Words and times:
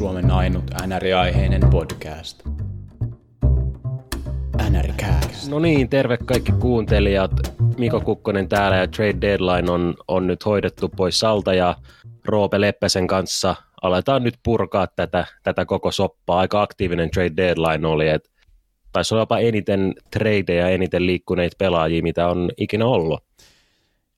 Suomen 0.00 0.30
ainut 0.30 0.64
NR-aiheinen 0.86 1.70
podcast. 1.70 2.42
NRCast. 4.70 5.48
No 5.48 5.58
niin, 5.58 5.88
terve 5.88 6.16
kaikki 6.16 6.52
kuuntelijat. 6.52 7.30
Miko 7.78 8.00
Kukkonen 8.00 8.48
täällä 8.48 8.76
ja 8.76 8.88
Trade 8.88 9.20
Deadline 9.20 9.70
on, 9.70 9.94
on 10.08 10.26
nyt 10.26 10.44
hoidettu 10.44 10.88
pois 10.88 11.20
salta 11.20 11.54
ja 11.54 11.76
Roope 12.24 12.60
Leppäsen 12.60 13.06
kanssa 13.06 13.56
aletaan 13.82 14.22
nyt 14.22 14.34
purkaa 14.42 14.86
tätä, 14.86 15.26
tätä 15.42 15.64
koko 15.64 15.92
soppaa. 15.92 16.38
Aika 16.38 16.62
aktiivinen 16.62 17.10
Trade 17.10 17.36
Deadline 17.36 17.86
oli, 17.86 18.08
että 18.08 18.30
taisi 18.92 19.14
olla 19.14 19.22
jopa 19.22 19.38
eniten 19.38 19.94
tradeja, 20.10 20.68
eniten 20.68 21.06
liikkuneita 21.06 21.56
pelaajia, 21.58 22.02
mitä 22.02 22.28
on 22.28 22.50
ikinä 22.56 22.86
ollut. 22.86 23.24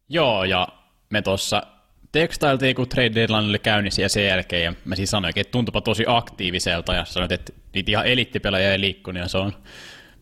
Joo, 0.09 0.45
ja 0.45 0.69
me 1.11 1.23
tuossa 1.23 1.63
tekstailtiin, 2.13 2.77
kun 2.77 2.89
trade 2.89 3.15
deadline 3.15 3.49
oli 3.49 3.59
käynnissä 3.59 4.03
ja 4.03 4.09
sen 4.09 4.27
jälkeen, 4.27 4.65
ja 4.65 4.75
mä 4.85 4.97
siis 4.97 5.11
sanoinkin, 5.11 5.41
että 5.41 5.51
tuntupa 5.51 5.81
tosi 5.81 6.05
aktiiviselta, 6.07 6.95
ja 6.95 7.05
sanoit, 7.05 7.33
että 7.33 7.53
niitä 7.75 7.91
ihan 7.91 8.07
elittipelaajia 8.07 8.73
ei 8.73 8.81
liikkunut, 8.81 9.23
ja 9.23 9.29
se 9.29 9.39
on 9.39 9.53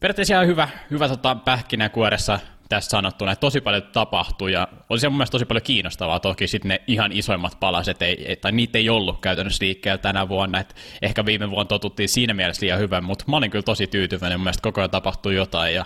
periaatteessa 0.01 0.35
ihan 0.35 0.47
hyvä, 0.47 0.69
hyvä 0.91 1.09
tota, 1.09 1.35
pähkinäkuoressa 1.35 2.41
tässä 2.69 2.91
sanottuna, 2.91 3.33
että 3.33 3.41
tosi 3.41 3.61
paljon 3.61 3.83
tapahtuu, 3.83 4.49
ja 4.49 4.69
oli 4.89 5.01
se 5.01 5.09
mun 5.09 5.17
mielestä 5.17 5.33
tosi 5.33 5.45
paljon 5.45 5.63
kiinnostavaa, 5.63 6.21
toki 6.21 6.47
sitten 6.47 6.69
ne 6.69 6.83
ihan 6.87 7.13
isoimmat 7.13 7.61
palaset, 7.61 8.03
ei, 8.03 8.37
tai 8.41 8.53
niitä 8.53 8.79
ei 8.79 8.89
ollut 8.89 9.21
käytännössä 9.21 9.65
liikkeellä 9.65 9.99
tänä 9.99 10.29
vuonna, 10.29 10.61
että 10.61 10.75
ehkä 11.03 11.27
viime 11.27 11.51
vuonna 11.51 11.65
totuttiin 11.65 12.09
siinä 12.09 12.35
mielessä 12.35 12.67
liian 12.67 12.79
hyvän, 12.79 13.05
mutta 13.05 13.25
mä 13.29 13.37
olin 13.37 13.51
kyllä 13.51 13.63
tosi 13.63 13.87
tyytyväinen, 13.87 14.39
mun 14.39 14.45
mielestä 14.45 14.63
koko 14.63 14.81
ajan 14.81 14.91
tapahtui 14.91 15.35
jotain, 15.35 15.75
ja, 15.75 15.85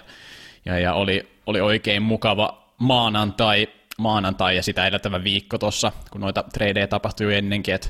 ja, 0.64 0.78
ja 0.78 0.94
oli, 0.94 1.28
oli 1.46 1.60
oikein 1.60 2.02
mukava 2.02 2.72
maanantai, 2.78 3.68
maanantai 3.98 4.56
ja 4.56 4.62
sitä 4.62 4.86
edeltävä 4.86 5.24
viikko 5.24 5.58
tuossa, 5.58 5.92
kun 6.10 6.20
noita 6.20 6.44
tradeja 6.52 6.88
tapahtui 6.88 7.34
ennenkin, 7.34 7.74
että 7.74 7.88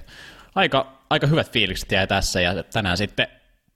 aika, 0.54 0.98
aika 1.10 1.26
hyvät 1.26 1.52
fiilikset 1.52 1.92
jäi 1.92 2.06
tässä 2.06 2.40
ja 2.40 2.62
tänään 2.62 2.96
sitten 2.96 3.26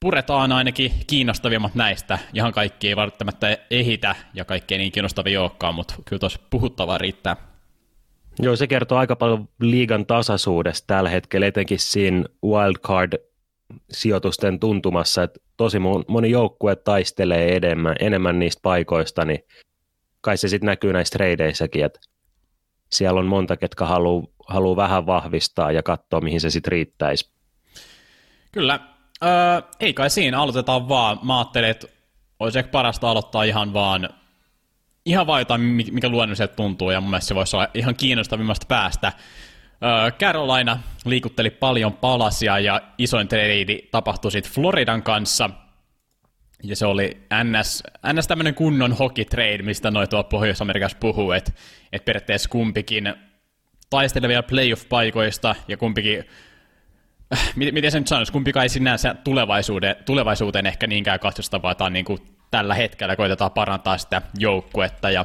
puretaan 0.01 0.53
ainakin 0.53 0.93
kiinnostavimmat 1.07 1.75
näistä. 1.75 2.19
Ihan 2.35 2.53
kaikki 2.53 2.89
ei 2.89 2.97
välttämättä 2.97 3.59
ehitä 3.71 4.15
ja 4.35 4.45
kaikki 4.45 4.75
ei 4.75 4.79
niin 4.79 4.93
kiinnostavia 4.93 5.43
olekaan, 5.43 5.75
mutta 5.75 5.95
kyllä 6.05 6.21
tuossa 6.21 6.41
puhuttavaa 6.51 6.99
riittää. 6.99 7.37
Joo, 8.43 8.57
se 8.57 8.67
kertoo 8.67 8.99
aika 8.99 9.17
paljon 9.17 9.49
liigan 9.61 10.07
tasaisuudesta 10.07 10.87
tällä 10.87 11.11
hetkellä, 11.11 11.47
etenkin 11.47 11.79
siinä 11.79 12.25
wildcard-sijoitusten 12.45 14.59
tuntumassa, 14.61 15.23
että 15.23 15.41
tosi 15.57 15.79
moni 16.09 16.31
joukkue 16.31 16.77
taistelee 16.77 17.57
enemmän, 17.57 17.97
enemmän 18.01 18.39
niistä 18.39 18.61
paikoista, 18.63 19.25
niin 19.25 19.41
kai 20.21 20.37
se 20.37 20.49
sitten 20.49 20.67
näkyy 20.67 20.93
näissä 20.93 21.13
tradeissakin, 21.13 21.85
että 21.85 22.01
siellä 22.93 23.21
on 23.21 23.27
monta, 23.27 23.57
ketkä 23.57 23.85
haluaa 23.85 24.27
haluu 24.49 24.77
vähän 24.77 25.07
vahvistaa 25.07 25.73
ja 25.73 25.83
katsoa, 25.83 26.21
mihin 26.21 26.41
se 26.41 26.51
sitten 26.51 26.71
riittäisi. 26.71 27.31
Kyllä. 28.53 28.81
Öö, 29.25 29.63
ei 29.81 29.95
kai 29.95 30.11
siinä, 30.11 30.41
aloitetaan 30.41 30.89
vaan. 30.89 31.19
Mä 31.23 31.39
ajattelin, 31.39 31.71
että 31.71 31.87
olisi 32.39 32.59
ehkä 32.59 32.71
parasta 32.71 33.11
aloittaa 33.11 33.43
ihan 33.43 33.73
vaan 33.73 34.09
ihan 35.05 35.27
vaan 35.27 35.41
jotain, 35.41 35.61
mikä 35.61 36.09
luonnolliselta 36.09 36.57
tuntuu, 36.57 36.91
ja 36.91 37.01
mun 37.01 37.11
mielestä 37.11 37.29
se 37.29 37.35
voisi 37.35 37.57
olla 37.57 37.69
ihan 37.75 37.95
kiinnostavimmasta 37.95 38.67
päästä. 38.67 39.13
Öö, 39.85 40.11
Carolina 40.11 40.79
liikutteli 41.05 41.51
paljon 41.51 41.93
palasia, 41.93 42.59
ja 42.59 42.81
isoin 42.99 43.29
trade 43.29 43.79
tapahtui 43.91 44.33
sitten 44.33 44.53
Floridan 44.53 45.03
kanssa– 45.03 45.51
ja 46.63 46.77
se 46.77 46.87
oli 46.87 47.17
NS, 47.45 47.83
NS 48.13 48.27
tämmöinen 48.27 48.55
kunnon 48.55 48.93
hockey 48.93 49.25
trade, 49.25 49.59
mistä 49.63 49.91
noin 49.91 50.09
tuolla 50.09 50.25
Pohjois-Amerikassa 50.25 50.99
puhuu, 51.01 51.33
että 51.33 51.53
et 51.93 52.05
periaatteessa 52.05 52.49
kumpikin 52.49 53.15
taistelevia 53.91 54.43
playoff-paikoista 54.43 55.55
ja 55.69 55.77
kumpikin, 55.77 56.25
äh, 57.37 57.53
miten 57.55 57.91
se 57.91 57.99
nyt 57.99 58.09
sanoisi, 58.09 58.33
kumpikaan 58.33 58.63
ei 58.63 58.69
sinänsä 58.69 59.15
tulevaisuuteen, 59.15 59.97
tulevaisuuteen 60.07 60.67
ehkä 60.67 60.87
niinkään 60.87 61.21
katsosta, 61.21 61.63
vaan 61.63 61.77
tämä 61.77 61.91
niin 61.91 62.05
kuin 62.05 62.19
tällä 62.51 62.75
hetkellä 62.75 63.17
koitetaan 63.17 63.51
parantaa 63.51 63.99
sitä 63.99 64.23
joukkuetta. 64.39 65.11
Ja 65.11 65.25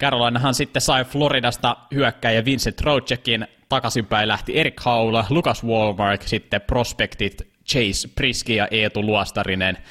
Carolinahan 0.00 0.54
sitten 0.54 0.82
sai 0.82 1.04
Floridasta 1.04 1.76
hyökkäjä 1.94 2.44
Vincent 2.44 2.76
Trochekin, 2.76 3.46
takaisinpäin 3.68 4.28
lähti 4.28 4.58
Erik 4.58 4.80
Haula, 4.80 5.26
Lucas 5.30 5.64
Walmark, 5.64 6.22
sitten 6.22 6.60
prospektit 6.60 7.42
Chase 7.68 8.08
Priski 8.14 8.56
ja 8.56 8.68
Eetu 8.70 9.02
Luostarinen– 9.02 9.78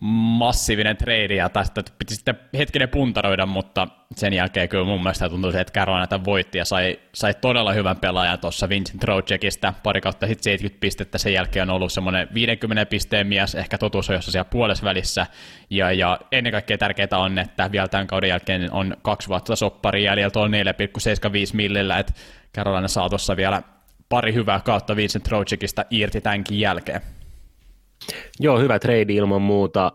massiivinen 0.00 0.96
trade 0.96 1.34
ja 1.34 1.48
tästä 1.48 1.82
piti 1.98 2.14
sitten 2.14 2.38
hetkinen 2.58 2.88
puntaroida, 2.88 3.46
mutta 3.46 3.88
sen 4.16 4.32
jälkeen 4.32 4.68
kyllä 4.68 4.84
mun 4.84 5.02
mielestä 5.02 5.28
tuntui 5.28 5.52
se, 5.52 5.60
että 5.60 5.72
Carolina 5.72 6.24
voitti 6.24 6.58
ja 6.58 6.64
sai, 6.64 6.98
sai 7.14 7.34
todella 7.34 7.72
hyvän 7.72 7.96
pelaajan 7.96 8.38
tuossa 8.38 8.68
Vincent 8.68 9.00
Trocekista, 9.00 9.74
pari 9.82 10.00
kautta 10.00 10.26
sitten 10.26 10.44
70 10.44 10.80
pistettä, 10.80 11.18
sen 11.18 11.32
jälkeen 11.32 11.70
on 11.70 11.76
ollut 11.76 11.92
semmoinen 11.92 12.28
50 12.34 12.86
pisteen 12.86 13.26
mies, 13.26 13.54
ehkä 13.54 13.78
totuus 13.78 14.10
on 14.10 14.14
jossain 14.14 14.32
siellä 14.32 14.50
puolessa 14.50 14.84
välissä, 14.84 15.26
ja, 15.70 15.92
ja 15.92 16.18
ennen 16.32 16.52
kaikkea 16.52 16.78
tärkeää 16.78 17.08
on, 17.12 17.38
että 17.38 17.72
vielä 17.72 17.88
tämän 17.88 18.06
kauden 18.06 18.28
jälkeen 18.28 18.72
on 18.72 18.96
kaksi 19.02 19.28
vuotta 19.28 19.56
soppari 19.56 20.04
jäljellä 20.04 20.30
tuolla 20.30 20.56
4,75 20.56 21.50
millillä, 21.52 21.98
että 21.98 22.12
Carolina 22.56 22.88
saa 22.88 23.08
tuossa 23.08 23.36
vielä 23.36 23.62
pari 24.08 24.34
hyvää 24.34 24.60
kautta 24.60 24.96
Vincent 24.96 25.24
Trocekista 25.24 25.84
irti 25.90 26.20
tämänkin 26.20 26.60
jälkeen. 26.60 27.19
Joo, 28.40 28.58
hyvä 28.58 28.78
trade 28.78 29.12
ilman 29.12 29.42
muuta. 29.42 29.92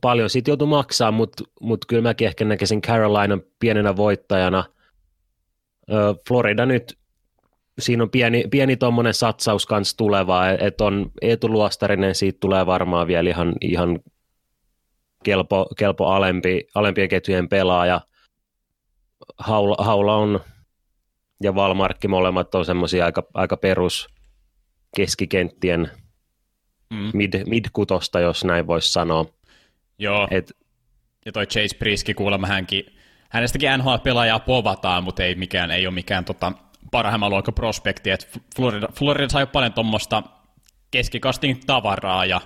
Paljon 0.00 0.30
siitä 0.30 0.50
joutui 0.50 0.68
maksaa, 0.68 1.12
mutta 1.12 1.44
mut 1.60 1.84
kyllä 1.86 2.02
mäkin 2.02 2.26
ehkä 2.28 2.44
näkisin 2.44 2.82
Carolina 2.82 3.38
pienenä 3.58 3.96
voittajana. 3.96 4.64
Florida 6.28 6.66
nyt, 6.66 6.98
siinä 7.78 8.02
on 8.02 8.10
pieni, 8.10 8.44
pieni 8.50 8.76
tuommoinen 8.76 9.14
satsaus 9.14 9.66
kanssa 9.66 9.96
tuleva, 9.96 10.48
että 10.48 10.84
on 10.84 11.10
Eetu 11.22 11.48
Luostarinen, 11.48 12.14
siitä 12.14 12.36
tulee 12.40 12.66
varmaan 12.66 13.06
vielä 13.06 13.30
ihan, 13.30 13.54
ihan 13.60 14.00
kelpo, 15.24 15.66
kelpo 15.78 16.06
alempi, 16.06 16.66
alempien 16.74 17.08
ketjujen 17.08 17.48
pelaaja. 17.48 18.00
Haula, 19.38 19.84
Haula 19.84 20.16
on 20.16 20.40
ja 21.42 21.54
Valmarkki 21.54 22.08
molemmat 22.08 22.54
on 22.54 22.64
semmoisia 22.64 23.04
aika, 23.04 23.22
aika 23.34 23.56
perus 23.56 24.08
keskikenttien 24.96 25.90
mm. 26.90 27.10
mid, 27.14 27.44
mid-kutosta, 27.46 28.20
jos 28.20 28.44
näin 28.44 28.66
voisi 28.66 28.92
sanoa. 28.92 29.24
Joo, 29.98 30.28
Et, 30.30 30.56
ja 31.26 31.32
toi 31.32 31.46
Chase 31.46 31.76
Priski 31.76 32.14
kuulemma 32.14 32.46
hänkin, 32.46 32.84
hänestäkin 33.28 33.70
NHL-pelaajaa 33.78 34.40
povataan, 34.40 35.04
mutta 35.04 35.24
ei, 35.24 35.34
mikään, 35.34 35.70
ei 35.70 35.86
ole 35.86 35.94
mikään 35.94 36.24
tota, 36.24 36.52
parhaimman 36.90 37.30
luokan 37.30 37.54
prospekti, 37.54 38.10
että 38.10 38.26
Florida, 38.56 38.88
Florida 38.92 39.28
sai 39.28 39.46
paljon 39.46 39.72
tuommoista 39.72 40.22
keskikastin 40.90 41.60
tavaraa, 41.66 42.26
ja 42.26 42.40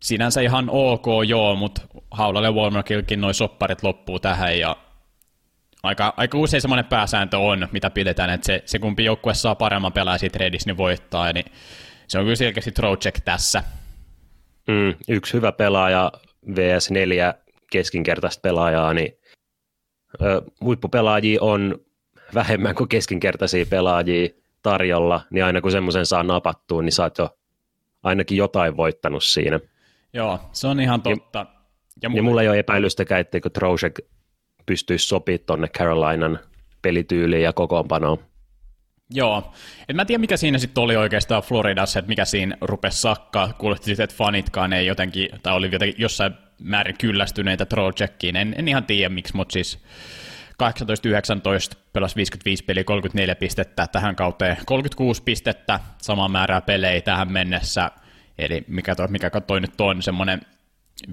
sinänsä 0.00 0.40
ihan 0.40 0.70
ok, 0.70 1.06
joo, 1.26 1.56
mutta 1.56 1.82
Haulalle 2.10 2.50
Walmarkillekin 2.50 3.20
noin 3.20 3.34
sopparit 3.34 3.82
loppuu 3.82 4.18
tähän, 4.18 4.58
ja 4.58 4.76
aika, 5.82 6.14
aika 6.16 6.38
usein 6.38 6.60
semmoinen 6.60 6.84
pääsääntö 6.84 7.38
on, 7.38 7.68
mitä 7.72 7.90
pidetään, 7.90 8.30
että 8.30 8.46
se, 8.46 8.62
se 8.66 8.78
kumpi 8.78 9.04
joukkue 9.04 9.34
saa 9.34 9.54
paremman 9.54 9.92
pelaajan 9.92 10.18
siitä 10.18 10.38
niin 10.38 10.76
voittaa, 10.76 11.32
niin 11.32 11.46
se 12.10 12.18
on 12.18 12.24
kyllä 12.24 12.36
selkeästi 12.36 12.72
Trocek 12.72 13.20
tässä. 13.24 13.62
Mm, 14.68 14.94
yksi 15.08 15.32
hyvä 15.32 15.52
pelaaja 15.52 16.12
vs 16.56 16.90
4 16.90 17.34
keskinkertaista 17.72 18.40
pelaajaa, 18.40 18.94
niin 18.94 19.18
ö, 20.22 20.42
huippupelaajia 20.60 21.42
on 21.42 21.78
vähemmän 22.34 22.74
kuin 22.74 22.88
keskinkertaisia 22.88 23.66
pelaajia 23.66 24.28
tarjolla, 24.62 25.20
niin 25.30 25.44
aina 25.44 25.60
kun 25.60 25.70
semmoisen 25.70 26.06
saa 26.06 26.22
napattua, 26.22 26.82
niin 26.82 26.92
saat 26.92 27.18
jo 27.18 27.38
ainakin 28.02 28.38
jotain 28.38 28.76
voittanut 28.76 29.24
siinä. 29.24 29.60
Joo, 30.12 30.40
se 30.52 30.66
on 30.66 30.80
ihan 30.80 31.02
totta. 31.02 31.38
Ja, 31.38 31.46
ja, 32.02 32.08
mulla, 32.08 32.18
ja 32.18 32.22
mulla 32.22 32.42
ei 32.42 32.48
ole 32.48 32.58
epäilystäkään, 32.58 33.20
etteikö 33.20 33.50
Trocek 33.50 34.00
pystyisi 34.66 35.06
sopimaan 35.06 35.46
tuonne 35.46 35.68
Carolinan 35.68 36.38
pelityyliin 36.82 37.42
ja 37.42 37.52
kokoonpanoon. 37.52 38.18
Joo. 39.10 39.52
En 39.88 39.96
mä 39.96 40.04
tiedä, 40.04 40.20
mikä 40.20 40.36
siinä 40.36 40.58
sitten 40.58 40.82
oli 40.82 40.96
oikeastaan 40.96 41.42
Floridassa, 41.42 41.98
että 41.98 42.08
mikä 42.08 42.24
siinä 42.24 42.56
rupesi 42.60 43.00
sakkaa. 43.00 43.52
Kuulosti 43.52 43.84
sitten, 43.84 44.04
että 44.04 44.16
fanitkaan 44.16 44.72
ei 44.72 44.86
jotenkin, 44.86 45.28
tai 45.42 45.54
oli 45.54 45.68
jotenkin 45.72 46.02
jossain 46.02 46.34
määrin 46.58 46.98
kyllästyneitä 46.98 47.66
Trojeckiin. 47.66 48.36
En, 48.36 48.54
en 48.58 48.68
ihan 48.68 48.84
tiedä 48.84 49.08
miksi, 49.08 49.36
mutta 49.36 49.52
siis 49.52 49.78
18-19 50.62 51.76
pelasi 51.92 52.16
55 52.16 52.64
peliä, 52.64 52.84
34 52.84 53.34
pistettä 53.34 53.86
tähän 53.86 54.16
kauteen, 54.16 54.56
36 54.66 55.22
pistettä, 55.22 55.80
sama 56.02 56.28
määrää 56.28 56.60
pelejä 56.60 57.00
tähän 57.00 57.32
mennessä. 57.32 57.90
Eli 58.38 58.64
mikä 58.68 58.94
toi, 58.94 59.08
mikä 59.08 59.30
toi 59.30 59.60
nyt 59.60 59.80
on, 59.80 60.02
semmoinen 60.02 60.40
50-60 61.08 61.12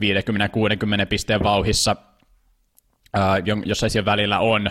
pisteen 1.10 1.44
vauhissa, 1.44 1.96
ää, 3.14 3.38
jossain 3.66 3.90
siellä 3.90 4.12
välillä 4.12 4.40
on. 4.40 4.70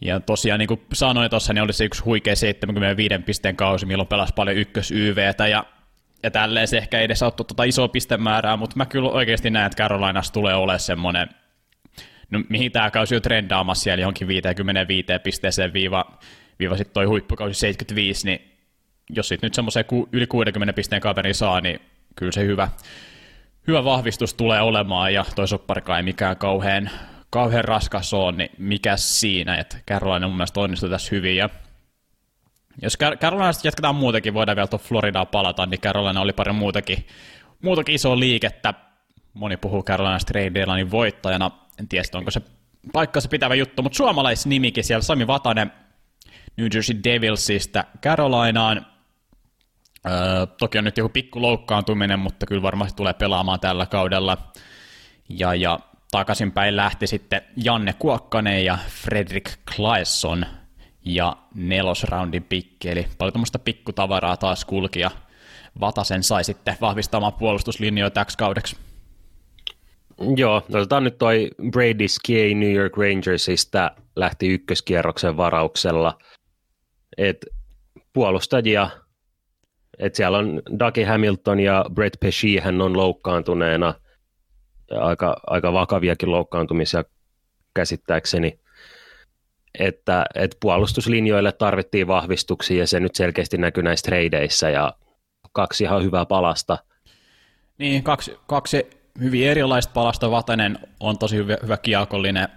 Ja 0.00 0.20
tosiaan 0.20 0.58
niin 0.58 0.68
kuin 0.68 0.80
sanoin 0.92 1.30
tuossa, 1.30 1.52
niin 1.52 1.62
oli 1.62 1.72
se 1.72 1.84
yksi 1.84 2.02
huikea 2.02 2.36
75 2.36 3.18
pisteen 3.18 3.56
kausi, 3.56 3.86
milloin 3.86 4.08
pelasi 4.08 4.32
paljon 4.36 4.56
ykkös 4.56 4.90
YVtä 4.90 5.46
ja, 5.46 5.64
ja 6.22 6.30
tälleen 6.30 6.68
se 6.68 6.78
ehkä 6.78 6.98
ei 6.98 7.04
edes 7.04 7.22
auttu 7.22 7.44
tuota 7.44 7.64
isoa 7.64 7.88
pistemäärää, 7.88 8.56
mutta 8.56 8.76
mä 8.76 8.86
kyllä 8.86 9.08
oikeasti 9.08 9.50
näen, 9.50 9.66
että 9.66 9.82
Carolinassa 9.82 10.32
tulee 10.32 10.54
olemaan 10.54 10.80
semmoinen, 10.80 11.28
no 12.30 12.42
mihin 12.48 12.72
tämä 12.72 12.90
kausi 12.90 13.16
on 13.16 13.22
trendaamassa 13.22 13.82
siellä 13.82 14.00
johonkin 14.00 14.28
55 14.28 15.06
pisteeseen 15.22 15.72
viiva, 15.72 16.18
viiva 16.58 16.76
sitten 16.76 16.94
toi 16.94 17.04
huippukausi 17.04 17.60
75, 17.60 18.26
niin 18.26 18.54
jos 19.10 19.28
sit 19.28 19.42
nyt 19.42 19.54
semmoisen 19.54 19.84
yli 20.12 20.26
60 20.26 20.72
pisteen 20.72 21.02
kaveri 21.02 21.34
saa, 21.34 21.60
niin 21.60 21.80
kyllä 22.16 22.32
se 22.32 22.44
hyvä, 22.44 22.68
hyvä 23.66 23.84
vahvistus 23.84 24.34
tulee 24.34 24.60
olemaan, 24.60 25.14
ja 25.14 25.24
toi 25.34 25.48
sopparikaan 25.48 25.96
ei 25.96 26.02
mikään 26.02 26.36
kauhean, 26.36 26.90
kauhean 27.34 27.64
raskas 27.64 28.14
on, 28.14 28.36
niin 28.36 28.50
mikä 28.58 28.96
siinä, 28.96 29.56
että 29.56 29.76
Carolina 29.90 30.28
mun 30.28 30.36
mielestä 30.36 30.60
onnistui 30.60 30.90
tässä 30.90 31.08
hyvin, 31.12 31.36
ja 31.36 31.48
jos 32.82 32.98
Carolinasta 33.20 33.66
jatketaan 33.66 33.94
muutenkin, 33.94 34.34
voidaan 34.34 34.56
vielä 34.56 34.66
tuon 34.66 34.80
Floridaa 34.80 35.26
palata, 35.26 35.66
niin 35.66 35.80
Carolina 35.80 36.20
oli 36.20 36.32
pari 36.32 36.52
muutakin, 36.52 37.06
muutakin 37.62 37.94
isoa 37.94 38.18
liikettä. 38.18 38.74
Moni 39.34 39.56
puhuu 39.56 39.82
Carolinasta 39.82 40.32
trade 40.32 40.66
niin 40.66 40.90
voittajana. 40.90 41.50
En 41.78 41.88
tiedä, 41.88 42.04
onko 42.14 42.30
se 42.30 42.40
paikkansa 42.92 43.28
pitävä 43.28 43.54
juttu, 43.54 43.82
mutta 43.82 43.96
suomalaisnimikin 43.96 44.84
siellä 44.84 45.02
Sami 45.02 45.26
Vatanen 45.26 45.72
New 46.56 46.66
Jersey 46.74 46.96
Devilsista 47.04 47.84
Carolinaan. 48.02 48.86
Öö, 50.06 50.46
toki 50.46 50.78
on 50.78 50.84
nyt 50.84 50.96
joku 50.96 51.08
pikku 51.08 51.42
loukkaantuminen, 51.42 52.18
mutta 52.18 52.46
kyllä 52.46 52.62
varmasti 52.62 52.96
tulee 52.96 53.12
pelaamaan 53.12 53.60
tällä 53.60 53.86
kaudella. 53.86 54.38
Ja, 55.28 55.54
ja 55.54 55.78
takaisinpäin 56.14 56.76
lähti 56.76 57.06
sitten 57.06 57.42
Janne 57.56 57.94
Kuokkanen 57.98 58.64
ja 58.64 58.78
Fredrik 58.88 59.50
Klaesson 59.76 60.46
ja 61.04 61.36
nelosroundin 61.54 62.42
pikki, 62.42 62.88
eli 62.88 63.06
paljon 63.18 63.32
tämmöistä 63.32 63.58
pikkutavaraa 63.58 64.36
taas 64.36 64.64
kulki, 64.64 65.00
ja 65.00 65.10
Vatasen 65.80 66.22
sai 66.22 66.44
sitten 66.44 66.76
vahvistamaan 66.80 67.32
puolustuslinjoja 67.32 68.10
täksi 68.10 68.38
kaudeksi. 68.38 68.76
Joo, 70.36 70.56
otetaan 70.56 71.04
nyt 71.04 71.18
toi 71.18 71.50
Brady 71.70 72.08
Skye 72.08 72.54
New 72.54 72.72
York 72.72 72.96
Rangersista 72.96 73.90
lähti 74.16 74.48
ykköskierroksen 74.48 75.36
varauksella. 75.36 76.18
Et 77.18 77.46
puolustajia, 78.12 78.90
että 79.98 80.16
siellä 80.16 80.38
on 80.38 80.62
Dougie 80.78 81.06
Hamilton 81.06 81.60
ja 81.60 81.84
Brett 81.94 82.20
Pesci, 82.20 82.58
hän 82.58 82.80
on 82.80 82.96
loukkaantuneena, 82.96 83.94
aika, 84.90 85.36
aika 85.46 85.72
vakaviakin 85.72 86.30
loukkaantumisia 86.30 87.04
käsittääkseni 87.74 88.58
että, 89.78 90.24
että 90.34 90.56
puolustuslinjoille 90.60 91.52
tarvittiin 91.52 92.06
vahvistuksia 92.06 92.78
ja 92.78 92.86
se 92.86 93.00
nyt 93.00 93.14
selkeästi 93.14 93.58
näkyy 93.58 93.82
näissä 93.82 94.04
tradeissä 94.04 94.70
ja 94.70 94.94
kaksi 95.52 95.84
ihan 95.84 96.04
hyvää 96.04 96.26
palasta. 96.26 96.78
Niin, 97.78 98.02
kaksi, 98.02 98.36
kaksi 98.46 98.86
hyvin 99.20 99.48
erilaista 99.48 99.92
palasta. 99.92 100.30
Vatanen 100.30 100.78
on 101.00 101.18
tosi 101.18 101.36
hyvä, 101.36 101.56
hyvä 101.62 101.76
kiekollinen 101.76 102.48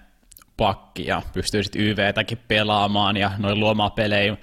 pakki 0.58 1.06
ja 1.06 1.22
pystyy 1.34 1.64
sitten 1.64 1.82
YVtäkin 1.82 2.38
pelaamaan 2.48 3.18
ja 3.18 3.32
noin 3.38 3.60
luomaan 3.60 3.92
pelejä. 3.92 4.38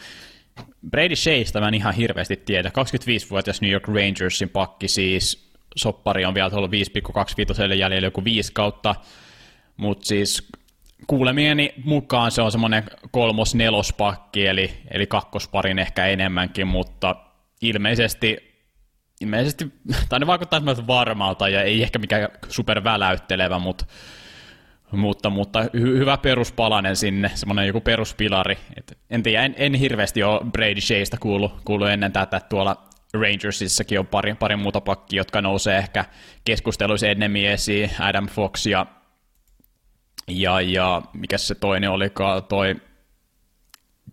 Brady 0.90 1.16
Sheista 1.16 1.60
mä 1.60 1.68
en 1.68 1.74
ihan 1.74 1.94
hirveästi 1.94 2.36
tiedä. 2.36 2.68
25-vuotias 2.68 3.60
New 3.60 3.70
York 3.70 3.88
Rangersin 3.88 4.48
pakki 4.48 4.88
siis. 4.88 5.53
Soppari 5.76 6.24
on 6.24 6.34
vielä 6.34 6.50
tuolla 6.50 6.68
5,25 7.68 7.74
jäljellä 7.74 8.06
joku 8.06 8.24
5 8.24 8.52
kautta. 8.52 8.94
Mutta 9.76 10.06
siis 10.06 10.48
kuulemieni 11.06 11.74
mukaan 11.84 12.30
se 12.30 12.42
on 12.42 12.52
semmoinen 12.52 12.84
kolmos-nelospakki, 13.10 14.46
eli, 14.46 14.70
eli 14.90 15.06
kakkosparin 15.06 15.78
ehkä 15.78 16.06
enemmänkin, 16.06 16.66
mutta 16.66 17.16
ilmeisesti, 17.60 18.54
ilmeisesti 19.20 19.72
tai 20.08 20.20
ne 20.20 20.26
vaikuttaa 20.26 20.66
varmalta 20.86 21.48
ja 21.48 21.62
ei 21.62 21.82
ehkä 21.82 21.98
mikään 21.98 22.28
superväläyttelevä, 22.48 23.58
mutta 23.58 23.84
mutta, 24.92 25.30
mutta 25.30 25.62
hy- 25.62 25.98
hyvä 25.98 26.16
peruspalanen 26.16 26.96
sinne, 26.96 27.30
semmoinen 27.34 27.66
joku 27.66 27.80
peruspilari. 27.80 28.58
Et 28.76 28.98
en 29.10 29.22
tiedä, 29.22 29.44
en, 29.44 29.54
en 29.58 29.74
hirveästi 29.74 30.22
ole 30.22 30.40
Brady 30.52 30.80
Sheista 30.80 31.16
kuullut, 31.20 31.52
kuullut 31.64 31.88
ennen 31.88 32.12
tätä, 32.12 32.40
tuolla 32.40 32.84
Rangersissakin 33.14 33.98
on 33.98 34.06
pari, 34.06 34.34
pari 34.34 34.56
muuta 34.56 34.80
pakkia, 34.80 35.20
jotka 35.20 35.42
nousee 35.42 35.78
ehkä 35.78 36.04
keskusteluissa 36.44 37.06
ennemmin 37.06 37.48
esiin, 37.48 37.90
Adam 38.00 38.26
Fox 38.26 38.66
ja 38.66 38.86
ja, 40.28 40.60
ja 40.60 41.02
mikä 41.12 41.38
se 41.38 41.54
toinen 41.54 41.90
olikaan, 41.90 42.44
toi 42.44 42.76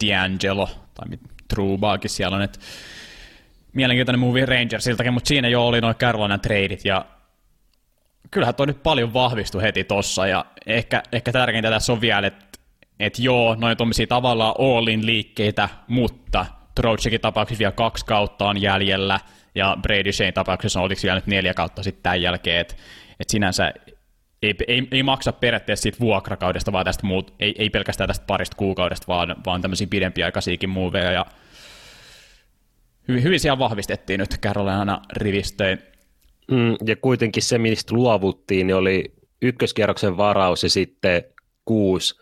D'Angelo, 0.04 0.70
tai 0.94 1.18
Trubaakin 1.48 2.10
siellä 2.10 2.36
on, 2.36 2.42
että 2.42 2.60
mielenkiintoinen 3.74 4.20
movie 4.20 4.46
Rangersiltakin, 4.46 5.14
mutta 5.14 5.28
siinä 5.28 5.48
jo 5.48 5.68
oli 5.68 5.82
noin 5.82 5.96
Carolina 5.96 6.38
tradeit, 6.38 6.86
ja 6.86 7.06
kyllähän 8.32 8.56
toi 8.56 8.68
nyt 8.68 8.84
paljon 8.84 9.14
vahvistui 9.14 9.62
heti 9.62 9.84
tossa, 9.84 10.28
ja 10.28 10.46
ehkä, 10.66 11.04
ehkä 11.12 11.32
tärkeintä 11.32 11.70
tässä 11.70 11.94
on 11.94 12.02
vielä, 12.02 12.28
että 12.28 12.46
et 13.00 13.20
joo, 13.20 13.56
noin 13.56 13.78
tuommoisia 13.78 14.08
tavallaan 14.08 14.56
all-in 14.60 15.06
liikkeitä, 15.06 15.70
mutta 15.88 16.46
Troutsekin 16.76 17.22
tapauksessa 17.22 17.60
vielä 17.60 17.72
kaksi 17.72 18.06
kautta 18.06 18.48
on 18.48 18.62
jäljellä, 18.62 19.20
ja 19.56 19.78
Brady 19.82 20.12
Shane 20.12 20.32
tapauksessa 20.32 20.82
oliko 20.82 21.02
vielä 21.04 21.16
nyt 21.16 21.28
neljä 21.28 21.54
kautta 21.54 21.84
sitten 21.84 22.04
tämän 22.04 22.22
jälkeen, 22.22 22.60
että 22.60 22.76
et 23.20 23.30
sinänsä 23.30 23.74
ei, 24.42 24.56
ei, 24.68 24.88
ei 24.92 25.04
maksa 25.04 25.34
periaatteessa 25.34 25.84
siitä 25.84 26.00
vuokrakaudesta, 26.00 26.72
vaan 26.72 26.86
tästä 26.86 27.08
muut, 27.08 27.34
ei, 27.40 27.56
ei 27.58 27.70
pelkästään 27.70 28.08
tästä 28.08 28.26
parista 28.26 28.58
kuukaudesta, 28.58 29.08
vaan, 29.08 29.36
vaan 29.46 29.62
tämmöisiä 29.62 29.88
pidempiaikaisiakin 29.90 30.70
muuveja. 30.70 31.12
Ja 31.12 31.26
hyvin, 33.08 33.24
hyvin 33.24 33.40
siellä 33.40 33.60
vahvistettiin 33.60 34.20
nyt 34.20 34.40
Carolina 34.42 35.02
rivistöin. 35.14 35.80
Mm, 36.52 36.76
ja 36.86 36.96
kuitenkin 36.96 37.44
se, 37.44 37.58
mistä 37.58 37.96
luovuttiin, 37.96 38.68
niin 38.68 38.76
oli 38.76 39.14
ykköskierroksen 39.42 40.18
varaus 40.18 40.64
ja 40.64 40.70
sitten 40.70 41.24
kuusi 41.66 42.16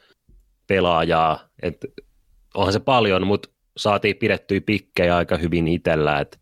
pelaajaa. 0.68 1.50
Et 1.62 1.78
onhan 2.56 2.74
se 2.74 2.80
paljon, 2.80 3.28
mutta 3.28 3.50
saatiin 3.80 4.16
pidettyä 4.16 4.62
pikkejä 4.62 5.16
aika 5.16 5.38
hyvin 5.38 5.68
itsellä. 5.68 6.20
Et 6.20 6.40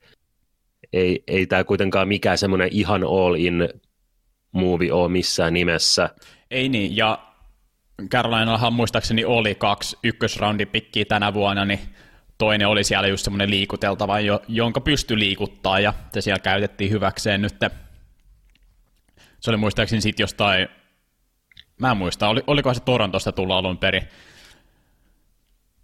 ei, 0.93 1.23
ei 1.27 1.45
tämä 1.45 1.63
kuitenkaan 1.63 2.07
mikään 2.07 2.37
semmoinen 2.37 2.69
ihan 2.71 3.03
all-in 3.03 3.69
movie 4.51 4.93
ole 4.93 5.09
missään 5.09 5.53
nimessä. 5.53 6.09
Ei 6.51 6.69
niin, 6.69 6.97
ja 6.97 7.19
Carolinallahan 8.09 8.73
muistaakseni 8.73 9.25
oli 9.25 9.55
kaksi 9.55 9.97
ykkösroundipikkiä 10.03 11.05
tänä 11.05 11.33
vuonna, 11.33 11.65
niin 11.65 11.79
toinen 12.37 12.67
oli 12.67 12.83
siellä 12.83 13.07
just 13.07 13.23
semmoinen 13.23 13.49
liikuteltava, 13.49 14.15
jonka 14.47 14.81
pystyi 14.81 15.19
liikuttaa, 15.19 15.79
ja 15.79 15.93
se 16.13 16.21
siellä 16.21 16.39
käytettiin 16.39 16.91
hyväkseen 16.91 17.41
nyt. 17.41 17.55
Se 19.39 19.49
oli 19.49 19.57
muistaakseni 19.57 20.01
sitten 20.01 20.23
jostain, 20.23 20.67
mä 21.79 21.91
en 21.91 21.97
muista, 21.97 22.27
oli, 22.27 22.43
oliko 22.47 22.73
se 22.73 22.79
Torontosta 22.79 23.31
tulla 23.31 23.57
alun 23.57 23.77
perin. 23.77 24.07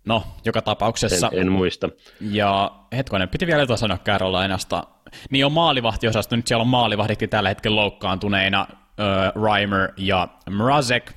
No, 0.06 0.24
joka 0.46 0.62
tapauksessa. 0.62 1.30
En, 1.34 1.40
en 1.40 1.52
muista. 1.52 1.90
Ja 2.22 2.72
hetkonen, 2.96 3.30
piti 3.30 3.48
vielä 3.48 3.62
jotain 3.62 3.78
sanoa 3.78 3.98
Carolinasta. 3.98 4.84
Niin 5.30 5.46
on 5.46 5.52
maalivahtiosasto, 5.52 6.36
nyt 6.36 6.48
siellä 6.48 6.62
on 6.62 6.68
maalivahditkin 6.68 7.30
tällä 7.30 7.50
hetkellä 7.50 7.76
loukkaantuneina, 7.76 8.68
uh, 8.70 9.44
Reimer 9.44 9.92
ja 9.98 10.28
Mrazek. 10.50 11.14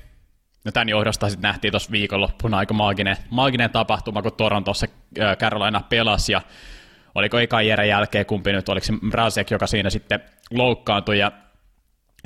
No 0.65 0.71
tämän 0.71 0.89
johdosta 0.89 1.29
sitten 1.29 1.47
nähtiin 1.47 1.71
tuossa 1.71 1.91
viikonloppuna 1.91 2.57
aika 2.57 2.73
maaginen, 2.73 3.17
maaginen 3.29 3.69
tapahtuma, 3.69 4.21
kun 4.21 4.33
Torontossa 4.33 4.87
uh, 5.19 5.37
Carolina 5.37 5.81
pelasi, 5.89 6.31
ja 6.31 6.41
oliko 7.15 7.39
eka 7.39 7.61
jälkeen 7.61 8.25
kumpi 8.25 8.51
nyt, 8.51 8.69
oliko 8.69 8.85
se 8.85 8.93
Mrazek, 9.01 9.51
joka 9.51 9.67
siinä 9.67 9.89
sitten 9.89 10.19
loukkaantui, 10.51 11.19
ja 11.19 11.31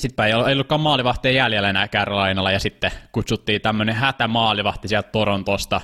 sitten 0.02 0.26
ei 0.26 0.34
ollutkaan 0.34 0.82
maalivahtia 0.82 1.32
jäljellä 1.32 1.70
enää 1.70 1.88
Carolinalla, 1.88 2.52
ja 2.52 2.60
sitten 2.60 2.92
kutsuttiin 3.12 3.62
tämmöinen 3.62 3.96
hätämaalivahti 3.96 4.88
sieltä 4.88 5.10
Torontosta, 5.10 5.82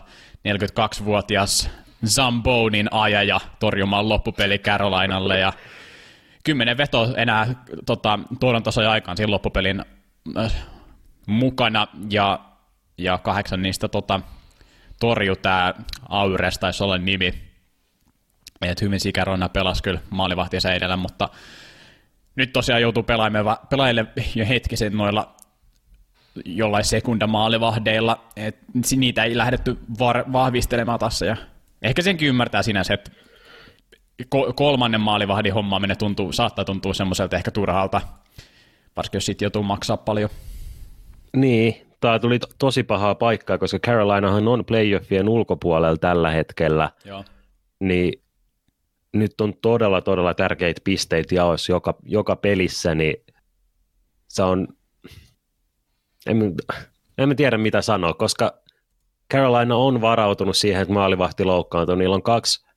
42-vuotias 0.47 1.69
Zambonin 2.05 2.87
ajaja 2.91 3.39
torjumaan 3.59 4.09
loppupeli 4.09 4.59
Carolinalle 4.59 5.39
ja 5.39 5.53
kymmenen 6.43 6.77
veto 6.77 7.13
enää 7.17 7.47
tota, 7.85 8.19
Torontossa 8.39 8.91
aikaan 8.91 9.17
siinä 9.17 9.31
loppupelin 9.31 9.83
äh, 10.37 10.53
mukana 11.27 11.87
ja, 12.09 12.39
ja 12.97 13.17
kahdeksan 13.17 13.61
niistä 13.61 13.87
tota, 13.87 14.21
torju 14.99 15.35
tämä 15.35 15.73
Aures 16.09 16.59
taisi 16.59 16.83
olla 16.83 16.97
nimi. 16.97 17.33
Et 18.61 18.81
hyvin 18.81 18.99
Carolina 19.13 19.49
pelasi 19.49 19.83
kyllä 19.83 19.99
maalivahtinsa 20.09 20.71
edellä, 20.71 20.97
mutta 20.97 21.29
nyt 22.37 22.53
tosiaan 22.53 22.81
joutuu 22.81 23.03
pelaajille 23.69 24.05
jo 24.35 24.45
hetkisen 24.45 24.97
noilla 24.97 25.35
jollain 26.45 26.83
sekundamaalivahdeilla, 26.85 28.23
että 28.35 28.65
niitä 28.95 29.23
ei 29.23 29.37
lähdetty 29.37 29.77
var- 29.99 30.33
vahvistelemaan 30.33 30.99
tässä 30.99 31.25
ja 31.25 31.37
Ehkä 31.81 32.01
senkin 32.01 32.27
ymmärtää 32.27 32.63
sinänsä, 32.63 32.93
että 32.93 33.11
kolmannen 34.55 35.01
maalivahdin 35.01 35.53
hommaaminen 35.53 35.97
tuntuu, 35.97 36.31
saattaa 36.31 36.65
tuntua 36.65 36.93
semmoiselta 36.93 37.35
ehkä 37.35 37.51
turhalta, 37.51 38.01
varsinkin 38.95 39.17
jos 39.17 39.25
sitten 39.25 39.45
joutuu 39.45 39.63
maksaa 39.63 39.97
paljon. 39.97 40.29
Niin, 41.35 41.87
tämä 41.99 42.19
tuli 42.19 42.39
to- 42.39 42.47
tosi 42.57 42.83
pahaa 42.83 43.15
paikkaa, 43.15 43.57
koska 43.57 43.79
Carolinahan 43.79 44.47
on 44.47 44.65
playoffien 44.65 45.29
ulkopuolella 45.29 45.97
tällä 45.97 46.31
hetkellä. 46.31 46.89
Joo. 47.05 47.25
Niin 47.79 48.21
nyt 49.13 49.41
on 49.41 49.53
todella, 49.61 50.01
todella 50.01 50.33
tärkeitä 50.33 50.81
pisteitä 50.83 51.35
jaossa 51.35 51.71
joka, 51.71 51.95
joka 52.03 52.35
pelissä, 52.35 52.95
niin 52.95 53.15
se 54.27 54.43
on, 54.43 54.67
en, 56.27 56.53
en 57.17 57.35
tiedä 57.35 57.57
mitä 57.57 57.81
sanoa, 57.81 58.13
koska 58.13 58.53
Carolina 59.33 59.75
on 59.75 60.01
varautunut 60.01 60.57
siihen, 60.57 60.81
että 60.81 60.93
maalivahti 60.93 61.43
loukkaantuu. 61.43 61.95
Niillä 61.95 62.15
on 62.15 62.23
kaksi 62.23 62.67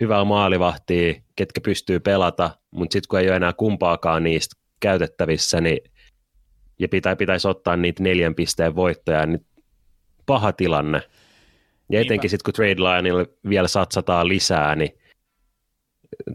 hyvää 0.00 0.24
maalivahtia, 0.24 1.14
ketkä 1.36 1.60
pystyy 1.60 2.00
pelata, 2.00 2.50
mutta 2.70 2.92
sitten 2.92 3.08
kun 3.08 3.18
ei 3.18 3.28
ole 3.28 3.36
enää 3.36 3.52
kumpaakaan 3.52 4.22
niistä 4.22 4.56
käytettävissä, 4.80 5.60
niin 5.60 5.78
ja 6.78 6.88
pitä, 6.88 7.16
pitäisi 7.16 7.48
ottaa 7.48 7.76
niitä 7.76 8.02
neljän 8.02 8.34
pisteen 8.34 8.74
voittoja, 8.74 9.26
niin 9.26 9.46
paha 10.26 10.52
tilanne. 10.52 11.02
Ja 11.90 12.00
etenkin 12.00 12.30
sitten 12.30 12.44
kun 12.44 12.54
Trade 12.54 12.80
Lionille 12.82 13.26
vielä 13.48 13.68
satsataan 13.68 14.28
lisää, 14.28 14.74
niin 14.74 14.90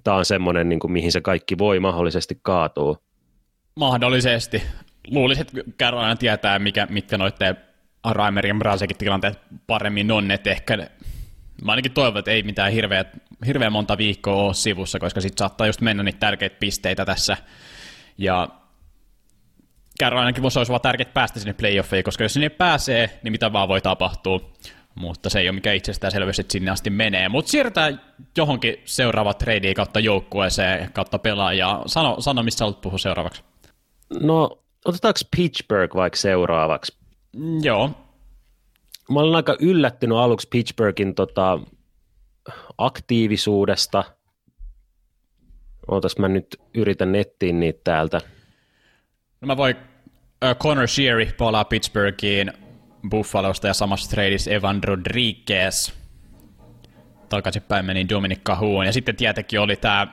tämä 0.04 0.18
on 0.18 0.26
semmoinen, 0.26 0.70
niin 0.70 0.80
kuin, 0.80 0.92
mihin 0.92 1.12
se 1.12 1.22
kaikki 1.22 1.58
voi 1.58 1.80
mahdollisesti 1.80 2.40
kaatua. 2.42 2.98
Mahdollisesti. 3.76 4.64
Luulisin, 5.08 5.42
että 5.42 5.72
Carolina 5.80 6.16
tietää, 6.16 6.60
mikä, 6.60 6.88
mitkä 6.90 7.18
noiden 7.18 7.58
Raimerin 8.12 8.60
Brasekin 8.60 8.98
tilanteet 8.98 9.40
paremmin 9.68 10.12
on, 10.12 10.32
että 10.32 10.50
ehkä 10.50 10.78
mä 11.64 11.72
ainakin 11.72 11.92
toivon, 11.92 12.20
että 12.20 12.32
ei 12.32 12.44
mitään 12.44 12.72
hirveä, 12.72 13.06
hirveän 13.46 13.72
monta 13.72 13.98
viikkoa 13.98 14.44
ole 14.44 14.54
sivussa, 14.54 15.00
koska 15.00 15.22
sitten 15.22 15.38
saattaa 15.38 15.68
just 15.68 15.82
mennä 15.82 16.04
niitä 16.04 16.20
tärkeitä 16.20 16.56
pisteitä 16.60 17.06
tässä. 17.06 17.38
Ja 18.18 18.48
Carolinakin 20.00 20.44
voisi 20.44 20.60
olla 20.60 20.80
tärkeää 20.80 21.12
päästä 21.14 21.40
sinne 21.40 21.54
playoffeihin, 21.54 22.04
koska 22.04 22.24
jos 22.24 22.34
sinne 22.34 22.50
pääsee, 22.50 23.20
niin 23.24 23.32
mitä 23.32 23.54
vaan 23.54 23.68
voi 23.68 23.82
tapahtua. 23.82 24.52
Mutta 24.98 25.30
se 25.30 25.39
ei 25.39 25.50
ole 25.50 25.56
mikään 25.56 25.75
itsestäänselvyys, 25.75 26.39
että 26.39 26.51
sinne 26.51 26.72
asti 26.72 26.89
menee. 26.89 27.30
Mutta 27.30 27.51
siirrytään 27.51 28.01
johonkin 28.38 28.75
seuraava 28.86 29.34
trade 29.34 29.74
kautta 29.74 30.00
joukkueeseen 30.00 30.92
kautta 30.94 31.20
pelaajaa. 31.20 31.84
Sano, 31.86 32.16
sano 32.20 32.44
missä 32.44 32.66
haluat 32.66 32.82
puhua 32.82 32.98
seuraavaksi. 32.98 33.44
No, 34.22 34.63
otetaanko 34.86 35.20
Pittsburgh 35.38 35.96
vaikka 35.96 36.18
seuraavaksi? 36.18 36.98
Mm, 37.36 37.63
joo. 37.63 37.92
Mä 39.12 39.20
olen 39.20 39.36
aika 39.36 39.56
yllättynyt 39.60 40.18
aluksi 40.18 40.48
Pittsburghin 40.51 41.16
tota, 41.16 41.60
aktiivisuudesta. 42.77 44.04
Ootas 45.88 46.18
mä 46.18 46.27
nyt 46.27 46.62
yritän 46.74 47.12
nettiin 47.12 47.60
niitä 47.60 47.80
täältä. 47.84 48.22
No 49.42 49.46
mä 49.46 49.58
voin, 49.58 49.75
Connor 50.60 50.88
Sheary 50.88 51.25
palaa 51.38 51.66
Pittsburghiin 51.66 52.54
Buffalosta 53.10 53.68
ja 53.68 53.74
samassa 53.74 54.10
tradeissa 54.10 54.52
Evan 54.52 54.84
Rodriguez. 54.84 55.92
Takaisinpäin 57.30 57.86
meni 57.86 58.10
Dominic 58.10 58.40
Cahoon. 58.44 58.86
Ja 58.86 58.94
sitten 58.94 59.16
tietenkin 59.16 59.60
oli 59.60 59.76
tämä 59.76 60.08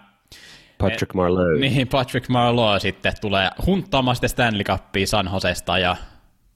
Patrick 0.79 1.15
Marleau. 1.15 1.59
Niin, 1.59 1.89
Patrick 1.89 2.29
Marleau 2.29 2.81
sitten 2.81 3.13
tulee 3.21 3.51
hunttaamaan 3.67 4.17
sitten 4.17 4.31
Stanley 4.31 4.65
Cupia 4.65 5.07
San 5.07 5.31
Josesta 5.33 5.79
ja 5.79 5.97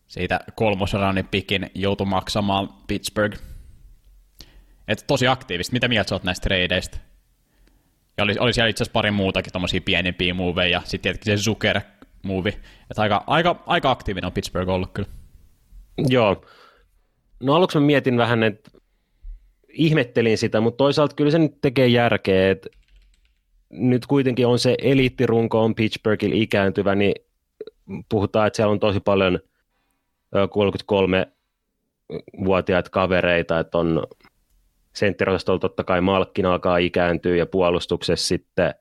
siitä 0.06 0.40
kolmosraunin 0.54 1.28
pikin 1.28 1.70
joutui 1.74 2.06
maksamaan 2.06 2.68
Pittsburgh. 2.86 3.38
Että 4.88 5.04
tosi 5.06 5.26
aktiivista. 5.26 5.72
Mitä 5.72 5.88
mieltä 5.88 6.08
sä 6.08 6.14
oot 6.14 6.24
näistä 6.24 6.44
tradeista? 6.44 6.98
Ja 8.16 8.24
oli, 8.24 8.34
oli 8.38 8.52
siellä 8.52 8.68
itse 8.68 8.82
asiassa 8.82 8.92
pari 8.92 9.10
muutakin 9.10 9.52
tommosia 9.52 9.80
pienempiä 9.80 10.34
moveja, 10.34 10.82
sitten 10.84 11.00
tietenkin 11.00 11.38
se 11.38 11.44
Zucker 11.44 11.80
move. 12.22 12.48
Että 12.48 13.02
aika, 13.02 13.24
aika, 13.26 13.62
aika 13.66 13.90
aktiivinen 13.90 14.26
on 14.26 14.32
Pittsburgh 14.32 14.70
ollut 14.70 14.92
kyllä. 14.92 15.08
Joo. 16.08 16.44
No 17.40 17.54
aluksi 17.54 17.78
mä 17.78 17.86
mietin 17.86 18.16
vähän, 18.16 18.42
että 18.42 18.70
ihmettelin 19.68 20.38
sitä, 20.38 20.60
mutta 20.60 20.76
toisaalta 20.76 21.14
kyllä 21.14 21.30
se 21.30 21.38
nyt 21.38 21.60
tekee 21.60 21.86
järkeä, 21.86 22.50
että 22.50 22.68
nyt 23.70 24.06
kuitenkin 24.06 24.46
on 24.46 24.58
se 24.58 24.74
eliittirunko 24.82 25.64
on 25.64 25.74
Pittsburghilla 25.74 26.36
ikääntyvä, 26.36 26.94
niin 26.94 27.14
puhutaan, 28.08 28.46
että 28.46 28.56
siellä 28.56 28.72
on 28.72 28.80
tosi 28.80 29.00
paljon 29.00 29.38
33-vuotiaita 30.34 32.90
kavereita, 32.90 33.58
että 33.58 33.78
on 33.78 34.06
sentterosastolla 34.94 35.58
totta 35.58 35.84
kai 35.84 36.00
Malkkin 36.00 36.46
alkaa 36.46 36.76
ikääntyä 36.76 37.36
ja 37.36 37.46
puolustuksessa 37.46 38.26
sitten 38.26 38.74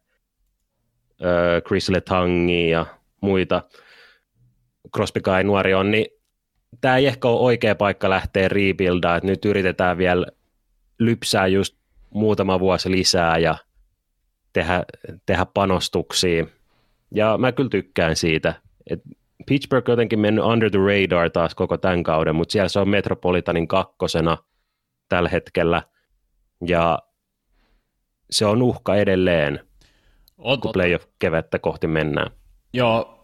Chris 1.68 1.90
Letangi 1.90 2.70
ja 2.70 2.86
muita. 3.22 3.64
Crosby 4.96 5.22
kai 5.22 5.44
nuori 5.44 5.74
on, 5.74 5.92
niin 5.92 6.06
tämä 6.82 6.98
ei 6.98 7.06
ehkä 7.06 7.28
ole 7.28 7.40
oikea 7.40 7.76
paikka 7.76 8.10
lähteä 8.10 8.48
rebuildaa, 8.48 9.16
että 9.16 9.28
nyt 9.28 9.46
yritetään 9.46 9.98
vielä 9.98 10.26
lypsää 11.00 11.48
just 11.48 11.78
muutama 12.10 12.60
vuosi 12.60 12.92
lisää 12.92 13.38
ja 13.38 13.58
tehdä, 14.54 14.84
tehdä 15.26 15.46
panostuksia. 15.46 16.46
Ja 17.12 17.38
mä 17.38 17.52
kyllä 17.52 17.70
tykkään 17.70 18.16
siitä. 18.16 18.54
Et 18.90 19.02
Pittsburgh 19.46 19.90
on 19.90 19.94
jotenkin 19.94 20.20
mennyt 20.20 20.46
under 20.46 20.72
the 20.72 20.80
radar 20.80 21.30
taas 21.30 21.56
koko 21.56 21.78
tämän 21.78 22.04
kauden, 22.04 22.36
mutta 22.36 22.52
siellä 22.52 22.70
se 22.70 22.80
on 22.80 22.90
Metropolitanin 22.90 23.68
kakkosena 23.68 24.38
tällä 25.10 25.30
hetkellä. 25.30 25.84
Ja 26.68 27.00
se 28.30 28.46
on 28.46 28.62
uhka 28.62 28.96
edelleen, 28.96 29.60
on, 30.38 30.62
kun 30.62 30.72
playoff-kevättä 30.72 31.60
kohti 31.60 31.88
mennään. 31.88 32.32
Joo, 32.74 33.17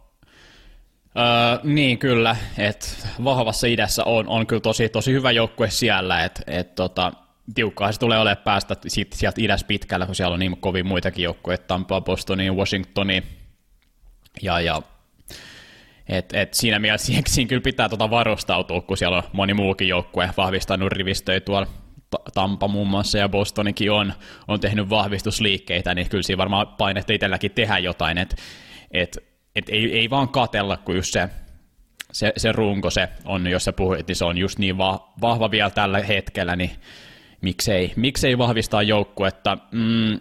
Öö, 1.18 1.60
niin 1.64 1.98
kyllä, 1.98 2.36
että 2.58 2.88
vahvassa 3.24 3.68
idässä 3.68 4.04
on, 4.04 4.28
on 4.28 4.48
kyllä 4.48 4.62
tosi, 4.62 4.90
tosi 4.90 5.14
hyvä 5.14 5.32
joukkue 5.32 5.70
siellä, 5.70 6.24
että 6.24 6.42
et, 6.48 6.76
tota, 6.76 7.14
tiukkaa 7.56 7.92
se 7.92 8.00
tulee 8.00 8.20
olemaan 8.20 8.44
päästä 8.44 8.76
siitä, 8.88 9.18
sieltä 9.18 9.42
idässä 9.42 9.68
pitkällä, 9.68 10.06
kun 10.06 10.16
siellä 10.16 10.34
on 10.34 10.40
niin 10.40 10.58
kovin 10.58 10.88
muitakin 10.88 11.24
joukkueita, 11.24 11.64
Tampa, 11.68 12.02
Bostoni, 12.02 12.52
Washingtoni, 12.52 13.24
ja, 14.42 14.60
ja 14.60 14.82
et, 16.10 16.34
et 16.34 16.54
siinä 16.54 16.80
mielessä 16.80 17.06
siihen, 17.06 17.24
siinä 17.28 17.50
kyllä 17.50 17.62
pitää 17.62 17.90
tota 17.90 18.10
varustautua, 18.10 18.82
kun 18.82 18.98
siellä 18.98 19.18
on 19.18 19.24
moni 19.34 19.54
muukin 19.54 19.88
joukkue 19.88 20.30
vahvistanut 20.38 20.92
rivistöjä 20.92 21.40
tuolla 21.40 21.68
Tampa 22.34 22.68
muun 22.68 22.88
muassa 22.88 23.18
ja 23.18 23.30
Bostonikin 23.30 23.92
on, 23.92 24.14
on 24.48 24.60
tehnyt 24.60 24.90
vahvistusliikkeitä, 24.90 25.96
niin 25.96 26.10
kyllä 26.10 26.24
siinä 26.24 26.38
varmaan 26.38 26.68
painetta 26.68 27.14
itselläkin 27.14 27.52
tehdä 27.52 27.78
jotain, 27.78 28.18
että 28.18 28.36
et, 28.92 29.18
et 29.18 29.33
ei, 29.56 30.00
ei 30.00 30.10
vaan 30.10 30.30
katella, 30.30 30.78
kun 30.78 30.96
just 30.96 31.14
se, 31.14 31.30
se, 32.12 32.34
se 32.38 32.52
runko 32.52 32.90
se 32.90 33.10
on, 33.26 33.48
jos 33.48 33.64
sä 33.64 33.74
puhuit, 33.74 34.08
niin 34.08 34.16
se 34.16 34.26
on 34.26 34.38
just 34.38 34.60
niin 34.60 34.78
va, 34.78 35.14
vahva 35.22 35.52
vielä 35.52 35.70
tällä 35.70 36.00
hetkellä, 36.00 36.56
niin 36.56 36.72
miksei, 37.42 37.94
miksei 37.96 38.38
vahvistaa 38.38 38.84
joukkuetta. 38.84 39.58
Mm, 39.72 40.20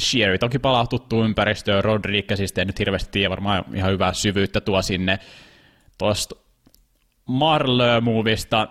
Sherry 0.00 0.38
toki 0.38 0.58
palaa 0.58 0.86
tuttuun 0.86 1.26
ympäristöön, 1.26 1.84
Rodriguezista 1.84 2.60
ei 2.60 2.64
nyt 2.64 2.78
hirveästi 2.78 3.08
tiedä, 3.12 3.30
varmaan 3.30 3.64
ihan 3.74 3.92
hyvää 3.92 4.12
syvyyttä 4.12 4.60
tuo 4.60 4.82
sinne. 4.82 5.18
Tuosta 5.98 6.36
Marlö-movista, 7.26 8.68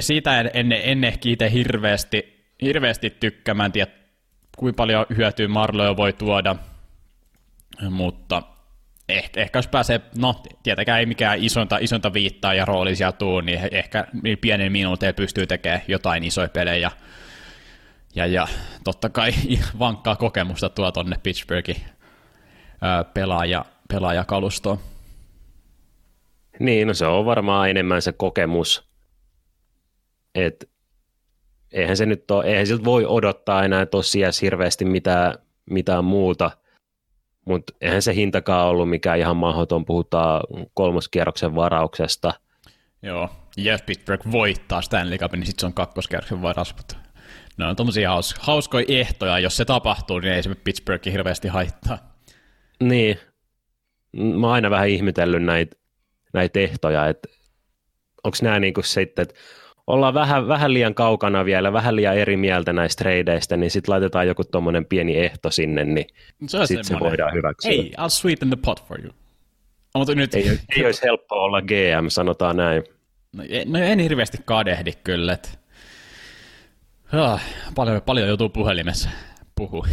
siitä 0.00 0.40
en, 0.40 0.50
en, 0.54 0.72
en 0.72 1.04
ehkä 1.04 1.28
itse 1.28 1.52
hirveästi, 1.52 2.46
hirveästi 2.62 3.10
tykkää, 3.10 3.54
mä 3.54 3.64
en 3.64 3.72
tiedä 3.72 3.90
kuinka 4.56 4.76
paljon 4.76 5.06
hyötyä 5.16 5.48
Marlö 5.48 5.96
voi 5.96 6.12
tuoda– 6.12 6.56
mutta 7.90 8.42
ehkä, 9.08 9.40
ehkä 9.40 9.58
jos 9.58 9.68
pääsee, 9.68 10.00
no 10.18 10.42
tietenkään 10.62 11.00
ei 11.00 11.06
mikään 11.06 11.38
isonta, 11.44 11.78
isonta 11.78 12.12
viittaa 12.12 12.54
ja 12.54 12.64
roolisia 12.64 13.12
tuu, 13.12 13.40
niin 13.40 13.60
ehkä 13.70 14.06
pienen 14.40 14.72
minuuteen 14.72 15.14
pystyy 15.14 15.46
tekemään 15.46 15.82
jotain 15.88 16.24
isoja 16.24 16.48
pelejä. 16.48 16.90
Ja, 18.14 18.26
ja 18.26 18.48
totta 18.84 19.08
kai 19.08 19.32
vankkaa 19.78 20.16
kokemusta 20.16 20.68
tuo 20.68 20.92
tonne 20.92 21.16
Pittsburghin 21.22 21.76
pelaaja, 23.14 23.64
pelaajakalustoon. 23.88 24.78
Niin, 26.58 26.88
no 26.88 26.94
se 26.94 27.06
on 27.06 27.24
varmaan 27.24 27.70
enemmän 27.70 28.02
se 28.02 28.12
kokemus, 28.12 28.90
että 30.34 30.66
eihän 31.72 31.96
se 31.96 32.06
nyt 32.06 32.30
ole, 32.30 32.44
eihän 32.44 32.66
siltä 32.66 32.84
voi 32.84 33.06
odottaa 33.06 33.64
enää 33.64 33.86
tosiaan 33.86 34.32
hirveästi 34.42 34.84
mitään, 34.84 35.34
mitään 35.70 36.04
muuta– 36.04 36.50
mutta 37.50 37.72
eihän 37.80 38.02
se 38.02 38.14
hintakaan 38.14 38.66
ollut 38.66 38.90
mikään 38.90 39.18
ihan 39.18 39.36
mahdoton, 39.36 39.84
puhutaan 39.84 40.40
kolmoskierroksen 40.74 41.54
varauksesta. 41.54 42.32
Joo, 43.02 43.28
jos 43.56 43.82
Pittsburgh 43.82 44.32
voittaa 44.32 44.82
Stanley 44.82 45.18
Cupin, 45.18 45.40
niin 45.40 45.46
sitten 45.46 45.60
se 45.60 45.66
on 45.66 45.74
kakkoskierroksen 45.74 46.42
varaus, 46.42 46.76
mutta 46.76 46.96
ne 47.58 47.66
on 47.66 47.76
tommosia 47.76 48.10
haus- 48.10 48.34
hauskoja 48.40 48.84
ehtoja, 48.88 49.38
jos 49.38 49.56
se 49.56 49.64
tapahtuu, 49.64 50.18
niin 50.18 50.32
ei 50.32 50.42
se 50.42 50.54
Pittsburghi 50.54 51.12
hirveästi 51.12 51.48
haittaa. 51.48 51.98
Niin, 52.82 53.18
mä 54.12 54.46
oon 54.46 54.54
aina 54.54 54.70
vähän 54.70 54.88
ihmetellyt 54.88 55.42
näitä 55.42 55.76
näit 56.32 56.56
ehtoja, 56.56 57.08
että 57.08 57.28
onko 58.24 58.36
nämä 58.42 58.60
niinku 58.60 58.82
sitten, 58.82 59.22
että 59.22 59.34
ollaan 59.92 60.14
vähän, 60.14 60.48
vähän 60.48 60.74
liian 60.74 60.94
kaukana 60.94 61.44
vielä, 61.44 61.72
vähän 61.72 61.96
liian 61.96 62.16
eri 62.16 62.36
mieltä 62.36 62.72
näistä 62.72 63.04
tradeista, 63.04 63.56
niin 63.56 63.70
sitten 63.70 63.92
laitetaan 63.92 64.26
joku 64.26 64.44
tuommoinen 64.44 64.86
pieni 64.86 65.18
ehto 65.18 65.50
sinne, 65.50 65.84
niin 65.84 66.06
sitten 66.46 66.84
se 66.84 67.00
voidaan 67.00 67.34
hyväksyä. 67.34 67.72
Hey, 67.72 67.90
I'll 67.90 68.08
sweeten 68.08 68.48
the 68.48 68.58
pot 68.64 68.84
for 68.84 69.00
you. 69.00 69.12
Mutta 69.94 70.14
nyt... 70.14 70.34
ei, 70.34 70.58
ei 70.76 70.84
olisi 70.84 71.02
helppoa 71.02 71.42
olla 71.42 71.62
GM, 71.62 72.08
sanotaan 72.08 72.56
näin. 72.56 72.84
No, 73.32 73.44
no 73.66 73.78
en 73.78 73.98
hirveästi 73.98 74.38
kadehdi 74.44 74.92
kyllä, 75.04 75.32
että 75.32 75.48
oh, 77.14 77.40
paljon, 77.74 78.02
paljon 78.02 78.28
joutuu 78.28 78.48
puhelimessa 78.48 79.10
puhua. 79.54 79.86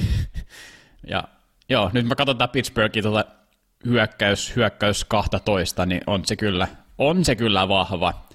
ja 1.11 1.23
joo, 1.69 1.89
nyt 1.93 2.05
mä 2.05 2.15
katson 2.15 2.37
tätä 2.37 2.51
Pittsburghin 2.51 3.03
tuota 3.03 3.25
hyökkäys, 3.85 4.55
hyökkäys 4.55 5.05
12, 5.05 5.85
niin 5.85 6.01
on 6.07 6.25
se 6.25 6.35
kyllä, 6.35 6.67
on 6.97 7.25
se 7.25 7.35
kyllä 7.35 7.67
vahva. 7.67 8.26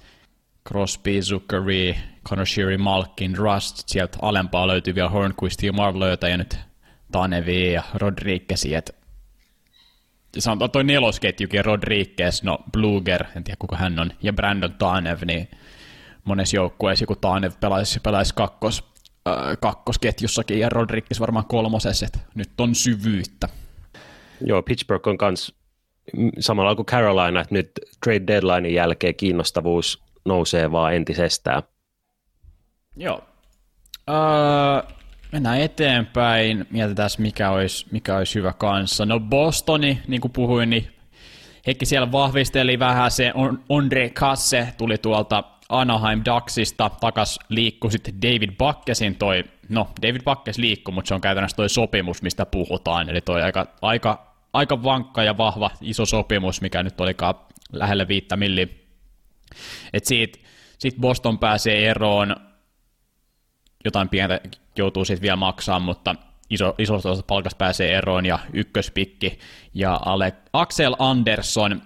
Crosby, 0.67 1.21
Zuckery, 1.21 1.95
Connor 2.29 2.45
Sheary, 2.45 2.77
Malkin, 2.77 3.37
Rust, 3.37 3.83
sieltä 3.85 4.17
alempaa 4.21 4.67
löytyy 4.67 4.95
vielä 4.95 5.09
Hornquist 5.09 5.63
ja 5.63 5.73
Marv 5.73 5.99
löytää 5.99 6.29
ja 6.29 6.37
nyt 6.37 6.57
Tanevi 7.11 7.73
ja 7.73 7.83
Rodriguez, 7.93 8.65
että 8.65 8.93
sanotaan 10.37 10.71
toi 10.71 10.83
nelosketjukin, 10.83 11.65
Rodriguez, 11.65 12.43
no 12.43 12.59
Bluger, 12.71 13.23
en 13.35 13.43
tiedä 13.43 13.57
kuka 13.59 13.75
hän 13.75 13.99
on, 13.99 14.11
ja 14.21 14.33
Brandon 14.33 14.73
Tanev, 14.73 15.17
niin 15.25 15.47
monessa 16.23 16.55
joukkueessa 16.55 17.05
kun 17.05 17.17
Tanev 17.21 17.51
pelaisi, 17.59 17.99
pelaisi 17.99 18.35
kakkos, 18.35 18.83
äh, 19.27 19.35
kakkosketjussakin 19.61 20.59
ja 20.59 20.69
Rodriguez 20.69 21.19
varmaan 21.19 21.45
kolmosessa, 21.45 22.07
nyt 22.35 22.49
on 22.57 22.75
syvyyttä. 22.75 23.49
Joo, 24.41 24.61
Pittsburgh 24.61 25.07
on 25.07 25.17
kans 25.17 25.53
samalla 26.39 26.75
kuin 26.75 26.85
Carolina, 26.85 27.41
että 27.41 27.55
nyt 27.55 27.71
trade 28.03 28.27
deadlinein 28.27 28.73
jälkeen 28.73 29.15
kiinnostavuus 29.15 30.03
nousee 30.25 30.71
vaan 30.71 30.93
entisestään. 30.93 31.63
Joo. 32.95 33.23
Öö, 34.09 34.95
mennään 35.31 35.61
eteenpäin. 35.61 36.65
Mietitään, 36.69 37.09
mikä 37.17 37.49
olisi, 37.49 37.85
mikä 37.91 38.17
olisi 38.17 38.35
hyvä 38.35 38.53
kanssa. 38.53 39.05
No 39.05 39.19
Bostoni, 39.19 40.01
niin 40.07 40.21
kuin 40.21 40.31
puhuin, 40.31 40.69
niin 40.69 40.93
Heikki 41.67 41.85
siellä 41.85 42.11
vahvisteli 42.11 42.79
vähän 42.79 43.11
se 43.11 43.33
Andre 43.69 44.09
Kasse 44.09 44.67
tuli 44.77 44.97
tuolta 44.97 45.43
Anaheim 45.69 46.21
Ducksista, 46.25 46.91
takas 47.01 47.39
liikku 47.49 47.89
sitten 47.89 48.21
David 48.21 48.51
Buckesin 48.57 49.15
toi, 49.15 49.43
no 49.69 49.87
David 50.01 50.21
Buckes 50.23 50.57
liikku, 50.57 50.91
mutta 50.91 51.07
se 51.07 51.13
on 51.13 51.21
käytännössä 51.21 51.55
toi 51.55 51.69
sopimus, 51.69 52.21
mistä 52.21 52.45
puhutaan, 52.45 53.09
eli 53.09 53.21
toi 53.21 53.41
aika, 53.41 53.67
aika, 53.81 54.35
aika 54.53 54.83
vankka 54.83 55.23
ja 55.23 55.37
vahva 55.37 55.71
iso 55.81 56.05
sopimus, 56.05 56.61
mikä 56.61 56.83
nyt 56.83 57.01
olikaan 57.01 57.35
lähelle 57.71 58.07
viittä 58.07 58.37
milli. 58.37 58.82
Et 59.93 60.05
siitä, 60.05 60.39
siitä 60.79 61.01
Boston 61.01 61.39
pääsee 61.39 61.89
eroon, 61.89 62.35
jotain 63.85 64.09
pientä 64.09 64.41
joutuu 64.77 65.05
sitten 65.05 65.21
vielä 65.21 65.35
maksaa, 65.35 65.79
mutta 65.79 66.15
iso, 66.49 66.75
isosta 66.77 67.23
palkasta 67.27 67.57
pääsee 67.57 67.93
eroon 67.93 68.25
ja 68.25 68.39
ykköspikki 68.53 69.39
ja 69.73 69.99
Ale, 70.05 70.33
Axel 70.53 70.95
Andersson, 70.99 71.81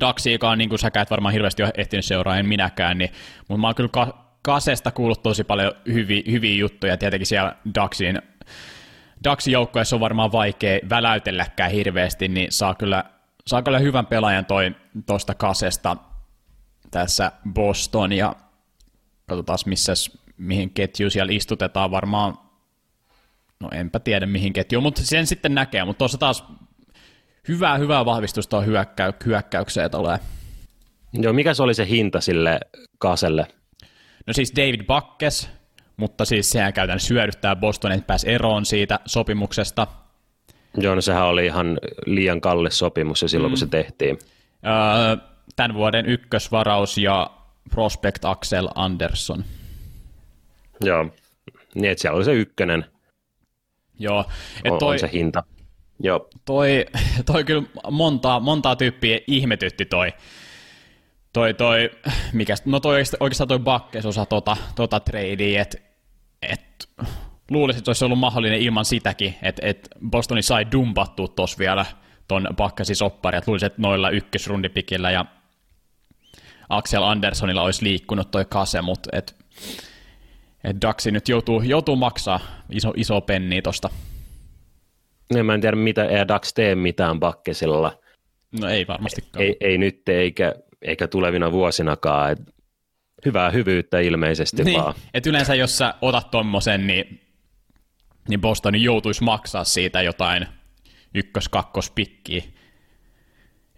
Daxi, 0.00 0.32
joka 0.32 0.50
on 0.50 0.58
niin 0.58 0.68
kuin 0.68 0.78
säkä 0.78 1.00
et 1.00 1.10
varmaan 1.10 1.32
hirveästi 1.32 1.62
ole 1.62 1.72
ehtinyt 1.76 2.04
seuraa, 2.04 2.38
en 2.38 2.46
minäkään, 2.46 2.98
niin, 2.98 3.10
mutta 3.48 3.60
mä 3.60 3.66
oon 3.66 3.74
kyllä 3.74 3.88
ka- 3.92 4.30
Kasesta 4.42 4.90
kuullut 4.90 5.22
tosi 5.22 5.44
paljon 5.44 5.72
hyviä, 5.86 6.22
hyviä 6.30 6.54
juttuja, 6.54 6.96
tietenkin 6.96 7.26
siellä 7.26 7.56
Daxin, 7.74 8.22
Daxin 9.24 9.52
joukkueessa 9.52 9.96
on 9.96 10.00
varmaan 10.00 10.32
vaikea 10.32 10.78
väläytelläkään 10.90 11.70
hirveästi, 11.70 12.28
niin 12.28 12.52
saa 12.52 12.74
kyllä, 12.74 13.04
saa 13.46 13.62
kyllä 13.62 13.78
hyvän 13.78 14.06
pelaajan 14.06 14.46
toi, 14.46 14.74
tosta 15.06 15.34
Kasesta 15.34 15.96
tässä 16.90 17.32
Boston, 17.52 18.12
ja 18.12 18.36
katsotaan 19.28 19.58
missä, 19.66 19.92
mihin 20.36 20.70
ketju 20.70 21.10
siellä 21.10 21.32
istutetaan 21.32 21.90
varmaan, 21.90 22.38
no 23.60 23.68
enpä 23.72 24.00
tiedä 24.00 24.26
mihin 24.26 24.52
ketju, 24.52 24.80
mutta 24.80 25.02
sen 25.04 25.26
sitten 25.26 25.54
näkee, 25.54 25.84
mutta 25.84 25.98
tuossa 25.98 26.18
taas 26.18 26.44
hyvää, 27.48 27.78
hyvää 27.78 28.04
vahvistusta 28.04 28.56
on 28.56 28.66
hyökkäy, 28.66 29.12
hyökkäykseen 29.26 29.90
tulee. 29.90 30.18
Joo, 31.12 31.32
mikä 31.32 31.54
se 31.54 31.62
oli 31.62 31.74
se 31.74 31.88
hinta 31.88 32.20
sille 32.20 32.60
Kaselle? 32.98 33.46
No 34.26 34.32
siis 34.32 34.52
David 34.56 34.84
Bakkes, 34.84 35.50
mutta 35.96 36.24
siis 36.24 36.50
sehän 36.50 36.72
käytännössä 36.72 37.08
syödyttää 37.08 37.56
Bostonin, 37.56 37.98
että 37.98 38.06
pääsi 38.06 38.30
eroon 38.30 38.66
siitä 38.66 39.00
sopimuksesta. 39.06 39.86
Joo, 40.76 40.94
no 40.94 41.00
sehän 41.00 41.26
oli 41.26 41.46
ihan 41.46 41.78
liian 42.06 42.40
kallis 42.40 42.78
sopimus 42.78 43.22
ja 43.22 43.28
silloin, 43.28 43.50
mm. 43.50 43.52
kun 43.52 43.58
se 43.58 43.64
mm. 43.64 43.70
tehtiin. 43.70 44.18
Öö, 44.66 45.16
tämän 45.56 45.74
vuoden 45.74 46.06
ykkösvaraus 46.06 46.98
ja 46.98 47.30
prospect 47.70 48.24
Axel 48.24 48.68
Andersson. 48.74 49.44
Joo, 50.84 51.06
niin 51.74 51.90
että 51.90 52.02
siellä 52.02 52.16
oli 52.16 52.24
se 52.24 52.32
ykkönen. 52.32 52.84
Joo. 53.98 54.24
Et 54.64 54.78
toi, 54.78 54.92
on 54.92 54.98
se 54.98 55.10
hinta. 55.12 55.42
Joo. 56.02 56.28
Toi, 56.44 56.86
toi 57.32 57.44
kyllä 57.44 57.62
montaa, 57.90 58.40
montaa 58.40 58.76
tyyppiä 58.76 59.20
ihmetytti 59.26 59.84
toi, 59.84 60.12
toi, 61.32 61.54
toi 61.54 61.90
mikä, 62.32 62.54
no 62.64 62.80
toi 62.80 63.02
oikeastaan 63.20 63.48
toi 63.48 63.58
Bakkes 63.58 64.06
osa 64.06 64.26
tota, 64.26 64.56
tota 64.74 65.00
tradea, 65.00 65.62
että 65.62 65.78
et, 66.42 66.88
luulisin, 67.50 67.78
että 67.78 67.84
se 67.86 67.90
olisi 67.90 68.04
ollut 68.04 68.18
mahdollinen 68.18 68.60
ilman 68.60 68.84
sitäkin, 68.84 69.34
että 69.42 69.66
et 69.66 69.88
Bostoni 70.10 70.42
sai 70.42 70.66
dumpattua 70.72 71.28
tuossa 71.28 71.58
vielä 71.58 71.86
ton 72.30 72.48
Bakkesin 72.56 72.96
soppari, 72.96 73.38
että 73.38 73.50
luulisin, 73.50 73.66
että 73.66 73.82
noilla 73.82 74.10
ykkösrundipikillä 74.10 75.10
ja 75.10 75.24
Axel 76.68 77.02
Anderssonilla 77.02 77.62
olisi 77.62 77.84
liikkunut 77.84 78.30
toi 78.30 78.44
kase, 78.44 78.82
mutta 78.82 79.10
et, 79.12 79.36
et 80.64 80.76
Daxi 80.82 81.10
nyt 81.10 81.28
joutuu, 81.28 81.62
joutuu 81.62 81.96
maksaa 81.96 82.40
iso, 82.70 82.92
iso 82.96 83.20
penni 83.20 83.62
tosta. 83.62 83.90
No, 85.34 85.44
mä 85.44 85.54
en 85.54 85.60
tiedä, 85.60 85.76
mitä 85.76 86.04
ei 86.04 86.28
Dax 86.28 86.52
tee 86.52 86.74
mitään 86.74 87.20
Bakkesilla. 87.20 87.98
No 88.60 88.68
ei 88.68 88.86
varmastikaan. 88.86 89.44
Ei, 89.44 89.56
ei 89.60 89.78
nyt 89.78 90.08
eikä, 90.08 90.54
eikä 90.82 91.08
tulevina 91.08 91.52
vuosinakaan. 91.52 92.32
Et 92.32 92.40
hyvää 93.24 93.50
hyvyyttä 93.50 94.00
ilmeisesti 94.00 94.64
niin, 94.64 94.82
vaan. 94.82 94.94
Et 95.14 95.26
yleensä 95.26 95.54
jos 95.54 95.78
sä 95.78 95.94
otat 96.00 96.30
tommosen, 96.30 96.86
niin, 96.86 97.20
niin 98.28 98.40
Boston 98.40 98.82
joutuisi 98.82 99.24
maksaa 99.24 99.64
siitä 99.64 100.02
jotain 100.02 100.46
ykkös-kakkos 101.14 101.90
pikkiä. 101.90 102.42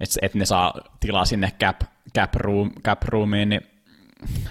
Että 0.00 0.18
et 0.22 0.34
ne 0.34 0.44
saa 0.44 0.74
tilaa 1.00 1.24
sinne 1.24 1.52
cap, 1.60 1.80
cap, 2.18 2.34
room, 2.34 2.70
cap 2.84 3.02
roomiin, 3.02 3.48
niin 3.48 3.60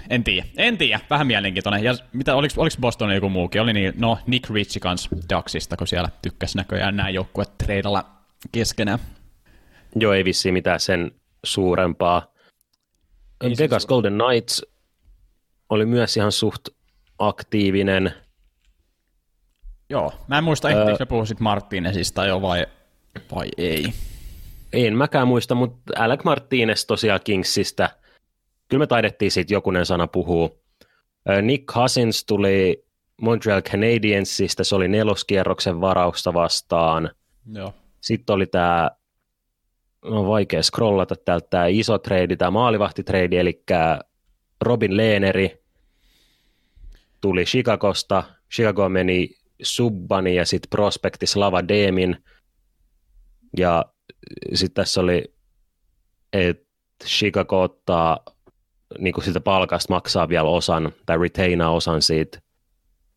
en 0.10 0.24
tiedä, 0.24 0.48
en 0.58 0.78
tiedä, 0.78 1.00
vähän 1.10 1.28
mielenkiintoinen. 1.28 1.84
Ja 1.84 1.94
mitä, 2.14 2.36
oliko, 2.36 2.54
oliko 2.58 2.76
Boston 2.80 3.16
joku 3.16 3.30
muukin? 3.30 3.62
Oli 3.62 3.74
niin, 3.74 3.94
no 3.98 4.18
Nick 4.28 4.50
Ritchie 4.50 4.80
kanssa 4.80 5.10
Ducksista, 5.36 5.78
kun 5.78 5.88
siellä 5.88 6.10
tykkäsi 6.22 6.58
näköjään 6.58 6.96
nämä 6.96 7.10
joukkueet 7.10 7.58
treidalla 7.58 8.12
keskenään. 8.52 9.00
Joo, 9.96 10.14
ei 10.14 10.26
vissiin 10.26 10.54
mitään 10.54 10.80
sen 10.80 11.12
suurempaa. 11.44 12.34
Ei 13.42 13.56
Vegas 13.60 13.86
Golden 13.86 14.14
Knights 14.14 14.66
oli 15.70 15.86
myös 15.86 16.18
ihan 16.18 16.32
suht 16.32 16.68
aktiivinen. 17.20 18.14
Joo, 19.92 20.14
mä 20.28 20.38
en 20.38 20.44
muista, 20.44 20.68
öö, 20.68 20.92
ehkä 20.92 21.06
puhuisit 21.06 21.40
Martinezista 21.40 22.26
jo 22.26 22.42
vai, 22.42 22.66
vai 23.36 23.48
ei. 23.58 23.94
En 24.74 24.98
mäkään 24.98 25.28
muista, 25.28 25.56
mutta 25.56 25.94
Alec 25.96 26.24
Martinez 26.24 26.86
tosiaan 26.86 27.20
Kingsistä– 27.24 27.90
kyllä 28.72 28.82
me 28.82 28.88
taidettiin 28.88 29.32
siitä 29.32 29.54
jokunen 29.54 29.86
sana 29.86 30.08
puhua. 30.08 30.50
Nick 31.42 31.66
Cousins 31.66 32.26
tuli 32.26 32.86
Montreal 33.22 33.62
Canadiensista, 33.62 34.64
se 34.64 34.76
oli 34.76 34.88
neloskierroksen 34.88 35.82
varausta 35.82 36.34
vastaan. 36.34 37.10
Joo. 37.54 37.74
Sitten 38.02 38.34
oli 38.34 38.46
tämä, 38.46 38.92
no 40.06 40.28
vaikea 40.28 40.64
scrollata 40.64 41.16
täältä, 41.16 41.48
tämä 41.50 41.68
iso 41.68 41.98
trade, 41.98 42.36
tämä 42.36 42.52
maalivahtitrade, 42.52 43.40
eli 43.40 43.64
Robin 44.62 44.98
Leeneri 44.98 45.64
tuli 47.22 47.46
Chicagosta. 47.46 48.24
Chicago 48.54 48.90
meni 48.90 49.30
Subbani 49.62 50.36
ja 50.36 50.46
sitten 50.46 50.70
prospekti 50.70 51.26
Slava 51.26 51.68
Demin. 51.68 52.24
Ja 53.58 53.86
sitten 54.54 54.84
tässä 54.84 55.02
oli, 55.02 55.36
että 56.34 56.66
Chicago 57.06 57.62
ottaa 57.62 58.20
niin 59.00 59.14
kuin 59.14 59.24
siltä 59.24 59.42
palkasta 59.42 59.94
maksaa 59.94 60.30
vielä 60.30 60.50
osan 60.50 60.92
tai 61.06 61.18
retainaa 61.18 61.72
osan 61.72 62.02
siitä 62.02 62.42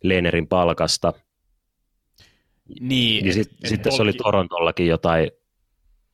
Leenerin 0.02 0.48
palkasta. 0.48 1.12
Niin. 2.80 3.26
Ja 3.26 3.32
sitten 3.32 3.70
sit 3.70 3.82
tässä 3.82 4.02
oli 4.02 4.12
Torontollakin 4.12 4.86
jotain 4.86 5.30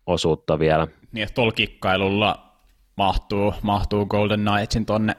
osuutta 0.06 0.58
vielä. 0.58 0.86
Niin, 1.12 1.22
että 1.22 1.34
tuolla 1.34 1.52
kikkailulla 1.52 2.56
mahtuu, 2.96 3.54
mahtuu 3.62 4.06
Golden 4.06 4.44
Knightsin 4.44 4.86
tonne 4.86 5.16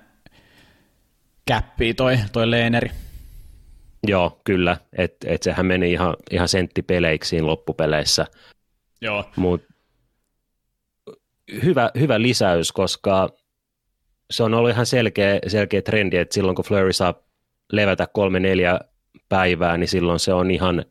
käppiin 1.45 1.95
toi, 1.95 2.17
toi 2.32 2.52
Leeneri. 2.52 2.91
Joo, 4.07 4.41
kyllä. 4.43 4.77
Että 4.97 5.27
et 5.29 5.43
sehän 5.43 5.65
meni 5.65 5.91
ihan, 5.91 6.15
ihan 6.31 6.47
senttipeleiksi 6.47 7.41
loppupeleissä. 7.41 8.25
Joo. 9.01 9.25
Mut 9.35 9.61
hyvä, 11.63 11.91
hyvä 11.99 12.21
lisäys, 12.21 12.71
koska 12.71 13.29
se 14.31 14.43
on 14.43 14.53
ollut 14.53 14.71
ihan 14.71 14.85
selkeä, 14.85 15.39
selkeä 15.47 15.81
trendi, 15.81 16.17
että 16.17 16.33
silloin 16.33 16.55
kun 16.55 16.65
Flurry 16.65 16.93
saa 16.93 17.13
levätä 17.71 18.07
kolme 18.07 18.39
neljä 18.39 18.79
päivää, 19.29 19.77
niin 19.77 19.87
silloin 19.87 20.19
se 20.19 20.33
on 20.33 20.51
ihan, 20.51 20.85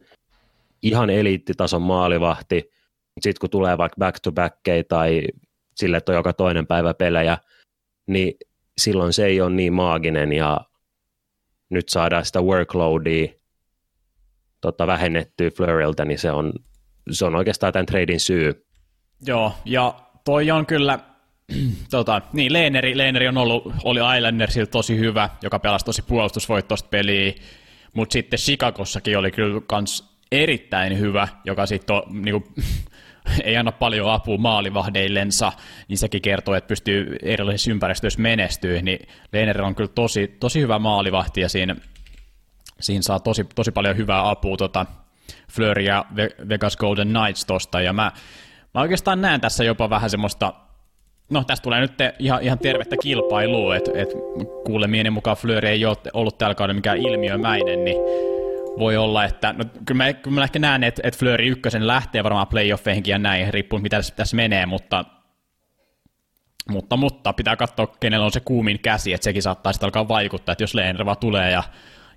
ihan 0.83 1.11
eliittitason 1.11 1.83
maalivahti. 1.83 2.70
Sitten 3.20 3.40
kun 3.40 3.51
tulee 3.51 3.79
vaikka 3.79 3.96
back 3.99 4.20
to 4.20 4.33
back 4.33 4.57
tai 4.88 5.23
sille, 5.77 5.96
että 5.96 6.12
on 6.12 6.16
joka 6.16 6.33
toinen 6.33 6.66
päivä 6.66 6.94
pelejä, 6.94 7.38
niin 8.07 8.35
silloin 8.79 9.12
se 9.12 9.27
ei 9.27 9.40
ole 9.40 9.51
niin 9.51 9.73
maaginen 9.73 10.33
ja 10.33 10.61
nyt 11.71 11.89
saadaan 11.89 12.25
sitä 12.25 12.41
workloadia 12.41 13.29
tota, 14.61 14.87
vähennettyä 14.87 15.51
Flurilta, 15.51 16.05
niin 16.05 16.19
se 16.19 16.31
on, 16.31 16.53
se 17.11 17.25
on 17.25 17.35
oikeastaan 17.35 17.73
tämän 17.73 17.87
tradin 17.87 18.21
syy. 18.21 18.67
Joo, 19.27 19.53
ja 19.65 19.95
toi 20.25 20.51
on 20.51 20.67
kyllä 20.67 20.99
tota, 21.91 22.23
niin, 22.33 22.53
Leeneri, 22.53 22.97
Leeneri 22.97 23.29
on 23.29 23.39
ollut, 23.39 23.73
oli 23.85 24.01
Islandersilla 24.17 24.67
tosi 24.67 24.99
hyvä, 24.99 25.31
joka 25.43 25.59
pelasi 25.59 25.85
tosi 25.85 26.03
puolustusvoittoista 26.03 26.89
peliä, 26.89 27.33
mutta 27.93 28.13
sitten 28.13 28.39
Chicagossakin 28.39 29.19
oli 29.19 29.31
kyllä 29.31 29.61
kans 29.67 30.11
erittäin 30.33 30.99
hyvä, 30.99 31.29
joka 31.45 31.67
sitten 31.67 31.97
on, 31.97 32.03
niinku, 32.09 32.53
ei 33.45 33.57
anna 33.57 33.73
paljon 33.73 34.12
apua 34.12 34.38
maalivahdeillensa, 34.38 35.53
niin 35.88 35.99
sekin 35.99 36.23
kertoo, 36.23 36.55
että 36.55 36.69
pystyy 36.69 37.16
erilaisissa 37.23 37.71
ympäristöissä 37.71 38.21
menestyä, 38.21 38.83
niin 38.83 39.09
Leeneri 39.33 39.62
on 39.62 39.75
kyllä 39.75 39.90
tosi, 39.95 40.37
tosi 40.40 40.61
hyvä 40.61 40.79
maalivahti 40.79 41.40
ja 41.40 41.49
siinä, 41.49 41.77
siinä 42.81 43.03
saa 43.03 43.21
tosi, 43.21 43.47
tosi 43.55 43.73
paljon 43.73 43.97
hyvää 43.97 44.31
apua 44.31 44.57
tota, 44.57 44.87
Fleur 45.53 45.81
ja 45.81 46.05
Vegas 46.49 46.77
Golden 46.77 47.09
Knights 47.09 47.45
tosta, 47.45 47.81
ja 47.81 47.93
mä, 47.93 48.12
mä 48.75 48.81
oikeastaan 48.81 49.21
näen 49.21 49.40
tässä 49.40 49.64
jopa 49.64 49.90
vähän 49.90 50.11
semmoista 50.11 50.53
No 51.31 51.45
tästä 51.45 51.62
tulee 51.62 51.81
nyt 51.81 51.93
ihan, 52.19 52.43
ihan 52.43 52.59
tervettä 52.59 52.97
kilpailua, 53.03 53.77
että 53.77 53.90
et 53.95 54.09
kuulemieni 54.64 55.11
mukaan 55.11 55.37
Fleur 55.37 55.66
ei 55.66 55.85
ole 55.85 55.97
ollut 56.12 56.38
tällä 56.38 56.55
kaudella 56.55 56.79
mikään 56.79 56.99
ilmiömäinen, 56.99 57.85
niin 57.85 57.97
voi 58.79 58.97
olla, 58.97 59.25
että 59.25 59.53
no, 59.53 59.65
kyllä, 59.85 60.05
mä, 60.05 60.13
kyllä 60.13 60.35
mä 60.35 60.45
ehkä 60.45 60.59
näen, 60.59 60.85
että, 60.85 61.03
että 61.05 61.19
Flöri 61.19 61.49
ykkösen 61.49 61.87
lähtee 61.87 62.25
varmaan 62.25 62.47
playoffeihinkin 62.47 63.13
ja 63.13 63.19
näin, 63.19 63.55
riippuu 63.55 63.79
mitä 63.79 63.97
tässä, 63.97 64.15
tässä 64.15 64.37
menee, 64.37 64.67
mutta, 64.67 65.05
mutta, 66.69 66.97
mutta 66.97 67.33
pitää 67.33 67.57
katsoa, 67.57 67.87
kenellä 68.01 68.27
on 68.27 68.33
se 68.33 68.41
kuumin 68.41 68.81
käsi, 68.81 69.13
että 69.13 69.25
sekin 69.25 69.43
saattaa 69.43 69.73
sitten 69.73 69.87
alkaa 69.87 70.09
vaikuttaa, 70.09 70.53
että 70.53 70.63
jos 70.63 70.75
Lehner 70.75 71.05
vaan 71.05 71.17
tulee 71.17 71.51
ja, 71.51 71.63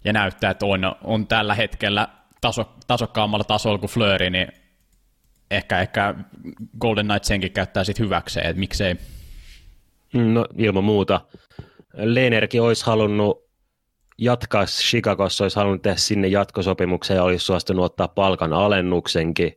ja 0.03 0.13
näyttää, 0.13 0.51
että 0.51 0.65
on, 0.65 0.95
on 1.03 1.27
tällä 1.27 1.55
hetkellä 1.55 2.07
taso, 2.41 2.73
tasokkaammalla 2.87 3.43
tasolla 3.43 3.77
kuin 3.77 3.89
Flöri, 3.89 4.29
niin 4.29 4.47
ehkä, 5.51 5.79
ehkä 5.79 6.15
Golden 6.79 7.05
Knight 7.07 7.23
senkin 7.23 7.51
käyttää 7.51 7.83
sitten 7.83 8.05
hyväkseen, 8.05 8.45
että 8.45 8.59
miksei. 8.59 8.95
No 10.13 10.45
ilman 10.57 10.83
muuta. 10.83 11.21
Lehnerkin 11.93 12.61
olisi 12.61 12.85
halunnut 12.85 13.42
jatkaa 14.17 14.65
Chicagossa, 14.65 15.43
olisi 15.43 15.55
halunnut 15.55 15.81
tehdä 15.81 15.97
sinne 15.97 16.27
jatkosopimuksen 16.27 17.15
ja 17.15 17.23
olisi 17.23 17.45
suostunut 17.45 17.85
ottaa 17.85 18.07
palkan 18.07 18.53
alennuksenkin, 18.53 19.53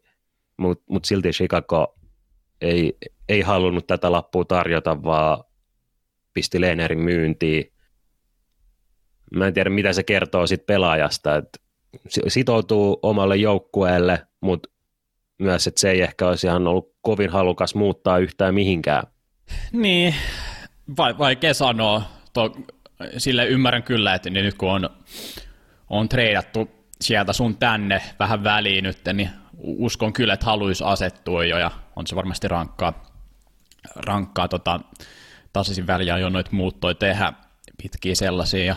mutta 0.57 0.85
mut 0.91 1.05
silti 1.05 1.31
Chicago 1.31 1.95
ei, 2.61 2.97
ei 3.29 3.41
halunnut 3.41 3.87
tätä 3.87 4.13
lappua 4.13 4.45
tarjota, 4.45 5.03
vaan 5.03 5.45
pisti 6.35 6.61
Lehnerin 6.61 7.01
myyntiin. 7.01 7.73
Mä 9.35 9.47
en 9.47 9.55
tiedä, 9.55 9.71
mitä 9.71 9.93
se 9.93 10.03
kertoo 10.03 10.47
sit 10.47 10.67
pelaajasta, 10.67 11.37
että 11.37 11.59
sitoutuu 12.29 12.99
omalle 13.03 13.37
joukkueelle, 13.37 14.27
mutta 14.41 14.69
myös, 15.39 15.67
että 15.67 15.81
se 15.81 15.91
ei 15.91 16.03
ehkä 16.03 16.29
olisi 16.29 16.47
ihan 16.47 16.67
ollut 16.67 16.95
kovin 17.01 17.31
halukas 17.31 17.75
muuttaa 17.75 18.19
yhtään 18.19 18.55
mihinkään. 18.55 19.03
Niin, 19.73 20.15
vaikea 20.97 21.55
sanoa. 21.55 22.03
Tuo 22.33 22.57
sille 23.19 23.47
ymmärrän 23.47 23.83
kyllä, 23.83 24.15
että 24.15 24.31
niin 24.31 24.45
nyt 24.45 24.55
kun 24.55 24.71
on, 24.71 24.91
on 25.91 26.09
treidattu 26.09 26.71
sieltä 27.01 27.33
sun 27.33 27.57
tänne 27.57 28.03
vähän 28.19 28.45
väliin 28.45 28.85
nyt, 28.85 28.99
niin 29.13 29.31
uskon 29.59 30.13
kyllä, 30.13 30.35
että 30.35 30.47
haluaisi 30.47 30.85
asettua 30.85 31.45
jo, 31.45 31.59
ja 31.59 31.71
on 31.97 32.07
se 32.07 32.17
varmasti 32.17 32.49
rankkaa, 32.49 33.05
rankkaa 33.97 34.49
tota, 34.49 34.81
tasaisin 35.53 35.87
väliä 35.87 36.19
jo 36.19 36.29
noita 36.29 36.51
muuttoi 36.53 36.95
tehdä, 36.95 37.33
pitkiä 37.83 38.15
sellaisia, 38.15 38.65
ja 38.65 38.77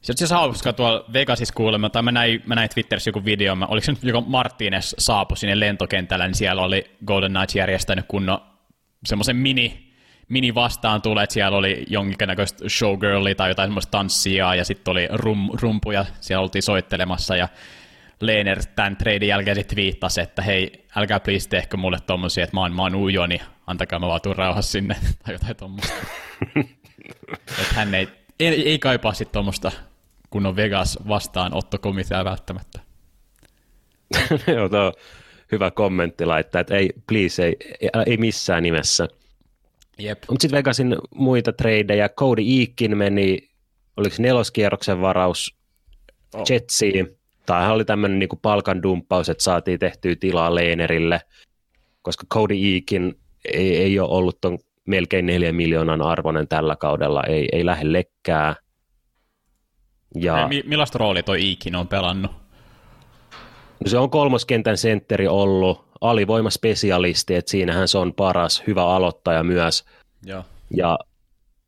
se 0.00 0.34
on 0.34 0.38
hauska 0.40 0.72
tuolla 0.72 1.04
Vegasissa 1.12 1.54
kuulemma, 1.54 1.90
tai 1.90 2.02
mä 2.02 2.12
näin, 2.12 2.42
mä 2.46 2.54
näin 2.54 2.70
Twitterissä 2.70 3.08
joku 3.08 3.24
video, 3.24 3.54
mä, 3.54 3.66
oliko 3.66 3.84
se 3.84 3.92
nyt 3.92 4.02
joku 4.02 4.30
Martinez 4.30 4.94
saapui 4.98 5.36
sinne 5.36 5.60
lentokentällä, 5.60 6.26
niin 6.26 6.34
siellä 6.34 6.62
oli 6.62 6.96
Golden 7.06 7.32
Knights 7.32 7.56
järjestänyt 7.56 8.04
kunnon 8.08 8.40
semmoisen 9.06 9.36
mini 9.36 9.87
mini 10.28 10.54
vastaan 10.54 11.02
tulee, 11.02 11.24
että 11.24 11.34
siellä 11.34 11.58
oli 11.58 11.84
jonkinnäköistä 11.88 12.68
showgirlia 12.68 13.34
tai 13.34 13.50
jotain 13.50 13.68
semmoista 13.68 13.90
tanssia 13.90 14.54
ja 14.54 14.64
sitten 14.64 14.92
oli 14.92 15.08
rum, 15.12 15.48
rumpuja, 15.60 16.04
siellä 16.20 16.42
oltiin 16.42 16.62
soittelemassa 16.62 17.36
ja 17.36 17.48
Lehner 18.20 18.62
tämän 18.74 18.96
treidin 18.96 19.28
jälkeen 19.28 19.56
sitten 19.56 19.76
viittasi, 19.76 20.20
että 20.20 20.42
hei, 20.42 20.84
älkää 20.96 21.20
please 21.20 21.48
tehkö 21.48 21.76
mulle 21.76 21.98
tommosia, 22.06 22.44
että 22.44 22.56
mä 22.56 22.60
oon, 22.60 22.74
mä 22.74 22.82
oon 22.82 22.94
ujo, 22.94 23.26
niin 23.26 23.40
antakaa 23.66 23.98
mä 23.98 24.06
vaan 24.06 24.20
tuun 24.20 24.36
rauhassa 24.36 24.72
sinne 24.72 24.96
tai 25.24 25.34
jotain 25.34 25.56
tommoista. 25.56 25.94
että 27.60 27.74
hän 27.74 27.94
ei, 27.94 28.08
ei, 28.40 28.68
ei 28.68 28.78
kaipaa 28.78 29.14
sitten 29.14 29.32
tommoista 29.32 29.72
on 30.34 30.56
Vegas 30.56 30.98
vastaanottokomitea 31.08 32.24
välttämättä. 32.24 32.80
Joo, 34.54 34.68
tuo 34.68 34.92
hyvä 35.52 35.70
kommentti 35.70 36.24
laittaa, 36.24 36.60
että 36.60 36.76
ei, 36.76 36.92
please, 37.06 37.44
ei, 37.44 37.56
ei 38.06 38.16
missään 38.16 38.62
nimessä. 38.62 39.08
Mutta 40.30 40.42
sitten 40.42 40.58
Vegasin 40.58 40.96
muita 41.14 41.52
tradeja. 41.52 42.08
Cody 42.08 42.42
Eakin 42.58 42.96
meni, 42.96 43.38
oliko 43.96 44.16
neloskierroksen 44.18 45.00
varaus 45.00 45.56
oh. 46.34 46.44
Jetsiin. 46.50 47.18
Tai 47.46 47.70
oli 47.70 47.84
tämmöinen 47.84 48.18
niinku 48.18 48.36
palkan 48.36 48.82
dumppaus, 48.82 49.28
että 49.28 49.44
saatiin 49.44 49.78
tehtyä 49.78 50.16
tilaa 50.20 50.54
Leenerille, 50.54 51.20
koska 52.02 52.26
Cody 52.34 52.54
Eakin 52.74 53.14
ei, 53.44 53.76
ei 53.76 54.00
ole 54.00 54.08
ollut 54.08 54.40
ton 54.40 54.58
melkein 54.86 55.26
neljän 55.26 55.54
miljoonan 55.54 56.02
arvoinen 56.02 56.48
tällä 56.48 56.76
kaudella, 56.76 57.22
ei, 57.24 57.48
ei 57.52 57.66
lähde 57.66 57.92
lekkää. 57.92 58.56
Ja... 60.14 60.48
Ei, 60.50 60.62
millaista 60.66 60.98
roolia 60.98 61.22
toi 61.22 61.48
Eakin 61.48 61.76
on 61.76 61.88
pelannut? 61.88 62.30
No 63.84 63.90
se 63.90 63.98
on 63.98 64.10
kolmoskentän 64.10 64.76
sentteri 64.76 65.28
ollut, 65.28 65.87
alivoimaspesialisti, 66.00 67.34
että 67.34 67.50
siinähän 67.50 67.88
se 67.88 67.98
on 67.98 68.14
paras, 68.14 68.62
hyvä 68.66 68.84
aloittaja 68.84 69.42
myös. 69.42 69.84
Ja, 70.26 70.44
ja 70.76 70.98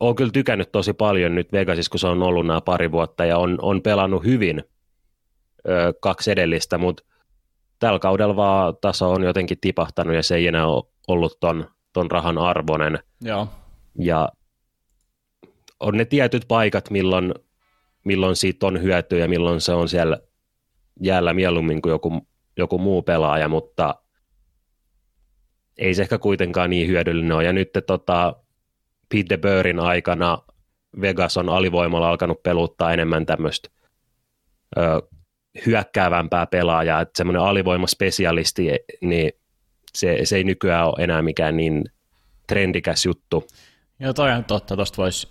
olen 0.00 0.16
kyllä 0.16 0.30
tykännyt 0.30 0.72
tosi 0.72 0.92
paljon 0.92 1.34
nyt 1.34 1.52
Vegasissa, 1.52 1.90
kun 1.90 2.00
se 2.00 2.06
on 2.06 2.22
ollut 2.22 2.46
nämä 2.46 2.60
pari 2.60 2.92
vuotta 2.92 3.24
ja 3.24 3.38
on, 3.38 3.58
on 3.62 3.82
pelannut 3.82 4.24
hyvin 4.24 4.64
ö, 5.68 5.92
kaksi 6.00 6.30
edellistä, 6.30 6.78
mutta 6.78 7.02
tällä 7.78 7.98
kaudella 7.98 8.36
vaan 8.36 8.74
taso 8.80 9.10
on 9.10 9.22
jotenkin 9.22 9.58
tipahtanut 9.60 10.14
ja 10.14 10.22
se 10.22 10.36
ei 10.36 10.46
enää 10.46 10.66
ole 10.66 10.84
ollut 11.08 11.40
ton, 11.40 11.66
ton 11.92 12.10
rahan 12.10 12.38
arvoinen. 12.38 12.98
Ja, 13.24 13.46
Ja 13.98 14.28
on 15.80 15.96
ne 15.96 16.04
tietyt 16.04 16.44
paikat, 16.48 16.90
milloin, 16.90 17.34
milloin 18.04 18.36
siitä 18.36 18.66
on 18.66 18.82
hyötyä 18.82 19.18
ja 19.18 19.28
milloin 19.28 19.60
se 19.60 19.72
on 19.72 19.88
siellä 19.88 20.18
jäällä 21.02 21.34
mieluummin 21.34 21.82
kuin 21.82 21.90
joku, 21.90 22.26
joku 22.56 22.78
muu 22.78 23.02
pelaaja, 23.02 23.48
mutta 23.48 23.94
ei 25.80 25.94
se 25.94 26.02
ehkä 26.02 26.18
kuitenkaan 26.18 26.70
niin 26.70 26.88
hyödyllinen 26.88 27.32
ole. 27.32 27.44
Ja 27.44 27.52
nyt 27.52 27.70
tota, 27.86 28.36
Pete 29.08 29.24
DeBurin 29.28 29.80
aikana 29.80 30.38
Vegas 31.00 31.36
on 31.36 31.48
alivoimalla 31.48 32.08
alkanut 32.08 32.42
peluttaa 32.42 32.92
enemmän 32.92 33.26
tämmöistä 33.26 33.68
hyökkäävämpää 35.66 36.46
pelaajaa, 36.46 37.00
että 37.00 37.12
semmoinen 37.16 37.42
alivoimaspesialisti, 37.42 38.68
niin 39.00 39.32
se, 39.94 40.18
se 40.24 40.36
ei 40.36 40.44
nykyään 40.44 40.86
ole 40.86 41.04
enää 41.04 41.22
mikään 41.22 41.56
niin 41.56 41.84
trendikäs 42.46 43.06
juttu. 43.06 43.46
Joo, 44.00 44.12
toi 44.12 44.32
on 44.32 44.44
totta. 44.44 44.76
Tuosta 44.76 44.96
voisi 44.96 45.28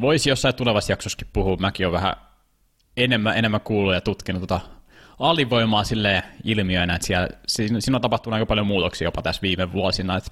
vois 0.00 0.26
jossain 0.26 0.54
tulevassa 0.54 0.92
jaksossakin 0.92 1.28
puhua. 1.32 1.56
Mäkin 1.56 1.86
olen 1.86 1.92
vähän 1.92 2.16
enemmän, 2.96 3.36
enemmän 3.36 3.60
kuullut 3.60 3.94
ja 3.94 4.00
tutkinut 4.00 4.40
tota 4.40 4.60
alivoimaa 5.18 5.84
sille 5.84 6.22
ilmiönä, 6.44 6.94
että 6.94 7.06
siellä, 7.06 7.28
siinä, 7.46 7.80
siinä 7.80 7.96
on 7.96 8.02
tapahtunut 8.02 8.34
aika 8.34 8.46
paljon 8.46 8.66
muutoksia 8.66 9.06
jopa 9.06 9.22
tässä 9.22 9.42
viime 9.42 9.72
vuosina, 9.72 10.16
että 10.16 10.30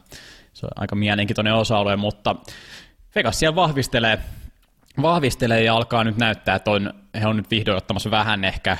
se 0.52 0.66
on 0.66 0.70
aika 0.76 0.94
mielenkiintoinen 0.94 1.54
osa-alue, 1.54 1.96
mutta 1.96 2.36
Vegas 3.14 3.38
siellä 3.38 3.56
vahvistelee, 3.56 4.18
vahvistelee 5.02 5.62
ja 5.62 5.76
alkaa 5.76 6.04
nyt 6.04 6.16
näyttää, 6.16 6.56
että 6.56 6.70
on, 6.70 6.94
he 7.20 7.26
on 7.26 7.36
nyt 7.36 7.50
vihdoin 7.50 7.76
ottamassa 7.76 8.10
vähän 8.10 8.44
ehkä, 8.44 8.76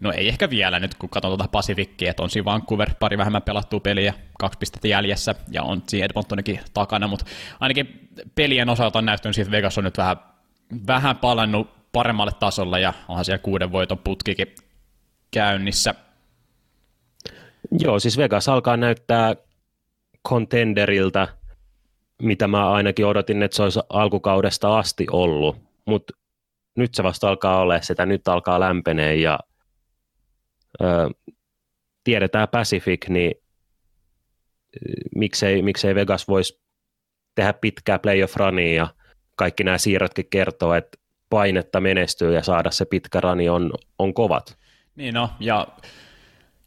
no 0.00 0.12
ei 0.12 0.28
ehkä 0.28 0.50
vielä 0.50 0.80
nyt, 0.80 0.94
kun 0.94 1.08
katson 1.08 1.30
tuota 1.30 1.48
Pasifikkia, 1.52 2.10
että 2.10 2.22
on 2.22 2.30
siinä 2.30 2.44
Vancouver 2.44 2.90
pari 3.00 3.18
vähemmän 3.18 3.42
pelattua 3.42 3.80
peliä, 3.80 4.14
kaksi 4.38 4.58
pistettä 4.58 4.88
jäljessä, 4.88 5.34
ja 5.50 5.62
on 5.62 5.82
siinä 5.88 6.04
Edmontonikin 6.04 6.60
takana, 6.74 7.08
mutta 7.08 7.24
ainakin 7.60 8.08
pelien 8.34 8.68
osalta 8.68 8.98
on 8.98 9.06
näyttänyt 9.06 9.38
että 9.38 9.50
Vegas 9.50 9.78
on 9.78 9.84
nyt 9.84 9.98
vähän, 9.98 10.16
vähän 10.86 11.16
palannut 11.16 11.92
paremmalle 11.92 12.32
tasolle, 12.40 12.80
ja 12.80 12.92
onhan 13.08 13.24
siellä 13.24 13.38
kuuden 13.38 13.72
voiton 13.72 13.98
putkikin 13.98 14.54
käynnissä. 15.30 15.94
Joo, 17.80 17.98
siis 17.98 18.18
Vegas 18.18 18.48
alkaa 18.48 18.76
näyttää 18.76 19.36
contenderilta, 20.28 21.28
mitä 22.22 22.48
mä 22.48 22.70
ainakin 22.70 23.06
odotin, 23.06 23.42
että 23.42 23.56
se 23.56 23.62
olisi 23.62 23.80
alkukaudesta 23.88 24.78
asti 24.78 25.06
ollut, 25.10 25.56
mutta 25.84 26.12
nyt 26.76 26.94
se 26.94 27.02
vasta 27.02 27.28
alkaa 27.28 27.60
olla 27.60 27.80
sitä, 27.80 28.06
nyt 28.06 28.28
alkaa 28.28 28.60
lämpenee 28.60 29.14
ja 29.16 29.38
ö, 30.80 31.10
tiedetään 32.04 32.48
Pacific, 32.48 33.08
niin 33.08 33.34
miksei, 35.16 35.62
miksei 35.62 35.94
Vegas 35.94 36.28
voisi 36.28 36.60
tehdä 37.34 37.52
pitkää 37.52 37.98
playoff 37.98 38.36
runia 38.36 38.74
ja 38.74 38.88
kaikki 39.36 39.64
nämä 39.64 39.78
siirrotkin 39.78 40.26
kertoo, 40.30 40.74
että 40.74 40.98
painetta 41.30 41.80
menestyy 41.80 42.34
ja 42.34 42.42
saada 42.42 42.70
se 42.70 42.84
pitkä 42.84 43.20
rani 43.20 43.48
on, 43.48 43.72
on 43.98 44.14
kovat. 44.14 44.58
Niin 44.96 45.14
no, 45.14 45.30
ja 45.40 45.66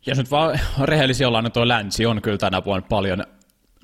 jos 0.06 0.18
nyt 0.18 0.32
vaan 0.32 0.60
rehellisiä 0.84 1.28
ollaan, 1.28 1.44
niin 1.44 1.52
tuo 1.52 1.68
länsi 1.68 2.06
on 2.06 2.22
kyllä 2.22 2.38
tänä 2.38 2.66
vuonna 2.66 2.88
paljon 2.90 3.24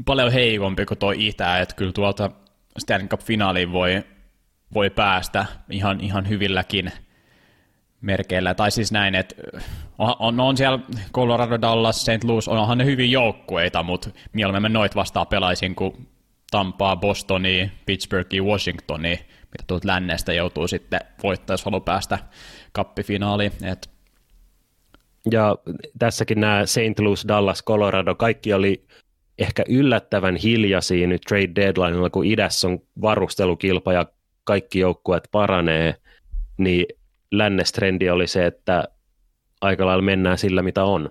paljon 0.05 0.31
heikompi 0.31 0.85
kuin 0.85 0.97
tuo 0.97 1.13
Itä, 1.15 1.59
että 1.59 1.75
kyllä 1.75 1.91
tuolta 1.91 2.31
Stanley 2.79 3.07
Cup-finaaliin 3.07 3.71
voi, 3.71 4.03
voi 4.73 4.89
päästä 4.89 5.45
ihan, 5.69 6.01
ihan 6.01 6.29
hyvilläkin 6.29 6.91
merkeillä. 8.01 8.53
Tai 8.53 8.71
siis 8.71 8.91
näin, 8.91 9.15
että 9.15 9.35
on, 9.97 10.15
on, 10.19 10.39
on 10.39 10.57
siellä 10.57 10.79
Colorado, 11.13 11.61
Dallas, 11.61 12.01
St. 12.01 12.23
Louis, 12.23 12.47
onhan 12.47 12.77
ne 12.77 12.85
hyvin 12.85 13.11
joukkueita, 13.11 13.83
mutta 13.83 14.09
mieluummin 14.33 14.61
mä 14.61 14.69
noit 14.69 14.95
vastaan 14.95 15.27
pelaisin 15.27 15.75
kuin 15.75 16.07
Tampaa, 16.51 16.95
Bostonia, 16.95 17.69
Pittsburghia, 17.85 18.43
Washingtonia, 18.43 19.17
mitä 19.41 19.63
tuolta 19.67 19.87
lännestä 19.87 20.33
joutuu 20.33 20.67
sitten 20.67 20.99
voittaa, 21.23 21.53
jos 21.53 21.65
haluaa 21.65 21.81
päästä 21.81 22.19
kappifinaaliin. 22.71 23.51
Et... 23.63 23.94
Ja 25.31 25.57
tässäkin 25.99 26.39
nämä 26.39 26.65
St. 26.65 26.99
Louis, 26.99 27.27
Dallas, 27.27 27.63
Colorado, 27.63 28.15
kaikki 28.15 28.53
oli 28.53 28.85
ehkä 29.37 29.63
yllättävän 29.69 30.35
hiljaisia 30.35 31.07
nyt 31.07 31.21
trade 31.21 31.51
deadlineilla, 31.55 32.09
kun 32.09 32.25
idässä 32.25 32.67
on 32.67 32.79
varustelukilpa 33.01 33.93
ja 33.93 34.05
kaikki 34.43 34.79
joukkueet 34.79 35.27
paranee, 35.31 35.95
niin 36.57 36.85
lännestrendi 37.31 38.09
oli 38.09 38.27
se, 38.27 38.45
että 38.45 38.83
aika 39.61 39.85
lailla 39.85 40.01
mennään 40.01 40.37
sillä, 40.37 40.61
mitä 40.61 40.83
on. 40.83 41.09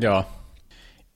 Joo, 0.00 0.24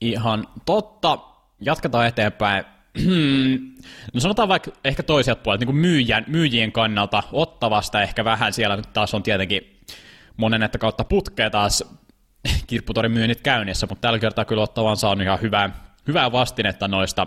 ihan 0.01 0.49
totta. 0.67 1.19
Jatketaan 1.61 2.07
eteenpäin. 2.07 2.65
no 4.15 4.21
sanotaan 4.21 4.49
vaikka 4.49 4.71
ehkä 4.85 5.03
toiselta 5.03 5.43
puolelta, 5.43 5.61
niin 5.61 5.75
kuin 5.75 5.77
myyjän, 5.77 6.25
myyjien 6.29 6.73
kannalta 6.73 7.23
ottavasta 7.33 8.03
ehkä 8.03 8.25
vähän 8.25 8.53
siellä 8.53 8.77
nyt 8.77 8.93
taas 8.93 9.15
on 9.15 9.23
tietenkin 9.23 9.81
monen 10.37 10.63
että 10.63 10.79
kautta 10.79 11.05
putkea 11.05 11.51
taas 11.51 11.85
kirpputorin 12.67 13.13
myynnit 13.13 13.41
käynnissä, 13.41 13.87
mutta 13.87 14.01
tällä 14.01 14.19
kertaa 14.19 14.45
kyllä 14.45 14.63
ottava 14.63 14.91
on 14.91 14.97
saanut 14.97 15.23
ihan 15.23 15.41
hyvää, 15.41 15.71
hyvää 16.07 16.33
vastinetta 16.33 16.89
noista 16.89 17.27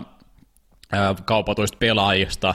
kaupatuista 1.24 1.78
pelaajista. 1.78 2.54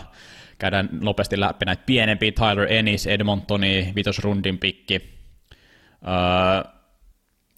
Käydään 0.60 0.90
nopeasti 0.92 1.40
läpi 1.40 1.66
näitä 1.66 1.84
pienempiä, 1.86 2.32
Tyler 2.32 2.74
Ennis, 2.74 3.08
Edmontoni, 3.08 3.92
vitosrundin 3.96 4.58
pikki. 4.58 5.20
Ää, 6.04 6.66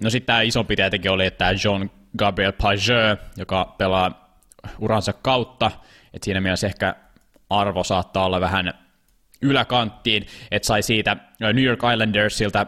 no 0.03 0.09
sitten 0.09 0.25
tämä 0.25 0.41
isompi 0.41 0.75
tietenkin 0.75 1.11
oli, 1.11 1.25
että 1.25 1.55
John 1.63 1.89
Gabriel 2.17 2.53
Pageux, 2.61 3.19
joka 3.37 3.75
pelaa 3.77 4.39
uransa 4.79 5.13
kautta, 5.13 5.71
että 6.13 6.25
siinä 6.25 6.41
mielessä 6.41 6.67
ehkä 6.67 6.95
arvo 7.49 7.83
saattaa 7.83 8.25
olla 8.25 8.41
vähän 8.41 8.73
yläkanttiin, 9.41 10.27
että 10.51 10.67
sai 10.67 10.83
siitä 10.83 11.17
New 11.39 11.63
York 11.63 11.79
Islandersilta 11.93 12.65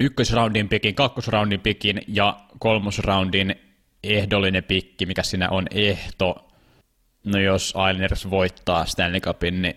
ykkösroundin 0.00 0.68
pikin, 0.68 0.94
kakkosroundin 0.94 1.60
pikin 1.60 2.02
ja 2.08 2.36
kolmosroundin 2.58 3.54
ehdollinen 4.02 4.64
pikki, 4.64 5.06
mikä 5.06 5.22
siinä 5.22 5.50
on 5.50 5.66
ehto. 5.70 6.48
No 7.24 7.38
jos 7.38 7.68
Islanders 7.68 8.30
voittaa 8.30 8.84
Stanley 8.84 9.20
Cupin, 9.20 9.62
niin 9.62 9.76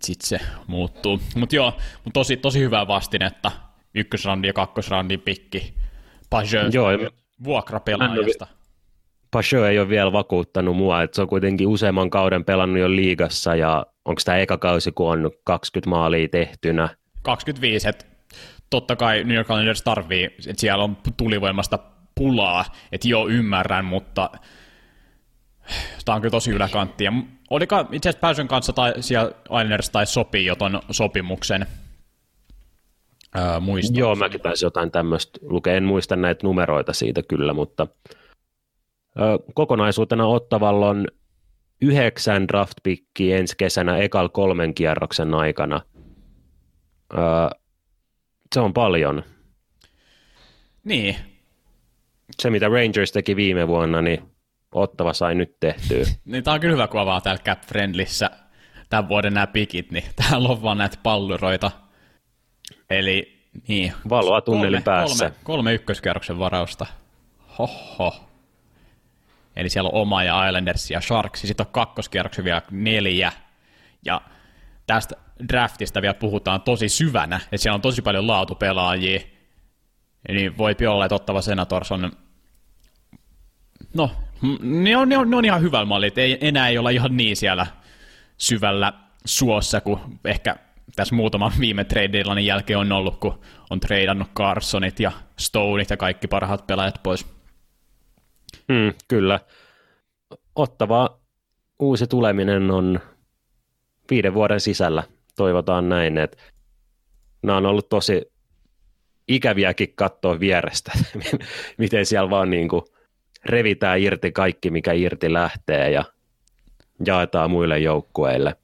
sitten 0.00 0.28
se 0.28 0.40
muuttuu. 0.66 1.20
Mutta 1.36 1.56
joo, 1.56 1.72
mut 2.04 2.12
tosi, 2.12 2.36
tosi 2.36 2.60
hyvää 2.60 2.88
vastinetta. 2.88 3.52
Ykkösroundin 3.94 4.48
ja 4.48 4.52
kakkosroundin 4.52 5.20
pikki. 5.20 5.74
Pageux 6.30 6.74
joo, 6.74 6.88
vuokrapelaajasta. 7.44 8.46
Pashö 9.30 9.70
ei 9.70 9.78
ole 9.78 9.88
vielä 9.88 10.12
vakuuttanut 10.12 10.76
mua, 10.76 11.02
että 11.02 11.14
se 11.14 11.22
on 11.22 11.28
kuitenkin 11.28 11.68
useamman 11.68 12.10
kauden 12.10 12.44
pelannut 12.44 12.78
jo 12.78 12.90
liigassa 12.90 13.54
ja 13.54 13.86
onko 14.04 14.20
tämä 14.24 14.38
eka 14.38 14.58
kausi, 14.58 14.92
kun 14.92 15.10
on 15.10 15.30
20 15.44 15.90
maalia 15.90 16.28
tehtynä? 16.28 16.88
25, 17.22 17.88
että 17.88 18.13
totta 18.74 18.96
kai 18.96 19.24
New 19.24 19.36
York 19.36 19.48
Islanders 19.48 19.82
tarvii, 19.82 20.24
että 20.24 20.60
siellä 20.60 20.84
on 20.84 20.96
tulivoimasta 21.16 21.78
pulaa, 22.14 22.64
että 22.92 23.08
joo 23.08 23.28
ymmärrän, 23.28 23.84
mutta 23.84 24.30
tämä 26.04 26.16
on 26.16 26.20
kyllä 26.20 26.30
tosi 26.30 26.50
yläkantti. 26.50 27.04
Ja 27.04 27.12
oliko 27.50 27.80
itse 27.92 28.08
asiassa 28.08 28.20
Päysön 28.20 28.48
kanssa 28.48 28.72
tai 28.72 28.92
siellä 29.00 29.32
Islanders 29.44 29.90
tai 29.90 30.06
sopii 30.06 30.46
jo 30.46 30.56
sopimuksen 30.90 31.66
ää, 33.34 33.60
Joo, 33.92 34.14
mäkin 34.14 34.40
taisin 34.40 34.66
jotain 34.66 34.90
tämmöistä 34.90 35.38
lukea. 35.42 35.74
En 35.74 35.84
muista 35.84 36.16
näitä 36.16 36.46
numeroita 36.46 36.92
siitä 36.92 37.22
kyllä, 37.22 37.52
mutta 37.52 37.86
kokonaisuutena 39.54 40.26
Ottavalla 40.26 40.88
on 40.88 41.06
yhdeksän 41.80 42.48
draftpikkiä 42.48 43.38
ensi 43.38 43.54
kesänä 43.58 43.96
ekal 43.96 44.28
kolmen 44.28 44.74
kierroksen 44.74 45.34
aikana. 45.34 45.80
Se 48.54 48.60
on 48.60 48.72
paljon. 48.72 49.22
Niin. 50.84 51.16
Se, 52.40 52.50
mitä 52.50 52.68
Rangers 52.68 53.12
teki 53.12 53.36
viime 53.36 53.68
vuonna, 53.68 54.02
niin 54.02 54.22
Ottava 54.72 55.12
sai 55.12 55.34
nyt 55.34 55.60
tehtyä. 55.60 56.04
niin 56.24 56.44
tämä 56.44 56.54
on 56.54 56.60
kyllä 56.60 56.72
hyvä, 56.72 56.88
kun 56.88 57.00
avaa 57.00 57.20
täällä 57.20 57.42
Cap 57.44 57.62
Friendlissä 57.62 58.30
tämän 58.88 59.08
vuoden 59.08 59.34
nämä 59.34 59.46
pikit, 59.46 59.92
niin 59.92 60.04
täällä 60.22 60.48
on 60.48 60.62
vaan 60.62 60.78
näitä 60.78 60.96
palluroita. 61.02 61.70
Eli 62.90 63.48
niin. 63.68 63.92
Valoa 64.08 64.40
tunnelin 64.40 64.82
kolme, 64.82 64.98
päässä. 64.98 65.24
Kolme, 65.24 65.44
kolme 65.44 65.74
ykköskerroksen 65.74 66.38
varausta. 66.38 66.86
Hoho. 67.58 68.30
Eli 69.56 69.68
siellä 69.68 69.88
on 69.88 70.00
oma 70.00 70.24
ja 70.24 70.46
Islanders 70.46 70.90
ja 70.90 71.00
Sharks, 71.00 71.40
sitten 71.40 71.66
on 71.66 71.72
kakkoskierroksen 71.72 72.44
vielä 72.44 72.62
neljä. 72.70 73.32
Ja 74.04 74.20
tästä 74.86 75.23
draftista 75.48 76.02
vielä 76.02 76.14
puhutaan 76.14 76.62
tosi 76.62 76.88
syvänä, 76.88 77.36
että 77.36 77.56
siellä 77.56 77.74
on 77.74 77.80
tosi 77.80 78.02
paljon 78.02 78.26
laatupelaajia. 78.26 79.20
Niin 80.28 80.58
voi 80.58 80.74
olla, 80.90 81.04
että 81.04 81.14
ottava 81.14 81.42
Senators 81.42 81.92
on... 81.92 82.12
No, 83.94 84.10
ne 84.62 84.96
on, 84.96 85.08
ne 85.08 85.18
on, 85.18 85.30
ne 85.30 85.36
on 85.36 85.44
ihan 85.44 85.62
hyvällä 85.62 85.86
malli, 85.86 86.06
että 86.06 86.20
ei, 86.20 86.38
enää 86.40 86.68
ei 86.68 86.78
olla 86.78 86.90
ihan 86.90 87.16
niin 87.16 87.36
siellä 87.36 87.66
syvällä 88.36 88.92
suossa 89.24 89.80
kuin 89.80 90.00
ehkä 90.24 90.56
tässä 90.96 91.14
muutaman 91.14 91.52
viime 91.60 91.84
trade 91.84 92.40
jälkeen 92.44 92.78
on 92.78 92.92
ollut, 92.92 93.16
kun 93.16 93.40
on 93.70 93.80
treidannut 93.80 94.28
Carsonit 94.36 95.00
ja 95.00 95.12
Stoneit 95.38 95.90
ja 95.90 95.96
kaikki 95.96 96.26
parhaat 96.28 96.66
pelaajat 96.66 97.02
pois. 97.02 97.26
Mm, 98.68 98.92
kyllä. 99.08 99.40
Ottava 100.56 101.18
uusi 101.78 102.06
tuleminen 102.06 102.70
on 102.70 103.00
viiden 104.10 104.34
vuoden 104.34 104.60
sisällä, 104.60 105.02
toivotaan 105.36 105.88
näin, 105.88 106.18
että 106.18 106.36
nämä 107.42 107.56
on 107.56 107.66
ollut 107.66 107.88
tosi 107.88 108.32
ikäviäkin 109.28 109.92
katsoa 109.94 110.40
vierestä, 110.40 110.92
miten 111.78 112.06
siellä 112.06 112.30
vaan 112.30 112.50
niin 112.50 112.68
kuin 112.68 112.82
revitään 113.44 114.00
irti 114.00 114.32
kaikki, 114.32 114.70
mikä 114.70 114.92
irti 114.92 115.32
lähtee 115.32 115.90
ja 115.90 116.04
jaetaan 117.06 117.50
muille 117.50 117.78
joukkueille. 117.78 118.56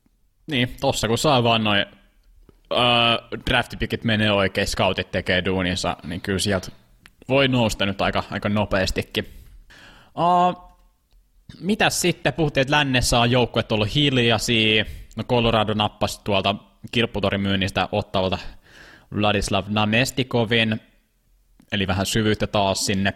Niin, 0.47 0.77
tossa 0.81 1.09
kun 1.09 1.19
saa 1.19 1.45
vaan 1.45 1.65
noin 1.65 1.87
uh, 2.71 3.41
draftipikit 3.51 4.05
menee 4.05 4.33
oikein, 4.33 4.67
scoutit 4.67 5.11
tekee 5.11 5.45
duuninsa, 5.45 5.97
niin 6.05 6.21
kyllä 6.21 6.39
sieltä 6.39 6.69
voi 7.29 7.49
nousta 7.49 7.87
nyt 7.87 8.01
aika, 8.01 8.25
aika 8.31 8.49
nopeastikin. 8.49 9.27
Uh, 10.17 10.71
mitäs 11.61 12.01
sitten? 12.01 12.33
Puhuttiin, 12.33 12.63
että 12.63 12.77
lännessä 12.77 13.21
on 13.21 13.31
joukkueet 13.31 13.73
ollut 13.73 13.95
hiljaisia. 13.95 14.85
No 15.17 15.25
Colorado 15.25 15.75
nappasi 15.75 16.21
tuolta 16.25 16.55
kirpputorin 16.91 17.41
myynnistä 17.41 17.89
ottavalta 17.93 18.39
Vladislav 19.15 19.65
Namestikovin, 19.69 20.81
eli 21.73 21.87
vähän 21.87 22.07
syvyyttä 22.07 22.47
taas 22.47 22.87
sinne 22.87 23.13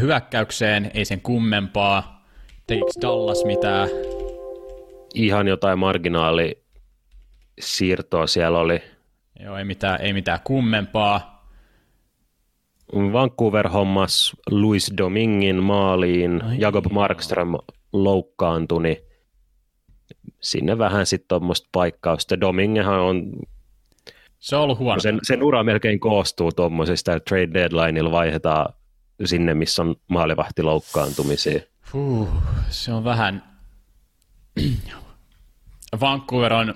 hyökkäykseen, 0.00 0.90
ei 0.94 1.04
sen 1.04 1.20
kummempaa. 1.20 2.24
Tekikö 2.66 2.90
Dallas 3.02 3.44
mitään? 3.44 3.88
Ihan 5.14 5.48
jotain 5.48 5.78
marginaali 5.78 6.64
siirtoa 7.60 8.26
siellä 8.26 8.58
oli. 8.58 8.82
Joo, 9.40 9.56
ei 9.56 9.64
mitään, 9.64 10.00
ei 10.00 10.12
mitään 10.12 10.38
kummempaa. 10.44 11.46
Vancouver 12.94 13.68
hommas 13.68 14.36
Luis 14.50 14.92
Domingin 14.98 15.62
maaliin, 15.62 16.44
Ai 16.44 16.56
Jakob. 16.58 16.84
Markström 16.90 17.54
loukkaantui, 17.92 18.82
niin 18.82 18.96
sinne 20.40 20.78
vähän 20.78 21.06
sitten 21.06 21.28
tuommoista 21.28 21.68
paikkausta. 21.72 22.40
Domingehan 22.40 23.00
on 23.00 23.32
se 24.40 24.56
on 24.56 24.62
ollut 24.62 24.78
huono. 24.78 25.00
Sen, 25.00 25.18
sen 25.22 25.42
ura 25.42 25.64
melkein 25.64 26.00
koostuu 26.00 26.52
tuommoisista, 26.52 27.20
trade 27.20 27.54
deadlineilla 27.54 28.10
vaihdetaan 28.10 28.74
sinne, 29.24 29.54
missä 29.54 29.82
on 29.82 29.96
maalivahti 30.08 30.62
loukkaantumisia. 30.62 31.60
Huh, 31.92 32.28
se 32.68 32.92
on 32.92 33.04
vähän... 33.04 33.42
Vancouver 36.00 36.52
on... 36.52 36.74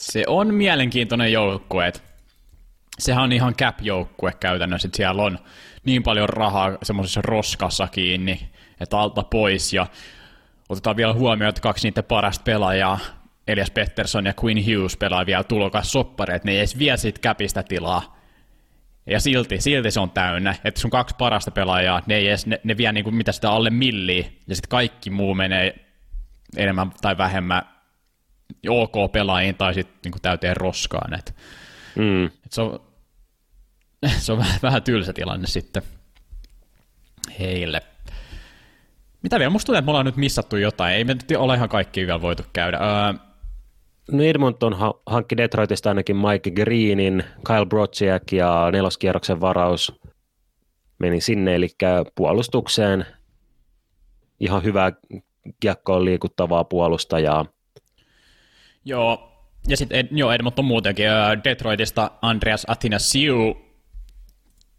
Se 0.00 0.24
on 0.26 0.54
mielenkiintoinen 0.54 1.32
joukkue, 1.32 1.86
että 1.86 2.00
sehän 2.98 3.24
on 3.24 3.32
ihan 3.32 3.54
cap-joukkue 3.54 4.32
käytännössä, 4.40 4.88
että 4.88 4.96
siellä 4.96 5.22
on 5.22 5.38
niin 5.84 6.02
paljon 6.02 6.28
rahaa 6.28 6.78
semmoisessa 6.82 7.22
roskassa 7.22 7.86
kiinni, 7.86 8.48
että 8.80 8.98
alta 8.98 9.22
pois, 9.22 9.72
ja 9.72 9.86
otetaan 10.70 10.96
vielä 10.96 11.12
huomioon, 11.12 11.48
että 11.48 11.60
kaksi 11.60 11.88
niiden 11.88 12.04
parasta 12.04 12.42
pelaajaa, 12.42 12.98
Elias 13.48 13.70
Pettersson 13.70 14.26
ja 14.26 14.34
Quinn 14.44 14.66
Hughes 14.66 14.96
pelaa 14.96 15.26
vielä 15.26 15.44
tulokas 15.44 15.92
soppari, 15.92 16.34
että 16.34 16.46
ne 16.46 16.52
ei 16.52 16.58
edes 16.58 16.78
vie 16.78 16.96
siitä 16.96 17.20
käpistä 17.20 17.62
tilaa. 17.62 18.20
Ja 19.06 19.20
silti, 19.20 19.60
silti 19.60 19.90
se 19.90 20.00
on 20.00 20.10
täynnä, 20.10 20.54
että 20.64 20.80
sun 20.80 20.90
kaksi 20.90 21.14
parasta 21.18 21.50
pelaajaa, 21.50 22.02
ne, 22.06 22.14
ei 22.14 22.28
edes, 22.28 22.46
ne, 22.46 22.60
ne 22.64 22.76
vie 22.76 22.92
niin 22.92 23.04
kuin 23.04 23.14
mitä 23.14 23.32
sitä 23.32 23.50
alle 23.50 23.70
milliä, 23.70 24.24
ja 24.46 24.54
sitten 24.54 24.68
kaikki 24.68 25.10
muu 25.10 25.34
menee 25.34 25.74
enemmän 26.56 26.92
tai 27.00 27.18
vähemmän 27.18 27.62
ok 28.68 29.12
pelaajiin 29.12 29.54
tai 29.54 29.74
sitten 29.74 30.12
niin 30.12 30.22
täyteen 30.22 30.56
roskaan. 30.56 31.14
Et, 31.14 31.34
mm. 31.96 32.24
et 32.24 32.52
se 32.52 32.60
on, 32.60 32.80
se 34.18 34.32
on 34.32 34.38
vähän, 34.38 34.58
vähän 34.62 34.82
tylsä 34.82 35.12
tilanne 35.12 35.46
sitten 35.46 35.82
heille. 37.38 37.82
Mitä 39.22 39.38
vielä? 39.38 39.50
Musta 39.50 39.66
tuntuu, 39.66 39.78
että 39.78 39.86
me 39.86 39.90
ollaan 39.90 40.06
nyt 40.06 40.16
missattu 40.16 40.56
jotain. 40.56 40.94
Ei 40.94 41.04
me 41.04 41.14
nyt 41.14 41.24
ole 41.38 41.54
ihan 41.54 41.68
kaikki 41.68 42.00
vielä 42.06 42.22
voitu 42.22 42.42
käydä. 42.52 42.78
Öö, 42.78 43.12
no 44.12 44.22
Edmonton 44.22 44.76
hankki 45.06 45.36
Detroitista 45.36 45.88
ainakin 45.88 46.16
Mike 46.16 46.50
Greenin, 46.50 47.24
Kyle 47.46 47.66
Brodziak 47.66 48.32
ja 48.32 48.70
neloskierroksen 48.72 49.40
varaus 49.40 50.00
meni 50.98 51.20
sinne, 51.20 51.54
eli 51.54 51.68
puolustukseen 52.14 53.06
ihan 54.40 54.64
hyvää 54.64 54.92
kiekkoon 55.60 56.04
liikuttavaa 56.04 56.64
puolustajaa. 56.64 57.46
Joo, 58.84 59.30
ja 59.68 59.76
sitten 59.76 60.08
joo, 60.10 60.32
Edmonton 60.32 60.64
muutenkin. 60.64 61.06
Detroitista 61.44 62.10
Andreas 62.22 62.66
Siu, 62.98 63.56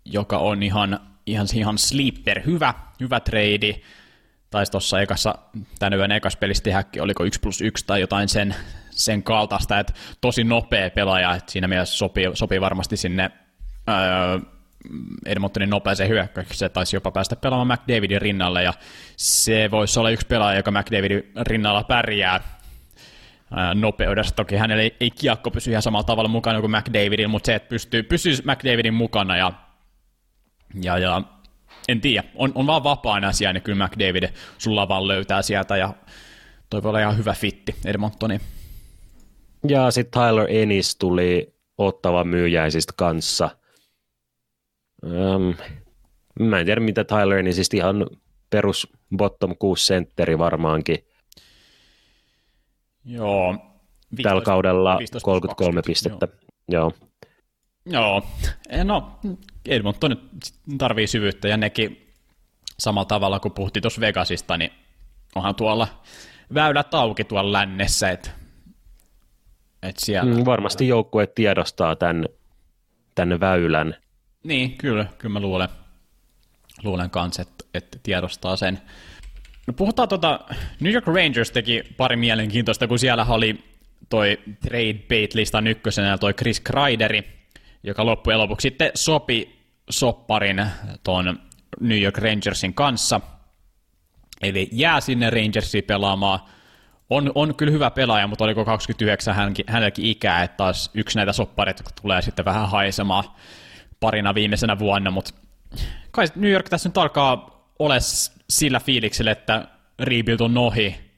joka 0.06 0.38
on 0.38 0.64
ihan, 0.64 1.00
ihan, 1.26 1.48
ihan 1.56 1.78
sleeper, 1.78 2.42
hyvä, 2.46 2.74
hyvä 3.00 3.20
trade. 3.20 3.82
Taisi 4.52 4.72
tuossa 4.72 5.02
ekassa, 5.02 5.36
tänä 5.80 5.96
yön 5.96 6.12
ekassa 6.12 6.40
pelissä 6.40 6.64
tehdä, 6.64 6.84
oliko 7.00 7.24
1 7.24 7.40
plus 7.40 7.62
1 7.62 7.86
tai 7.86 8.02
jotain 8.02 8.30
sen, 8.30 8.56
sen 8.90 9.24
kaltaista, 9.24 9.80
että 9.80 9.94
tosi 10.22 10.44
nopea 10.44 10.90
pelaaja, 10.90 11.36
että 11.36 11.52
siinä 11.52 11.68
mielessä 11.68 11.98
sopii, 11.98 12.32
sopii 12.34 12.62
varmasti 12.62 12.98
sinne 12.98 13.32
öö, 13.90 14.40
Edmontonin 15.26 15.70
nopeeseen 15.70 16.10
hyökkäykseen, 16.10 16.58
se 16.58 16.70
taisi 16.70 16.96
jopa 16.96 17.12
päästä 17.12 17.36
pelaamaan 17.36 17.80
McDavidin 17.80 18.22
rinnalle, 18.22 18.64
ja 18.64 18.74
se 19.18 19.72
voisi 19.72 20.00
olla 20.00 20.10
yksi 20.10 20.28
pelaaja, 20.28 20.60
joka 20.60 20.72
McDavidin 20.72 21.32
rinnalla 21.42 21.84
pärjää 21.84 22.40
nopeudessa. 23.76 24.36
Toki 24.36 24.56
hänellä 24.56 24.84
ei, 24.84 24.96
ei 25.00 25.12
kiekko 25.12 25.52
pysy 25.52 25.72
ihan 25.72 25.82
samalla 25.82 26.04
tavalla 26.04 26.30
mukana 26.30 26.62
kuin 26.62 26.72
McDavidin, 26.72 27.30
mutta 27.30 27.46
se, 27.46 27.56
että 27.56 27.70
pystyy, 27.70 28.04
pysyy 28.04 28.34
McDavidin 28.44 28.94
mukana 28.94 29.38
ja, 29.38 29.52
ja, 30.82 30.98
ja 30.98 31.22
en 31.88 32.02
tiedä, 32.02 32.24
on, 32.36 32.52
on 32.56 32.68
vaan 32.68 32.84
vapaana 32.84 33.32
siellä, 33.32 33.54
niin 33.54 33.64
kyllä 33.64 33.88
McDavid 33.88 34.30
sulla 34.58 34.88
vaan 34.88 35.08
löytää 35.08 35.42
sieltä 35.42 35.78
ja 35.78 35.94
toi 36.70 36.84
voi 36.84 36.90
olla 36.90 37.00
ihan 37.00 37.18
hyvä 37.18 37.34
fitti 37.34 37.76
Edmontoni. 37.86 38.40
Ja 39.68 39.92
sitten 39.92 40.22
Tyler 40.22 40.48
Ennis 40.50 40.96
tuli 40.96 41.56
ottava 41.78 42.24
myyjäisistä 42.24 42.94
kanssa. 42.96 43.50
Um, 45.04 45.56
mä 46.40 46.60
en 46.60 46.66
tiedä, 46.66 46.82
mitä 46.82 47.04
Tyler 47.04 47.38
Ennisistä 47.38 47.78
ihan 47.78 48.08
perus 48.50 48.88
bottom 49.18 49.56
6 49.60 49.86
sentteri 49.86 50.38
varmaankin. 50.38 50.98
Joo. 53.06 53.52
15, 53.52 54.30
Tällä 54.30 54.42
kaudella 54.42 54.98
15, 54.98 55.26
33 55.26 55.82
20, 55.82 55.88
pistettä. 55.88 56.28
Joo. 56.70 56.82
Joo. 56.82 56.92
Joo. 57.86 58.26
No, 58.84 59.20
Edmonton 59.66 60.30
tarvii 60.78 61.08
syvyyttä 61.08 61.48
ja 61.48 61.58
nekin 61.58 62.14
samalla 62.80 63.06
tavalla 63.06 63.40
kuin 63.40 63.54
puhuttiin 63.54 63.82
tuossa 63.82 64.02
Vegasista, 64.02 64.58
niin 64.58 64.72
onhan 65.36 65.56
tuolla 65.56 65.88
väylät 66.54 66.94
auki 66.94 67.24
tuolla 67.24 67.52
lännessä, 67.52 68.10
että 68.10 68.30
et 69.84 70.00
siellä... 70.00 70.36
Mm, 70.36 70.46
varmasti 70.46 70.88
joukkue 70.88 71.28
tiedostaa 71.28 71.96
tämän, 71.96 72.26
tämän 73.16 73.40
väylän. 73.40 73.96
Niin, 74.44 74.78
kyllä, 74.78 75.06
kyllä 75.18 75.34
mä 75.34 75.40
luulen, 75.40 75.70
luulen 76.84 77.10
kanssa, 77.10 77.42
että, 77.42 77.66
että 77.74 78.00
tiedostaa 78.04 78.56
sen. 78.56 78.82
No 79.68 79.74
puhutaan 79.74 80.10
tuota, 80.10 80.40
New 80.80 80.94
York 80.94 81.08
Rangers 81.08 81.52
teki 81.52 81.84
pari 81.98 82.16
mielenkiintoista, 82.16 82.88
kun 82.88 83.00
siellä 83.00 83.26
oli 83.30 83.64
toi 84.10 84.40
trade 84.62 84.94
bait-listan 84.94 85.68
ykkösenä 85.68 86.18
toi 86.18 86.34
Chris 86.34 86.60
Kreideri, 86.60 87.41
joka 87.84 88.06
loppujen 88.06 88.40
lopuksi 88.40 88.66
sitten 88.66 88.92
sopi 88.96 89.60
sopparin 89.90 90.66
tuon 91.04 91.40
New 91.80 92.02
York 92.02 92.18
Rangersin 92.18 92.74
kanssa. 92.74 93.22
Eli 94.42 94.70
jää 94.72 95.02
sinne 95.02 95.30
Rangersiin 95.30 95.84
pelaamaan. 95.84 96.40
On, 97.10 97.32
on 97.36 97.56
kyllä 97.56 97.72
hyvä 97.72 97.92
pelaaja, 97.92 98.28
mutta 98.28 98.44
oliko 98.44 98.66
29 98.66 99.36
hänkin, 99.36 99.66
hänelläkin 99.68 100.06
ikää, 100.06 100.44
että 100.44 100.58
taas 100.58 100.90
yksi 100.94 101.18
näitä 101.18 101.34
soppareita 101.34 101.84
tulee 102.02 102.22
sitten 102.22 102.46
vähän 102.46 102.70
haisemaan 102.70 103.24
parina 104.00 104.36
viimeisenä 104.36 104.80
vuonna, 104.80 105.12
mutta 105.12 105.34
kai 106.12 106.26
New 106.36 106.52
York 106.52 106.70
tässä 106.70 106.90
nyt 106.90 106.98
alkaa 106.98 107.62
ole 107.80 107.98
sillä 108.50 108.80
fiiliksellä, 108.80 109.32
että 109.32 109.68
rebuild 110.00 110.40
on 110.40 110.58
ohi, 110.58 111.12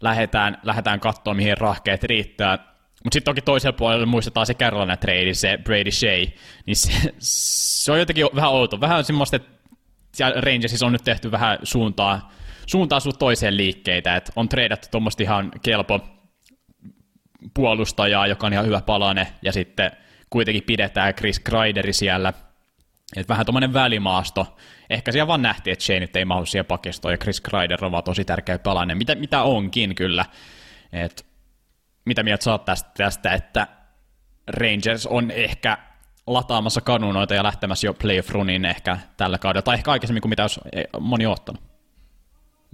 lähdetään, 0.00 0.58
lähdetään 0.62 1.00
katsoa, 1.00 1.34
mihin 1.34 1.58
rahkeet 1.58 2.04
riittää. 2.04 2.75
Mutta 3.06 3.14
sitten 3.14 3.34
toki 3.34 3.40
toisella 3.40 3.72
puolella 3.72 4.06
muistetaan 4.06 4.46
se 4.46 4.54
Carolina 4.54 4.96
trade, 4.96 5.34
se 5.34 5.58
Brady 5.64 5.90
Shea, 5.90 6.26
niin 6.66 6.76
se, 6.76 6.92
se 7.18 7.92
on 7.92 7.98
jotenkin 7.98 8.26
vähän 8.34 8.50
outo. 8.50 8.80
Vähän 8.80 9.04
semmoista, 9.04 9.36
että 9.36 10.32
Rangersissa 10.36 10.86
on 10.86 10.92
nyt 10.92 11.04
tehty 11.04 11.30
vähän 11.30 11.58
suuntaa, 11.62 12.32
suuntaa 12.66 13.00
sun 13.00 13.18
toiseen 13.18 13.56
liikkeitä, 13.56 14.16
että 14.16 14.32
on 14.36 14.48
treidattu 14.48 14.88
tuommoista 14.90 15.22
ihan 15.22 15.50
kelpo 15.62 16.00
puolustajaa, 17.54 18.26
joka 18.26 18.46
on 18.46 18.52
ihan 18.52 18.66
hyvä 18.66 18.80
palane, 18.80 19.26
ja 19.42 19.52
sitten 19.52 19.90
kuitenkin 20.30 20.62
pidetään 20.62 21.14
Chris 21.14 21.40
Kreideri 21.40 21.92
siellä– 21.92 22.32
et 23.16 23.28
vähän 23.28 23.46
tuommoinen 23.46 23.72
välimaasto. 23.72 24.56
Ehkä 24.90 25.12
siellä 25.12 25.26
vaan 25.26 25.42
nähtiin, 25.42 25.72
että 25.72 25.84
Shane 25.84 26.08
ei 26.14 26.24
mahdu 26.24 26.46
siihen 26.46 26.66
pakistoon, 26.66 27.12
ja 27.12 27.18
Chris 27.18 27.40
Kreider 27.40 27.84
on 27.84 27.92
vaan 27.92 28.04
tosi 28.04 28.24
tärkeä 28.24 28.58
palanen, 28.58 28.98
mitä, 28.98 29.14
mitä 29.14 29.42
onkin 29.42 29.94
kyllä. 29.94 30.24
Et, 30.92 31.25
mitä 32.06 32.22
mieltä 32.22 32.44
saat 32.44 32.64
tästä, 32.64 32.90
tästä, 32.96 33.32
että 33.32 33.66
Rangers 34.48 35.06
on 35.06 35.30
ehkä 35.30 35.78
lataamassa 36.26 36.80
kanunoita 36.80 37.34
ja 37.34 37.42
lähtemässä 37.42 37.86
jo 37.86 37.94
playoff 37.94 38.30
runiin 38.30 38.64
ehkä 38.64 38.98
tällä 39.16 39.38
kaudella, 39.38 39.62
tai 39.62 39.74
ehkä 39.74 39.90
aikaisemmin 39.90 40.20
kuin 40.20 40.30
mitä 40.30 40.42
olisi 40.42 40.60
e, 40.72 40.82
moni 41.00 41.26
ottanut. 41.26 41.62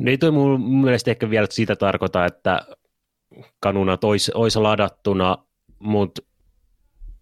Ei 0.06 0.18
toi 0.18 0.30
mun 0.30 0.80
mielestä 0.80 1.10
ehkä 1.10 1.30
vielä 1.30 1.46
siitä 1.50 1.76
tarkoita, 1.76 2.24
että 2.24 2.66
kanunat 3.60 4.04
olisi, 4.04 4.32
olisi 4.34 4.58
ladattuna, 4.58 5.38
mutta 5.78 6.22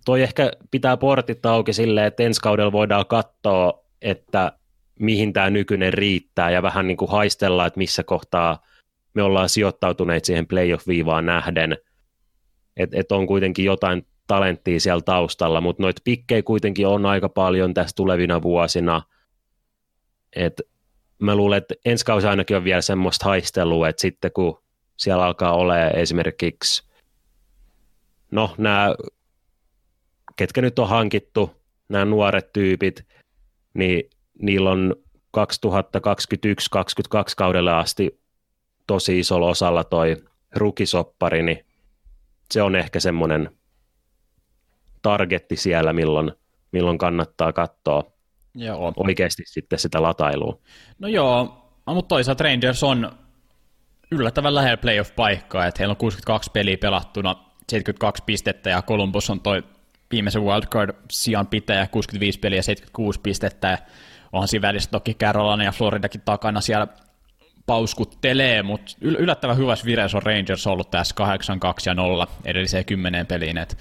toi 0.05 0.23
ehkä 0.23 0.51
pitää 0.71 0.97
portit 0.97 1.47
auki 1.47 1.73
silleen, 1.73 2.07
että 2.07 2.23
ensi 2.23 2.41
kaudella 2.41 2.73
voidaan 2.73 3.07
katsoa, 3.07 3.85
että 4.03 4.53
mihin 4.99 5.33
tämä 5.33 5.51
nykyinen 5.51 5.93
riittää 5.93 6.51
ja 6.51 6.63
vähän 6.63 6.87
niin 6.87 6.97
kuin 6.97 7.11
haistella, 7.11 7.67
että 7.67 7.79
missä 7.79 8.03
kohtaa 8.03 8.63
me 9.15 9.23
ollaan 9.23 9.49
sijoittautuneet 9.49 10.25
siihen 10.25 10.47
playoff-viivaan 10.47 11.27
nähden, 11.27 11.77
että 12.77 13.01
et 13.01 13.13
on 13.13 13.27
kuitenkin 13.27 13.65
jotain 13.65 14.07
talenttia 14.27 14.81
siellä 14.81 15.03
taustalla, 15.03 15.61
mutta 15.61 15.83
noita 15.83 16.03
pikkejä 16.05 16.43
kuitenkin 16.43 16.87
on 16.87 17.07
aika 17.07 17.29
paljon 17.29 17.75
tässä 17.75 17.97
tulevina 17.97 18.43
vuosina, 18.43 19.03
että 20.37 20.63
mä 21.19 21.35
luulen, 21.35 21.59
että 21.59 21.75
ensi 21.85 22.05
kausi 22.05 22.27
ainakin 22.27 22.57
on 22.57 22.65
vielä 22.65 22.81
semmoista 22.81 23.25
haistelua, 23.25 23.89
että 23.89 24.01
sitten 24.01 24.33
kun 24.33 24.63
siellä 24.97 25.25
alkaa 25.25 25.53
olemaan 25.53 25.97
esimerkiksi 25.97 26.91
no 28.31 28.55
nämä 28.59 28.95
ketkä 30.37 30.63
nyt 30.63 30.79
on 30.79 30.89
hankittu, 30.89 31.57
nämä 31.89 32.05
nuoret 32.05 32.53
tyypit, 32.53 33.05
niin 33.75 34.11
niillä 34.43 34.71
on 34.71 34.97
2021-2022 35.37 35.43
kaudelle 37.37 37.73
asti 37.73 38.21
tosi 38.87 39.19
isolla 39.19 39.49
osalla 39.49 39.85
toi 39.85 40.17
rukisoppari, 40.57 41.43
niin 41.43 41.65
se 42.53 42.63
on 42.63 42.77
ehkä 42.77 43.01
semmoinen 43.01 43.51
targetti 45.03 45.57
siellä, 45.57 45.93
milloin, 45.93 46.33
milloin 46.73 46.99
kannattaa 46.99 47.53
katsoa 47.53 48.13
joo. 48.55 48.93
oikeasti 48.97 49.43
sitten 49.47 49.79
sitä 49.79 50.03
latailua. 50.03 50.59
No 50.99 51.09
joo, 51.09 51.65
mutta 51.87 52.09
toisaalta 52.09 52.45
Rangers 52.45 52.83
on 52.83 53.11
yllättävän 54.11 54.55
lähellä 54.55 54.77
playoff-paikkaa, 54.77 55.67
että 55.67 55.79
heillä 55.79 55.93
on 55.93 55.97
62 55.97 56.51
peliä 56.51 56.79
pelattuna, 56.79 57.37
72 57.69 58.23
pistettä 58.27 58.71
ja 58.71 58.83
Columbus 58.83 59.31
on 59.31 59.41
toi 59.41 59.63
viimeisen 60.11 60.43
wildcard-sijan 60.43 61.47
pitäjä, 61.47 61.87
65 61.87 62.39
peliä 62.39 62.59
ja 62.59 62.63
76 62.63 63.21
pistettä, 63.21 63.69
ja 63.69 63.79
onhan 64.33 64.49
siinä 64.49 64.69
välissä 64.69 64.91
toki 64.91 65.15
Carolina 65.15 65.65
ja 65.65 65.73
Floridakin 65.73 66.21
takana 66.25 66.61
siellä 66.61 66.87
pauskuttelee, 67.71 68.63
mutta 68.63 68.93
yllättävän 69.01 69.57
hyvässä 69.57 69.87
vireessä 69.87 70.17
on 70.17 70.23
Rangers 70.23 70.67
ollut 70.67 70.91
tässä 70.91 71.15
8-2 71.21 71.25
ja 71.87 71.95
0 71.95 72.27
edelliseen 72.45 72.85
kymmeneen 72.85 73.27
peliin, 73.27 73.59
että 73.59 73.77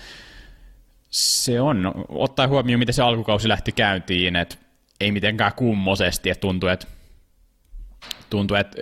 se 1.09 1.61
on, 1.61 2.05
ottaa 2.09 2.47
huomioon, 2.47 2.79
miten 2.79 2.93
se 2.93 3.03
alkukausi 3.03 3.47
lähti 3.47 3.71
käyntiin, 3.71 4.35
että 4.35 4.55
ei 4.99 5.11
mitenkään 5.11 5.53
kummosesti, 5.53 6.29
että 6.29 6.41
tuntuu, 6.41 6.69
että, 6.69 6.87
tuntuu, 8.29 8.57
että 8.57 8.77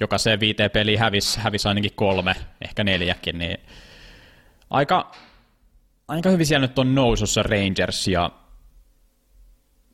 jokaiseen 0.00 0.40
viiteen 0.40 0.70
peliin 0.70 0.98
hävisi, 0.98 1.40
hävisi 1.40 1.68
ainakin 1.68 1.94
kolme, 1.94 2.34
ehkä 2.64 2.84
neljäkin, 2.84 3.38
niin 3.38 3.58
aika, 4.70 5.12
aika 6.08 6.30
hyvin 6.30 6.46
siellä 6.46 6.66
nyt 6.66 6.78
on 6.78 6.94
nousussa 6.94 7.42
Rangers 7.42 8.08
ja 8.08 8.30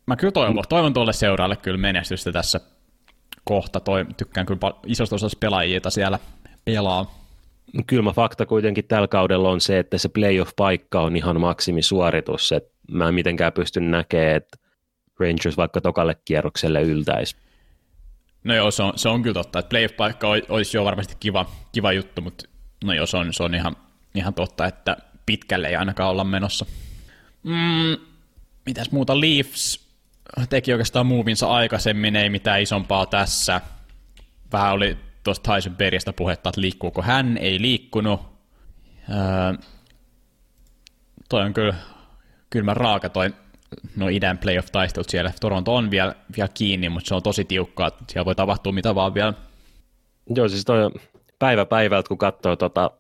mä 0.07 0.17
kyllä 0.17 0.33
toivon, 0.33 0.65
toivon 0.69 0.95
tuolle 0.95 1.13
seuraalle 1.13 1.57
kyllä 1.57 1.79
menestystä 1.79 2.33
tässä 2.33 2.61
kohta. 3.49 3.81
Toi, 3.81 4.07
tykkään 4.17 4.47
kyllä 4.47 4.73
isosta 4.87 5.15
osasta 5.15 5.39
pelaajia, 5.41 5.81
siellä 5.89 6.19
pelaa. 6.65 7.19
Kylmä 7.87 8.13
fakta 8.13 8.47
kuitenkin 8.47 8.85
tällä 8.85 9.09
kaudella 9.09 9.51
on 9.51 9.61
se, 9.61 9.79
että 9.79 9.99
se 9.99 10.09
playoff-paikka 10.09 11.01
on 11.01 11.17
ihan 11.17 11.41
maksimisuoritus. 11.41 12.53
Et 12.53 12.73
mä 12.91 13.09
en 13.09 13.15
mitenkään 13.15 13.53
pysty 13.53 13.81
näkemään, 13.81 14.37
että 14.37 14.59
Rangers 15.21 15.57
vaikka 15.57 15.81
tokalle 15.81 16.17
kierrokselle 16.25 16.83
yltäisi. 16.83 17.37
No 18.45 18.55
joo, 18.55 18.71
se 18.71 18.83
on, 18.83 18.93
se 18.97 19.09
on 19.09 19.23
kyllä 19.23 19.35
totta, 19.35 19.59
että 19.59 19.69
playoff-paikka 19.69 20.27
olisi 20.49 20.77
jo 20.77 20.85
varmasti 20.85 21.17
kiva, 21.21 21.51
kiva 21.73 21.93
juttu, 21.93 22.23
mutta 22.23 22.45
no 22.85 22.93
joo, 22.93 23.07
se 23.07 23.17
on, 23.17 23.33
se 23.33 23.43
on 23.43 23.55
ihan, 23.55 23.77
ihan 24.15 24.35
totta, 24.35 24.67
että 24.67 24.97
pitkälle 25.27 25.69
ei 25.69 25.77
ainakaan 25.77 26.11
olla 26.11 26.25
menossa. 26.25 26.67
Mm, 27.43 27.97
mitäs 28.67 28.91
muuta, 28.91 29.21
Leafs 29.21 29.88
teki 30.49 30.73
oikeastaan 30.73 31.07
muuvinsa 31.07 31.49
aikaisemmin, 31.49 32.17
ei 32.17 32.31
mitään 32.31 32.63
isompaa 32.63 33.07
tässä. 33.07 33.61
Vähän 34.53 34.73
oli 34.73 34.99
tuosta 35.25 35.55
Tyson 35.55 35.77
Beristä 35.77 36.13
puhetta, 36.13 36.49
että 36.49 36.61
liikkuuko 36.61 37.03
hän, 37.03 37.39
ei 37.39 37.61
liikkunut. 37.61 38.21
Öö, 39.11 39.67
toi 41.29 41.43
on 41.43 41.55
kyllä 41.55 41.75
kylmä 42.51 42.75
raaka 42.75 43.09
toi 43.09 43.35
no 43.97 44.09
idän 44.09 44.39
playoff-taistelut 44.39 45.09
siellä. 45.09 45.33
Toronto 45.41 45.75
on 45.75 45.91
vielä, 45.91 46.15
vielä 46.37 46.49
kiinni, 46.55 46.89
mutta 46.89 47.09
se 47.09 47.15
on 47.15 47.23
tosi 47.23 47.45
tiukkaa. 47.45 47.91
Siellä 48.09 48.25
voi 48.25 48.35
tapahtua 48.35 48.73
mitä 48.73 48.95
vaan 48.95 49.15
vielä. 49.15 49.35
Joo, 50.35 50.49
siis 50.49 50.65
toi 50.65 50.91
päivä 51.39 51.65
päivältä, 51.65 52.09
kun 52.09 52.19
katsoo 52.19 52.57
tota 52.57 52.91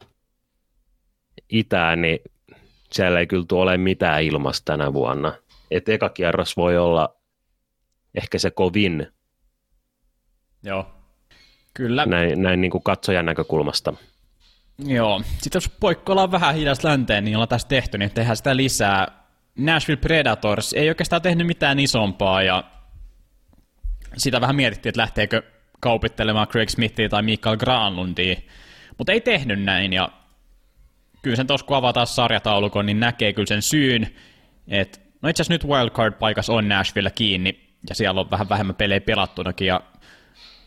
itään, 1.49 2.03
niin 2.03 2.19
siellä 2.93 3.21
ei 3.21 3.27
kyllä 3.27 3.45
tule 3.49 3.77
mitään 3.77 4.23
ilmasta 4.23 4.73
tänä 4.73 4.93
vuonna. 4.93 5.33
Et 5.71 5.89
eka 5.89 6.09
kierros 6.09 6.57
voi 6.57 6.79
olla 6.79 7.18
ehkä 8.15 8.39
se 8.39 8.51
kovin. 8.51 9.07
Joo, 10.63 10.87
kyllä. 11.75 12.07
Näin, 12.07 12.43
näin 12.43 12.61
niin 12.61 12.71
kuin 12.71 12.83
katsojan 12.83 13.27
näkökulmasta. 13.27 13.95
Joo, 14.79 15.23
sitten 15.39 15.57
jos 15.57 15.69
poikkoillaan 15.69 16.31
vähän 16.31 16.55
hidasta 16.55 16.89
länteen, 16.89 17.25
niin 17.25 17.37
ollaan 17.37 17.49
tässä 17.49 17.69
tehty, 17.69 17.99
niin 17.99 18.11
tehdään 18.11 18.37
sitä 18.37 18.57
lisää. 18.57 19.09
Nashville 19.59 20.01
Predators 20.01 20.73
ei 20.73 20.89
oikeastaan 20.89 21.23
tehnyt 21.23 21.47
mitään 21.47 21.79
isompaa, 21.79 22.43
ja 22.43 22.65
sitä 24.17 24.41
vähän 24.41 24.57
mietittiin, 24.57 24.91
että 24.91 25.01
lähteekö 25.01 25.43
kaupittelemaan 25.81 26.49
Craig 26.49 26.69
Smithia 26.69 27.09
tai 27.09 27.23
Mikael 27.23 27.57
Granlundia, 27.57 28.37
mutta 28.99 29.13
ei 29.13 29.21
tehnyt 29.21 29.63
näin, 29.63 29.93
ja 29.93 30.09
kyllä 31.23 31.37
sen 31.37 31.47
tuossa 31.47 31.67
kun 31.67 31.77
avataan 31.77 32.07
sarjataulukon, 32.07 32.87
niin 32.87 33.01
näkee 33.01 33.33
kyllä 33.33 33.47
sen 33.47 33.63
syyn, 33.63 34.15
että 34.69 34.99
no 35.23 35.29
itse 35.29 35.43
asiassa 35.43 35.55
nyt 35.55 35.65
wildcard-paikassa 35.65 36.53
on 36.53 36.69
Nashville 36.69 37.11
kiinni, 37.11 37.68
ja 37.89 37.95
siellä 37.95 38.21
on 38.21 38.31
vähän 38.31 38.49
vähemmän 38.49 38.77
pelejä 38.77 39.01
pelattunakin, 39.01 39.67
ja 39.67 39.81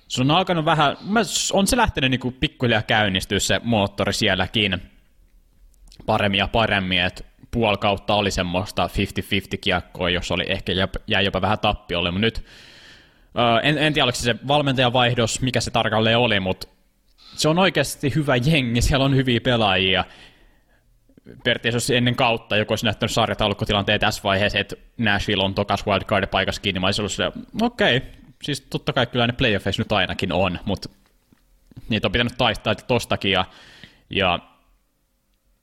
se 0.08 0.22
on 0.22 0.32
alkanut 0.32 0.66
vähän, 0.66 0.98
on 1.54 1.68
se 1.68 1.78
lähtenyt 1.78 2.12
niin 2.12 2.34
pikkuhiljaa 2.40 2.82
käynnistyä 2.82 3.40
se 3.40 3.62
moottori 3.64 4.14
sielläkin 4.14 4.82
paremmin 6.06 6.38
ja 6.38 6.48
paremmin, 6.48 7.02
että 7.02 7.24
puoli 7.52 7.78
kautta 7.78 8.14
oli 8.14 8.32
semmoista 8.32 8.90
50-50 9.56 9.58
kiekkoa, 9.62 10.10
jos 10.10 10.32
oli 10.32 10.46
ehkä 10.48 10.72
jäi 11.08 11.26
jopa 11.26 11.42
vähän 11.42 11.60
tappiolle, 11.60 12.12
mutta 12.12 12.22
nyt 12.22 12.46
en, 13.64 13.78
en 13.78 13.94
tiedä, 13.94 14.04
oliko 14.04 14.18
se 14.18 14.36
valmentajan 14.48 14.94
vaihdos, 14.94 15.42
mikä 15.42 15.62
se 15.62 15.72
tarkalleen 15.72 16.18
oli, 16.18 16.40
mutta 16.40 16.68
se 17.36 17.50
on 17.50 17.60
oikeasti 17.60 18.16
hyvä 18.16 18.36
jengi, 18.36 18.82
siellä 18.82 19.06
on 19.06 19.16
hyviä 19.16 19.42
pelaajia. 19.42 20.06
Periaatteessa 21.44 21.94
ennen 21.94 22.16
kautta 22.16 22.58
joku 22.58 22.72
olisi 22.72 22.86
näyttänyt 22.86 23.12
sarjataulukkotilanteen 23.12 24.00
tässä 24.00 24.24
vaiheessa, 24.24 24.60
että 24.60 24.76
Nashville 24.98 25.44
on 25.44 25.56
tokas 25.56 25.88
wildcard 25.88 26.28
paikassa 26.28 26.62
kiinni, 26.62 26.80
mä 26.80 26.88
olisin 26.88 27.02
ollut 27.02 27.36
okei, 27.62 27.98
okay, 27.98 28.10
siis 28.44 28.62
totta 28.62 28.94
kai 28.94 29.08
kyllä 29.08 29.28
ne 29.28 29.34
playoffeissa 29.34 29.82
nyt 29.82 29.92
ainakin 29.92 30.34
on, 30.34 30.60
mutta 30.66 30.90
niitä 31.90 32.08
on 32.08 32.12
pitänyt 32.12 32.38
taistaa 32.38 32.76
tostakin, 32.76 33.32
ja, 33.32 33.46
ja 34.10 34.40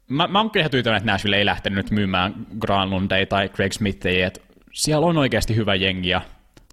mä, 0.09 0.27
mä 0.27 0.39
oon 0.39 0.51
kyllä 0.51 0.69
tyytyväinen, 0.69 0.99
että 0.99 1.13
Nashville 1.13 1.37
ei 1.37 1.47
lähtenyt 1.47 1.77
nyt 1.77 1.91
myymään 1.91 2.35
Granlundeja 2.59 3.27
tai 3.27 3.49
Craig 3.49 3.73
Smithia, 3.73 4.27
että 4.27 4.41
siellä 4.73 5.07
on 5.07 5.17
oikeasti 5.17 5.57
hyvä 5.57 5.75
jengi, 5.75 6.09
ja 6.09 6.21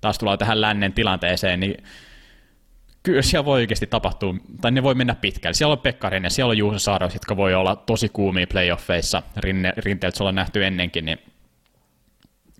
taas 0.01 0.17
tullaan 0.17 0.37
tähän 0.37 0.61
lännen 0.61 0.93
tilanteeseen, 0.93 1.59
niin 1.59 1.83
kyllä 3.05 3.21
siellä 3.21 3.45
voi 3.45 3.59
oikeasti 3.61 3.87
tapahtua, 3.87 4.35
tai 4.61 4.71
ne 4.71 4.83
voi 4.83 4.95
mennä 4.95 5.15
pitkälle. 5.15 5.53
Siellä 5.53 5.71
on 5.71 5.79
Pekkarin 5.79 6.23
ja 6.23 6.29
siellä 6.29 6.49
on 6.49 6.57
Juuso 6.57 6.79
Saaraus, 6.79 7.13
jotka 7.13 7.37
voi 7.37 7.53
olla 7.53 7.75
tosi 7.75 8.09
kuumia 8.09 8.47
playoffeissa, 8.47 9.23
rinne, 9.37 9.73
rinteeltä 9.77 10.17
se 10.17 10.23
ollaan 10.23 10.35
nähty 10.35 10.65
ennenkin, 10.65 11.05
niin 11.05 11.17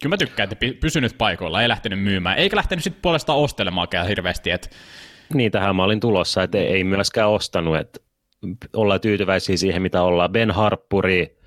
kyllä 0.02 0.14
mä 0.14 0.18
tykkään, 0.18 0.50
että 0.52 0.66
pysynyt 0.80 1.18
paikoilla, 1.18 1.62
ei 1.62 1.70
lähtenyt 1.70 2.04
myymään, 2.04 2.38
eikä 2.38 2.56
lähtenyt 2.56 2.84
sitten 2.84 3.02
puolestaan 3.02 3.40
ostelemaankaan 3.40 4.08
hirveästi. 4.08 4.52
Että... 4.52 4.70
Niin, 5.34 5.52
tähän 5.52 5.76
mä 5.76 5.84
olin 5.84 6.00
tulossa, 6.00 6.44
että 6.44 6.58
ei 6.58 6.84
myöskään 6.84 7.30
ostanut, 7.30 7.76
että 7.76 8.00
ollaan 8.76 9.02
tyytyväisiä 9.02 9.58
siihen, 9.58 9.82
mitä 9.82 10.02
ollaan. 10.02 10.32
Ben 10.32 10.52
Harppuri 10.52 11.40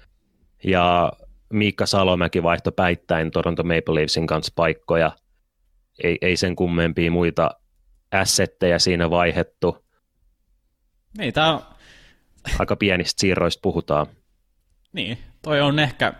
ja 0.64 1.12
Miikka 1.52 1.86
Salomäki 1.86 2.42
vaihto 2.42 2.72
päittäin 2.72 3.30
Toronto 3.30 3.62
Maple 3.62 3.94
Leafsin 3.94 4.26
kanssa 4.26 4.52
paikkoja. 4.56 5.12
Ei, 6.04 6.18
ei 6.20 6.36
sen 6.36 6.56
kummempia 6.56 7.10
muita 7.10 7.50
assetteja 8.12 8.78
siinä 8.78 9.10
vaihettu. 9.10 9.84
Niin, 11.18 11.34
tää 11.34 11.54
on... 11.54 11.62
Aika 12.58 12.76
pienistä 12.76 13.20
siirroista 13.20 13.60
puhutaan. 13.62 14.06
Niin, 14.92 15.18
toi 15.42 15.60
on 15.60 15.78
ehkä 15.78 16.12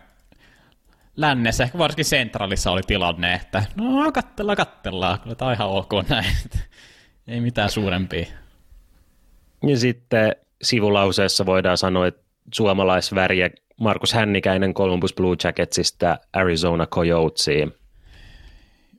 lännessä, 1.17 1.65
ehkä 1.65 1.79
varsinkin 1.79 2.05
Centralissa 2.05 2.71
oli 2.71 2.83
tilanne, 2.87 3.35
että 3.35 3.65
no 3.77 4.13
katsellaan, 4.13 4.57
katsellaan, 4.57 5.21
kyllä 5.21 5.37
tämä 5.37 5.49
on 5.49 5.55
ihan 5.55 5.69
ok 5.69 5.91
näin. 6.09 6.27
Ei 7.29 7.41
mitään 7.41 7.71
suurempia. 7.71 8.27
Ja 9.63 9.79
sitten 9.79 10.37
sivulauseessa 10.63 11.47
voidaan 11.47 11.79
sanoa, 11.79 12.07
että 12.07 12.23
suomalaisväriä 12.55 13.51
Markus 13.81 14.13
Hännikäinen 14.13 14.75
Columbus 14.75 15.15
Blue 15.15 15.37
Jacketsista 15.45 16.19
Arizona 16.33 16.87
Coyotesiin. 16.87 17.75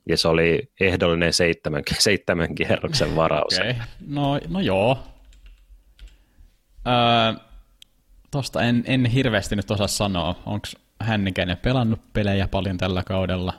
Ja 0.09 0.17
se 0.17 0.27
oli 0.27 0.71
ehdollinen 0.79 1.33
seitsemän, 1.33 1.83
seitsemän 1.99 2.55
kierroksen 2.55 3.15
varaus. 3.15 3.59
Okay. 3.59 3.73
No, 4.07 4.39
no 4.47 4.59
joo. 4.59 4.97
Öö, 6.87 7.43
tosta 8.31 8.61
en, 8.61 8.83
en 8.87 9.05
hirveästi 9.05 9.55
nyt 9.55 9.71
osaa 9.71 9.87
sanoa. 9.87 10.35
Onko 10.45 10.67
Hännikäinen 11.01 11.57
pelannut 11.57 11.99
pelejä 12.13 12.47
paljon 12.47 12.77
tällä 12.77 13.03
kaudella? 13.03 13.53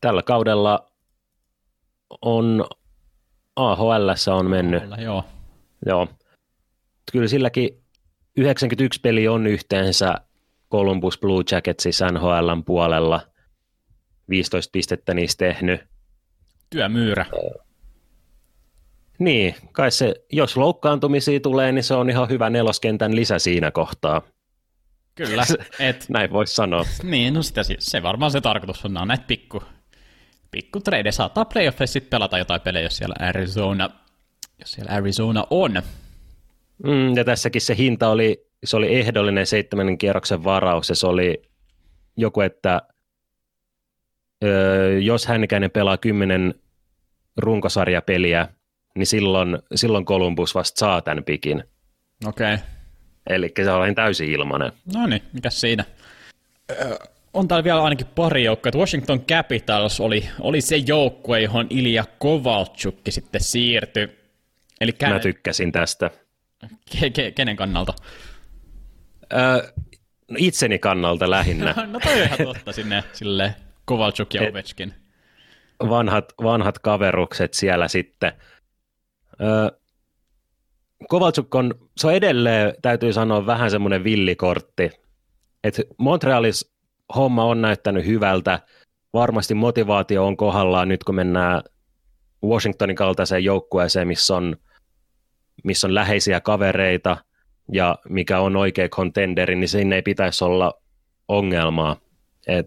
Tällä 0.00 0.22
kaudella 0.22 0.90
on 2.22 2.66
AHL 3.56 4.10
on 4.32 4.50
mennyt. 4.50 4.82
AHL, 4.82 5.02
joo. 5.02 5.24
Joo. 5.86 6.08
Kyllä 7.12 7.28
silläkin 7.28 7.82
91 8.36 9.00
peli 9.00 9.28
on 9.28 9.46
yhteensä 9.46 10.14
Columbus 10.70 11.18
Blue 11.18 11.44
Jacketsissa 11.50 12.06
NHLn 12.08 12.64
puolella. 12.64 13.20
15 14.32 14.70
pistettä 14.72 15.14
niistä 15.14 15.44
tehnyt. 15.44 15.80
Työmyyrä. 16.70 17.26
Niin, 19.18 19.54
kai 19.72 19.90
se, 19.90 20.14
jos 20.32 20.56
loukkaantumisia 20.56 21.40
tulee, 21.40 21.72
niin 21.72 21.84
se 21.84 21.94
on 21.94 22.10
ihan 22.10 22.28
hyvä 22.28 22.50
neloskentän 22.50 23.16
lisä 23.16 23.38
siinä 23.38 23.70
kohtaa. 23.70 24.22
Kyllä. 25.14 25.44
Et, 25.88 26.06
Näin 26.08 26.32
voisi 26.32 26.54
sanoa. 26.54 26.84
Niin, 27.02 27.34
no 27.34 27.42
sitä, 27.42 27.62
se 27.78 28.02
varmaan 28.02 28.30
se 28.30 28.40
tarkoitus 28.40 28.84
on. 28.84 28.92
Nämä 28.92 29.02
on 29.02 29.08
näitä 29.08 29.24
pikku, 29.26 29.62
pikku 30.50 30.80
trade. 30.80 31.12
Saattaa 31.12 31.44
playoffissa 31.44 31.92
sitten 31.92 32.10
pelata 32.10 32.38
jotain 32.38 32.60
pelejä, 32.60 32.82
jos 32.82 32.96
siellä 32.96 33.14
Arizona, 33.18 33.90
jos 34.58 34.72
siellä 34.72 34.92
Arizona 34.92 35.46
on. 35.50 35.82
Mm, 36.84 37.16
ja 37.16 37.24
tässäkin 37.24 37.60
se 37.60 37.76
hinta 37.76 38.08
oli, 38.08 38.46
se 38.64 38.76
oli 38.76 38.94
ehdollinen 38.94 39.46
seitsemännen 39.46 39.98
kierroksen 39.98 40.44
varaus, 40.44 40.88
ja 40.88 40.94
se 40.94 41.06
oli 41.06 41.42
joku, 42.16 42.40
että 42.40 42.82
öö, 44.42 44.98
jos 44.98 45.26
hännikäinen 45.26 45.70
pelaa 45.70 45.96
kymmenen 45.96 46.54
runkosarjapeliä, 47.36 48.48
niin 48.94 49.06
silloin, 49.06 49.58
silloin 49.74 50.04
Columbus 50.04 50.54
vasta 50.54 50.78
saa 50.78 51.00
tämän 51.00 51.24
pikin. 51.24 51.64
Okei. 52.26 52.54
Okay. 52.54 52.66
Eli 53.26 53.52
se 53.64 53.70
on 53.70 53.94
täysin 53.94 54.30
ilmanen. 54.30 54.72
No 54.94 55.06
niin, 55.06 55.22
mikä 55.32 55.50
siinä? 55.50 55.84
Öö, 56.70 56.96
on 57.34 57.48
täällä 57.48 57.64
vielä 57.64 57.82
ainakin 57.82 58.06
pari 58.06 58.44
joukkoa. 58.44 58.72
Washington 58.76 59.24
Capitals 59.24 60.00
oli, 60.00 60.28
oli 60.40 60.60
se 60.60 60.76
joukkue, 60.76 61.40
johon 61.40 61.66
Ilja 61.70 62.04
Kovalchukki 62.18 63.10
sitten 63.10 63.40
siirtyi. 63.40 64.08
Eli 64.80 64.92
kään... 64.92 65.12
Mä 65.12 65.18
tykkäsin 65.18 65.72
tästä. 65.72 66.10
Ke- 66.64 67.10
ke- 67.10 67.32
kenen 67.34 67.56
kannalta? 67.56 67.94
Öö, 69.32 69.72
no 70.30 70.36
itseni 70.38 70.78
kannalta 70.78 71.30
lähinnä. 71.30 71.74
no 71.86 72.00
toi 72.00 72.12
on 72.12 72.22
ihan 72.22 72.38
totta 72.44 72.72
sinne 72.72 73.04
sille 73.12 73.54
Kovalchuk 73.84 74.34
ja 74.34 74.42
Ovechkin. 74.42 74.94
Vanhat, 75.88 76.32
vanhat 76.42 76.78
kaverukset 76.78 77.54
siellä 77.54 77.88
sitten. 77.88 78.32
Öö, 79.40 79.78
Kovalchuk 81.08 81.54
on, 81.54 81.74
se 81.96 82.06
on 82.06 82.14
edelleen, 82.14 82.74
täytyy 82.82 83.12
sanoa, 83.12 83.46
vähän 83.46 83.70
semmoinen 83.70 84.04
villikortti. 84.04 84.90
Et 85.64 85.80
Montrealis 85.98 86.72
homma 87.14 87.44
on 87.44 87.62
näyttänyt 87.62 88.06
hyvältä, 88.06 88.60
varmasti 89.14 89.54
motivaatio 89.54 90.26
on 90.26 90.36
kohdallaan 90.36 90.88
nyt, 90.88 91.04
kun 91.04 91.14
mennään 91.14 91.62
Washingtonin 92.44 92.96
kaltaiseen 92.96 93.44
joukkueeseen, 93.44 94.08
missä 94.08 94.36
on, 94.36 94.56
missä 95.64 95.86
on 95.86 95.94
läheisiä 95.94 96.40
kavereita 96.40 97.16
ja 97.72 97.98
mikä 98.08 98.40
on 98.40 98.56
oikea 98.56 98.88
contenderi, 98.88 99.56
niin 99.56 99.68
sinne 99.68 99.96
ei 99.96 100.02
pitäisi 100.02 100.44
olla 100.44 100.74
ongelmaa. 101.28 101.96
Et 102.46 102.66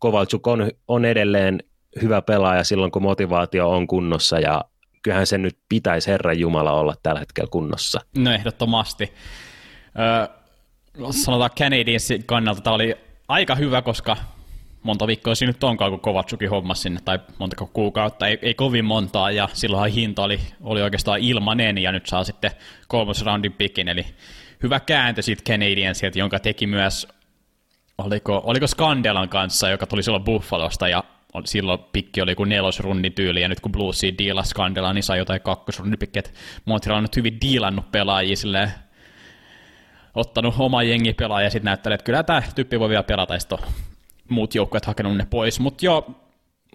Kovalchuk 0.00 0.46
on, 0.46 0.70
on 0.88 1.04
edelleen 1.04 1.58
hyvä 2.02 2.22
pelaaja 2.22 2.64
silloin, 2.64 2.92
kun 2.92 3.02
motivaatio 3.02 3.70
on 3.70 3.86
kunnossa 3.86 4.38
ja 4.38 4.64
kyllähän 5.02 5.26
se 5.26 5.38
nyt 5.38 5.58
pitäisi 5.68 6.10
Herran 6.10 6.38
Jumala 6.38 6.72
olla 6.72 6.94
tällä 7.02 7.20
hetkellä 7.20 7.48
kunnossa. 7.50 8.00
No 8.16 8.32
ehdottomasti. 8.32 9.12
Öö, 9.98 10.40
sanotaan 11.10 11.50
Canadiensin 11.58 12.24
kannalta 12.24 12.60
tämä 12.60 12.74
oli 12.74 12.94
aika 13.28 13.54
hyvä, 13.54 13.82
koska 13.82 14.16
monta 14.82 15.06
viikkoa 15.06 15.34
siinä 15.34 15.50
nyt 15.50 15.64
onkaan, 15.64 15.90
kun 15.90 16.00
Kovatsukin 16.00 16.50
hommas 16.50 16.82
sinne, 16.82 17.00
tai 17.04 17.18
montako 17.38 17.70
kuukautta, 17.72 18.26
ei, 18.26 18.38
ei 18.42 18.54
kovin 18.54 18.84
montaa, 18.84 19.30
ja 19.30 19.48
silloinhan 19.52 19.90
hinta 19.90 20.22
oli, 20.22 20.40
oli 20.60 20.82
oikeastaan 20.82 21.20
ilmanen, 21.20 21.78
ja 21.78 21.92
nyt 21.92 22.06
saa 22.06 22.24
sitten 22.24 22.50
kolmas 22.88 23.24
roundin 23.24 23.52
pikin, 23.52 23.88
eli 23.88 24.06
hyvä 24.62 24.80
kääntö 24.80 25.22
siitä 25.22 25.42
Canadiensilta, 25.52 26.18
jonka 26.18 26.38
teki 26.38 26.66
myös, 26.66 27.08
oliko, 28.04 28.40
oliko 28.44 28.66
Skandelan 28.66 29.28
kanssa, 29.28 29.68
joka 29.68 29.86
tuli 29.86 30.02
silloin 30.02 30.24
Buffalosta, 30.24 30.88
ja 30.88 31.04
silloin 31.44 31.80
pikki 31.92 32.22
oli 32.22 32.34
kuin 32.34 32.48
nelosrunnin 32.48 33.12
tyyli, 33.12 33.42
ja 33.42 33.48
nyt 33.48 33.60
kun 33.60 33.72
Bluesia 33.72 34.12
diilasi 34.18 34.50
Skandelaan, 34.50 34.94
niin 34.94 35.02
sai 35.02 35.18
jotain 35.18 35.40
kakkosrunnin 35.40 35.98
pikki, 35.98 36.20
Montreal 36.64 36.96
on 36.96 37.04
nyt 37.04 37.16
hyvin 37.16 37.38
diilannut 37.40 37.92
pelaajia 37.92 38.36
silleen, 38.36 38.70
ottanut 40.14 40.54
oma 40.58 40.82
jengi 40.82 41.12
pelaaja 41.12 41.46
ja 41.46 41.50
sitten 41.50 41.64
näyttelee, 41.64 41.94
että 41.94 42.04
kyllä 42.04 42.22
tämä 42.22 42.42
tyyppi 42.54 42.80
voi 42.80 42.88
vielä 42.88 43.02
pelata, 43.02 43.34
ja 43.34 43.58
muut 44.28 44.54
joukkueet 44.54 44.86
hakenut 44.86 45.16
ne 45.16 45.26
pois, 45.30 45.60
mutta 45.60 45.86
joo. 45.86 46.10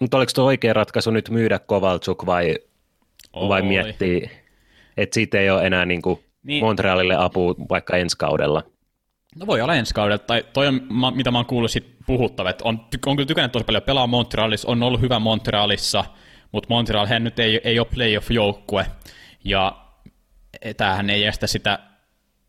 Mutta 0.02 0.18
oliko 0.18 0.32
tuo 0.36 0.46
oikea 0.46 0.74
ratkaisu 0.74 1.12
nyt 1.12 1.30
myydä 1.30 1.60
Kovalchuk 1.60 2.26
vai, 2.26 2.56
vai 3.34 3.62
miettiä, 3.62 4.30
että 4.98 5.14
siitä 5.14 5.40
ei 5.40 5.50
ole 5.50 5.66
enää 5.66 5.86
niinku 5.86 6.24
niin. 6.44 6.64
Montrealille 6.64 7.16
apua 7.16 7.56
vaikka 7.70 7.98
ensi 7.98 8.18
kaudella? 8.18 8.64
No 9.36 9.48
voi 9.48 9.62
olla 9.62 9.76
ensi 9.76 9.94
kaudella, 9.94 10.18
tai 10.18 10.46
toi 10.54 10.68
on, 10.68 10.82
mitä 11.16 11.32
mä 11.32 11.38
oon 11.38 11.46
kuullut 11.46 11.72
sit 11.72 11.96
puhuttava, 12.08 12.50
että 12.50 12.64
on, 12.68 12.86
on 13.06 13.16
kyllä 13.16 13.28
tykännyt 13.28 13.52
tosi 13.52 13.66
paljon 13.66 13.84
pelaa 13.84 14.08
Montrealissa, 14.08 14.68
on 14.68 14.84
ollut 14.84 15.02
hyvä 15.02 15.20
Montrealissa, 15.20 16.06
mutta 16.52 16.68
Montreal 16.70 17.06
hän 17.06 17.24
nyt 17.24 17.40
ei, 17.40 17.62
ei 17.64 17.80
ole 17.80 17.88
playoff-joukkue, 17.96 18.86
ja 19.44 19.78
tämähän 20.78 21.10
ei 21.10 21.26
estä 21.26 21.48
sitä, 21.48 21.80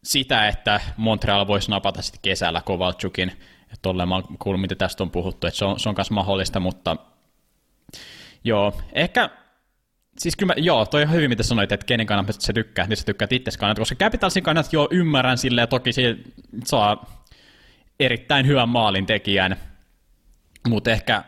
sitä, 0.05 0.49
että 0.49 0.81
Montreal 0.97 1.47
voisi 1.47 1.71
napata 1.71 2.03
sitten 2.03 2.21
kesällä 2.23 2.63
Kovalchukin, 2.65 3.33
Tolleen 3.83 4.09
mä 4.09 4.15
oon 4.15 4.25
kuullut, 4.39 4.61
mitä 4.61 4.75
tästä 4.75 5.03
on 5.03 5.11
puhuttu, 5.11 5.47
että 5.47 5.59
se 5.59 5.65
on, 5.65 5.81
se 5.81 5.89
on 5.89 5.95
myös 5.99 6.11
mahdollista, 6.11 6.61
mutta 6.61 6.97
joo, 8.45 8.73
ehkä 8.93 9.31
Siis 10.19 10.37
kyllä 10.37 10.55
mä, 10.55 10.61
joo, 10.63 10.87
toi 10.87 11.03
on 11.03 11.13
hyvin, 11.13 11.31
mitä 11.31 11.43
sanoit, 11.43 11.73
että 11.73 11.87
kenen 11.87 12.07
kannalta 12.07 12.33
se 12.33 12.53
tykkää, 12.53 12.87
niin 12.87 12.97
sä 12.97 13.05
tykkäät 13.05 13.33
itse 13.33 13.51
kannalta, 13.59 13.81
koska 13.81 13.95
Capitalsin 13.95 14.43
kannalta 14.43 14.69
joo 14.73 14.89
ymmärrän 14.91 15.39
silleen, 15.39 15.69
toki 15.69 15.93
se 15.93 16.17
saa 16.65 17.25
erittäin 18.01 18.47
hyvän 18.47 18.69
maalin 18.69 19.07
tekijän, 19.07 19.57
mutta 20.69 20.91
ehkä 20.91 21.25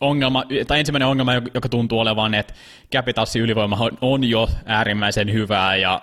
ongelma, 0.00 0.44
tai 0.66 0.78
ensimmäinen 0.78 1.08
ongelma, 1.08 1.34
joka 1.34 1.68
tuntuu 1.68 2.00
olevan, 2.00 2.34
että 2.34 2.54
Capitalsin 2.92 3.42
ylivoima 3.42 3.88
on 4.00 4.24
jo 4.24 4.48
äärimmäisen 4.66 5.32
hyvää, 5.32 5.76
ja 5.76 6.02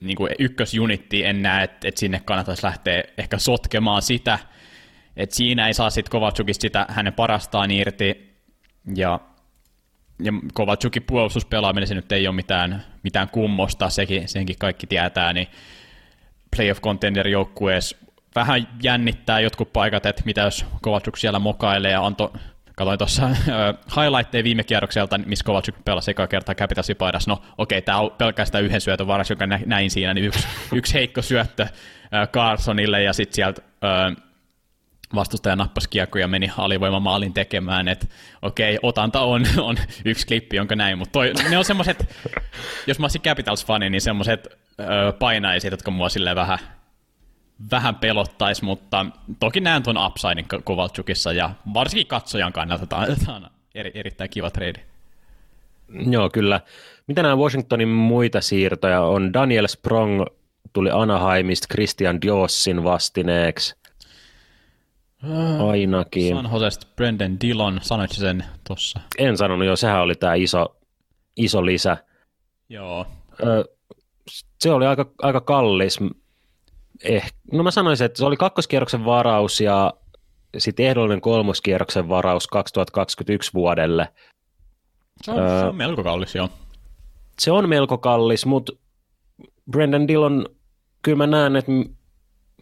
niin 0.00 0.16
kuin 0.16 0.30
ykkösjunitti 0.38 1.24
en 1.24 1.42
näe, 1.42 1.64
että, 1.64 1.88
että 1.88 2.00
sinne 2.00 2.20
kannattaisi 2.24 2.64
lähteä 2.64 3.02
ehkä 3.18 3.38
sotkemaan 3.38 4.02
sitä, 4.02 4.38
että 5.16 5.36
siinä 5.36 5.66
ei 5.66 5.74
saa 5.74 5.90
sitten 5.90 6.10
Kovatsukista 6.10 6.62
sitä 6.62 6.86
hänen 6.88 7.12
parastaan 7.12 7.70
irti, 7.70 8.36
ja, 8.96 9.20
ja 10.22 10.32
Kovatsukin 10.52 11.02
puolustuspelaaminen 11.02 11.86
se 11.86 11.94
nyt 11.94 12.12
ei 12.12 12.28
ole 12.28 12.36
mitään, 12.36 12.84
mitään 13.02 13.28
kummosta, 13.28 13.90
sekin, 13.90 14.28
senkin 14.28 14.56
kaikki 14.58 14.86
tietää, 14.86 15.32
niin 15.32 15.48
playoff 16.56 16.80
contender 16.80 17.28
joukkueessa 17.28 17.96
vähän 18.34 18.68
jännittää 18.82 19.40
jotkut 19.40 19.72
paikat, 19.72 20.06
että 20.06 20.22
mitä 20.24 20.40
jos 20.40 20.66
Kovatsuk 20.82 21.16
siellä 21.16 21.38
mokailee 21.38 21.92
ja 21.92 22.06
antoi 22.06 22.30
Katoin 22.78 22.98
tuossa 22.98 23.26
uh, 23.26 24.02
highlightteja 24.02 24.44
viime 24.44 24.64
kierrokselta, 24.64 25.18
missä 25.18 25.44
Kovalchuk 25.44 25.74
pelasi 25.84 26.10
eka 26.10 26.26
kertaa 26.26 26.54
Capitalsin. 26.54 26.96
No 27.26 27.42
okei, 27.58 27.78
okay, 27.78 27.82
tämä 27.82 27.98
on 27.98 28.10
pelkästään 28.18 28.64
yhden 28.64 28.80
syötön 28.80 29.06
varas, 29.06 29.30
joka 29.30 29.46
näin 29.46 29.90
siinä, 29.90 30.14
niin 30.14 30.24
yksi, 30.24 30.48
yksi 30.78 30.94
heikko 30.94 31.22
syöttö 31.22 31.62
uh, 31.62 32.28
Carsonille 32.32 33.02
ja 33.02 33.12
sitten 33.12 33.34
sieltä 33.34 33.62
uh, 33.62 34.27
vastustaja 35.14 35.56
nappasi 35.56 35.88
kiekko 35.88 36.18
ja 36.18 36.28
meni 36.28 36.50
alivoimamaalin 36.58 37.34
tekemään, 37.34 37.88
että 37.88 38.06
okei, 38.42 38.76
okay, 38.76 38.88
otanta 38.88 39.20
on, 39.20 39.46
on 39.68 39.76
yksi 40.04 40.26
klippi, 40.26 40.56
jonka 40.56 40.76
näin, 40.76 40.98
mutta 40.98 41.12
toi, 41.12 41.32
ne 41.50 41.58
on 41.58 41.64
semmoiset, 41.64 42.16
jos 42.86 42.98
mä 42.98 43.04
olisin 43.04 43.22
Capitals-fani, 43.22 43.90
niin 43.90 44.00
semmoiset 44.00 44.48
painaisit, 45.18 45.70
jotka 45.70 45.90
mua 45.90 46.08
silleen 46.08 46.36
vähän 46.36 46.58
vähän 47.70 47.94
pelottaisi, 47.94 48.64
mutta 48.64 49.06
toki 49.40 49.60
näen 49.60 49.82
tuon 49.82 50.06
upsidein 50.06 50.46
Kovalchukissa 50.64 51.32
ja 51.32 51.50
varsinkin 51.74 52.06
katsojan 52.06 52.52
kannalta 52.52 52.86
tämä 52.86 53.06
on 53.28 53.50
eri, 53.74 53.90
erittäin 53.94 54.30
kiva 54.30 54.50
trade. 54.50 54.80
Joo, 56.10 56.30
kyllä. 56.30 56.60
Mitä 57.06 57.22
nämä 57.22 57.36
Washingtonin 57.36 57.88
muita 57.88 58.40
siirtoja 58.40 59.02
on? 59.02 59.32
Daniel 59.32 59.66
Sprong 59.66 60.24
tuli 60.72 60.90
Anaheimista 60.92 61.66
Christian 61.72 62.22
Diossin 62.22 62.84
vastineeksi. 62.84 63.77
Ainakin. 65.68 66.36
San 66.36 66.50
Josesta 66.52 66.86
Brendan 66.96 67.40
Dillon, 67.40 67.78
sanoit 67.82 68.10
sen 68.12 68.44
tuossa? 68.66 69.00
En 69.18 69.36
sanonut, 69.36 69.66
joo, 69.66 69.76
sehän 69.76 70.00
oli 70.00 70.14
tämä 70.14 70.34
iso, 70.34 70.76
iso 71.36 71.66
lisä. 71.66 71.96
Joo. 72.68 73.06
Se 74.60 74.70
oli 74.70 74.86
aika, 74.86 75.10
aika 75.22 75.40
kallis 75.40 75.98
eh, 77.04 77.32
no 77.52 77.62
mä 77.62 77.70
sanoisin, 77.70 78.04
että 78.04 78.18
se 78.18 78.24
oli 78.24 78.36
kakkoskierroksen 78.36 79.04
varaus 79.04 79.60
ja 79.60 79.94
sitten 80.58 80.86
ehdollinen 80.86 81.20
kolmoskierroksen 81.20 82.08
varaus 82.08 82.46
2021 82.46 83.54
vuodelle. 83.54 84.12
Se 85.22 85.30
on, 85.30 85.38
öö, 85.38 85.60
se 85.60 85.66
on 85.66 85.76
melko 85.76 86.04
kallis, 86.04 86.34
joo. 86.34 86.48
Se 87.38 87.50
on 87.50 87.68
melko 87.68 87.98
kallis, 87.98 88.46
mutta 88.46 88.72
Brendan 89.70 90.08
Dillon, 90.08 90.46
kyllä 91.02 91.16
mä 91.16 91.26
näen, 91.26 91.56
että 91.56 91.72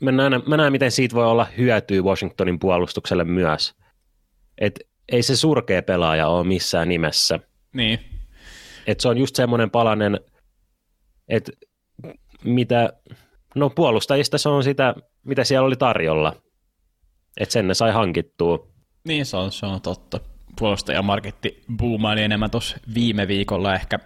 mä 0.01 0.13
näen, 0.13 0.43
mä 0.47 0.57
näen, 0.57 0.73
miten 0.73 0.91
siitä 0.91 1.17
voi 1.17 1.27
olla 1.27 1.47
hyötyä 1.59 2.03
Washingtonin 2.03 2.59
puolustukselle 2.59 3.25
myös. 3.25 3.75
Et 4.59 4.81
ei 5.13 5.23
se 5.23 5.37
surkea 5.37 5.83
pelaaja 5.83 6.29
ole 6.29 6.47
missään 6.47 6.89
nimessä. 6.89 7.41
Niin. 7.73 8.01
Et 8.87 9.01
se 9.01 9.09
on 9.09 9.19
just 9.19 9.37
semmoinen 9.37 9.71
palanen, 9.71 10.21
että 11.29 11.53
mitä, 12.45 12.93
No 13.57 13.71
puolustajista 13.71 14.39
se 14.39 14.49
on 14.49 14.65
sitä, 14.65 14.95
mitä 15.25 15.45
siellä 15.45 15.67
oli 15.67 15.77
tarjolla. 15.77 16.37
Että 17.37 17.53
sen 17.53 17.69
ne 17.69 17.75
sai 17.75 17.93
hankittua. 17.93 18.69
Niin, 19.05 19.27
se 19.27 19.37
on, 19.37 19.53
se 19.53 19.67
on 19.67 19.81
totta. 19.81 20.21
Puolustajamarketti 20.59 21.65
boomaili 21.77 22.23
enemmän 22.23 22.51
tuossa 22.51 22.77
viime 22.95 23.29
viikolla 23.29 23.75
ehkä. 23.75 23.99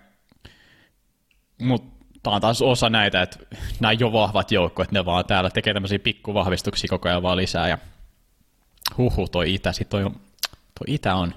Mutta 1.62 1.99
tämä 2.23 2.37
on 2.37 2.41
taas 2.41 2.62
osa 2.62 2.91
näitä, 2.91 3.23
että 3.23 3.39
nämä 3.81 3.93
jo 3.93 4.12
vahvat 4.12 4.53
joukkueet, 4.53 4.93
ne 4.93 5.05
vaan 5.05 5.25
täällä 5.25 5.51
tekee 5.51 5.75
tämmöisiä 5.75 5.99
pikkuvahvistuksia 5.99 6.89
koko 6.89 7.09
ajan 7.09 7.23
vaan 7.23 7.37
lisää. 7.37 7.68
Ja 7.68 7.79
huhu, 8.99 9.29
toi 9.29 9.55
itä, 9.55 9.73
sit 9.73 9.89
toi, 9.89 10.03
toi 10.03 10.87
itä 10.87 11.14
on. 11.14 11.35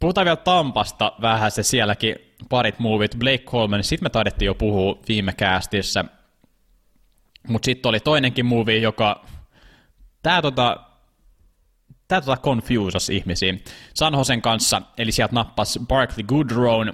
Puhutaan 0.00 0.24
vielä 0.24 0.36
Tampasta 0.36 1.12
vähän, 1.20 1.50
se 1.50 1.62
sielläkin 1.62 2.16
parit 2.48 2.78
muuvit. 2.78 3.16
Blake 3.18 3.44
Coleman, 3.44 3.84
sitten 3.84 4.04
me 4.06 4.10
taidettiin 4.10 4.46
jo 4.46 4.54
puhua 4.54 4.98
viime 5.08 5.32
käästissä– 5.32 6.04
mutta 7.48 7.66
sitten 7.66 7.88
oli 7.88 8.00
toinenkin 8.00 8.46
movie, 8.46 8.78
joka... 8.78 9.24
Tää 10.22 10.42
tota, 10.42 10.76
tää 12.08 12.20
tota 12.20 12.36
confusas 12.42 13.10
ihmisiä. 13.10 13.54
San 13.94 14.14
Josen 14.14 14.42
kanssa, 14.42 14.82
eli 14.98 15.12
sieltä 15.12 15.34
nappas 15.34 15.78
Barkley 15.88 16.26
Goodrow 16.26 16.88
öö, 16.88 16.92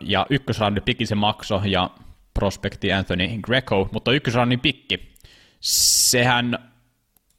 ja 0.00 0.26
ykkösraundi 0.30 0.80
pikki 0.80 1.06
se 1.06 1.14
makso 1.14 1.62
ja 1.64 1.90
prospekti 2.34 2.92
Anthony 2.92 3.28
Greco, 3.42 3.88
mutta 3.92 4.12
ykkösraundin 4.12 4.60
pikki, 4.60 5.14
sehän 5.60 6.58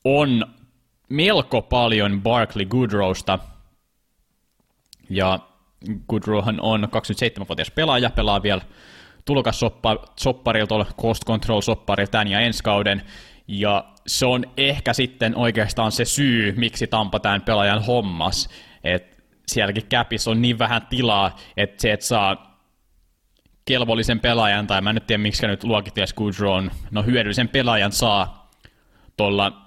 on 0.04 0.46
melko 1.10 1.62
paljon 1.62 2.22
Barkley 2.22 2.66
Goodrowsta, 2.66 3.40
ja 5.10 5.40
Goodrowhan 6.10 6.62
on 6.62 6.84
27-vuotias 6.84 7.72
pelaaja, 7.72 8.10
pelaa 8.10 8.44
vielä 8.44 8.62
tulokassopparilta, 9.26 10.86
cost 11.02 11.26
control 11.26 11.62
soppari 11.62 12.08
tämän 12.08 12.28
ja 12.28 12.40
ensi 12.40 12.64
kauden, 12.64 13.02
ja 13.48 13.86
se 14.08 14.26
on 14.26 14.46
ehkä 14.58 14.94
sitten 14.94 15.36
oikeastaan 15.36 15.92
se 15.92 16.06
syy, 16.06 16.54
miksi 16.58 16.88
Tampa 16.88 17.20
tämän 17.20 17.42
pelaajan 17.42 17.86
hommas, 17.86 18.50
että 18.84 19.15
sielläkin 19.48 19.88
käpis 19.90 20.28
on 20.28 20.42
niin 20.42 20.60
vähän 20.60 20.88
tilaa, 20.88 21.36
että 21.58 21.82
se, 21.82 21.94
että 21.94 22.06
saa 22.06 22.60
kelvollisen 23.66 24.20
pelaajan, 24.20 24.68
tai 24.68 24.82
mä 24.82 24.90
en 24.90 24.96
nyt 24.96 25.08
tiedä, 25.08 25.24
miksi 25.24 25.48
nyt 25.48 25.64
luokittelisi 25.64 26.16
Goodron, 26.16 26.72
no 26.92 27.04
hyödyllisen 27.04 27.50
pelaajan 27.50 27.92
saa 27.92 28.52
tuolla 29.18 29.62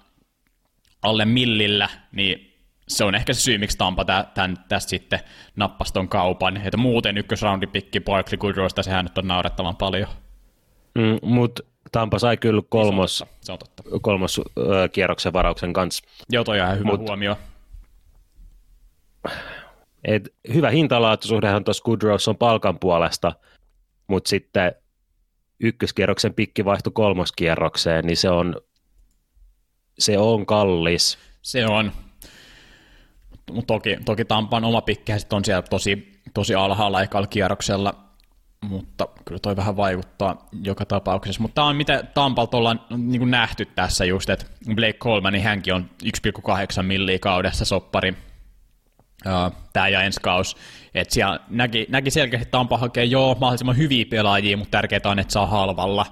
alle 1.02 1.24
millillä, 1.24 1.88
niin 2.12 2.48
se 2.88 3.04
on 3.04 3.14
ehkä 3.14 3.32
se 3.32 3.40
syy, 3.40 3.58
miksi 3.58 3.78
Tampa 3.78 4.04
tämän, 4.04 4.56
tästä 4.68 4.90
sitten 4.90 5.20
nappasi 5.56 5.92
ton 5.92 6.08
kaupan. 6.08 6.56
Että 6.56 6.76
muuten 6.76 7.18
ykkösroundipikki 7.18 8.00
Barkley 8.00 8.36
Goodrowsta, 8.38 8.82
sehän 8.82 9.04
nyt 9.04 9.18
on 9.18 9.28
naurettavan 9.28 9.76
paljon. 9.76 10.08
Mm, 10.94 11.18
Mutta 11.22 11.62
Tampa 11.92 12.18
sai 12.18 12.36
kyllä 12.36 12.62
kolmos, 12.68 13.24
se 13.40 13.52
on 13.52 13.58
totta. 13.58 13.82
Se 13.82 13.86
on 13.86 13.92
totta. 13.92 14.00
kolmos 14.02 14.40
ö, 14.58 14.88
kierroksen 14.92 15.32
varauksen 15.32 15.72
kanssa. 15.72 16.04
Joo, 16.30 16.44
toi 16.44 16.60
on 16.60 16.66
ihan 16.66 16.78
hyvä 16.78 16.90
Mut, 16.90 17.00
huomio. 17.00 17.36
Et 20.08 20.34
hyvä 20.54 20.70
hintalaatuisuhdehan 20.70 21.64
tuossa 21.64 21.84
Goodrows 21.84 22.28
on 22.28 22.36
palkan 22.36 22.78
puolesta, 22.78 23.32
mutta 24.06 24.28
sitten 24.28 24.72
ykköskierroksen 25.60 26.34
pikki 26.34 26.64
vaihtui 26.64 26.92
kolmoskierrokseen, 26.92 28.04
niin 28.04 28.16
se 28.16 28.30
on, 28.30 28.56
se 29.98 30.18
on 30.18 30.46
kallis. 30.46 31.18
Se 31.42 31.66
on. 31.66 31.92
Mutta 33.52 33.74
toki, 33.74 33.98
toki 34.04 34.24
Tampan 34.24 34.64
oma 34.64 34.80
pikki 34.80 35.12
on 35.32 35.44
siellä 35.44 35.62
tosi, 35.62 36.20
tosi 36.34 36.54
alhaalla 36.54 37.02
ekalla 37.02 37.26
kierroksella, 37.26 37.94
mutta 38.64 39.08
kyllä 39.24 39.38
toi 39.38 39.56
vähän 39.56 39.76
vaikuttaa 39.76 40.48
joka 40.62 40.84
tapauksessa. 40.84 41.42
Mutta 41.42 41.54
tämä 41.54 41.66
on 41.66 41.76
mitä 41.76 42.02
Tampalta 42.02 42.56
ollaan 42.56 42.80
niin 42.96 43.30
nähty 43.30 43.64
tässä 43.64 44.04
just, 44.04 44.30
että 44.30 44.46
Blake 44.74 44.98
Coleman, 44.98 45.32
niin 45.32 45.44
hänkin 45.44 45.74
on 45.74 45.90
1,8 46.04 46.82
milliä 46.82 47.18
kaudessa 47.18 47.64
soppari 47.64 48.27
tämä 49.72 49.88
ja 49.88 50.02
ensi 50.02 50.20
kaus. 50.22 50.56
Et 50.94 51.10
siellä 51.10 51.40
näki, 51.48 51.86
näki 51.88 52.10
selkeästi, 52.10 52.42
että 52.42 52.50
Tampa 52.50 52.78
hakee 52.78 53.04
joo 53.04 53.36
mahdollisimman 53.40 53.76
hyviä 53.76 54.04
pelaajia, 54.10 54.56
mutta 54.56 54.70
tärkeää 54.70 55.00
on, 55.04 55.18
että 55.18 55.32
saa 55.32 55.46
halvalla. 55.46 56.06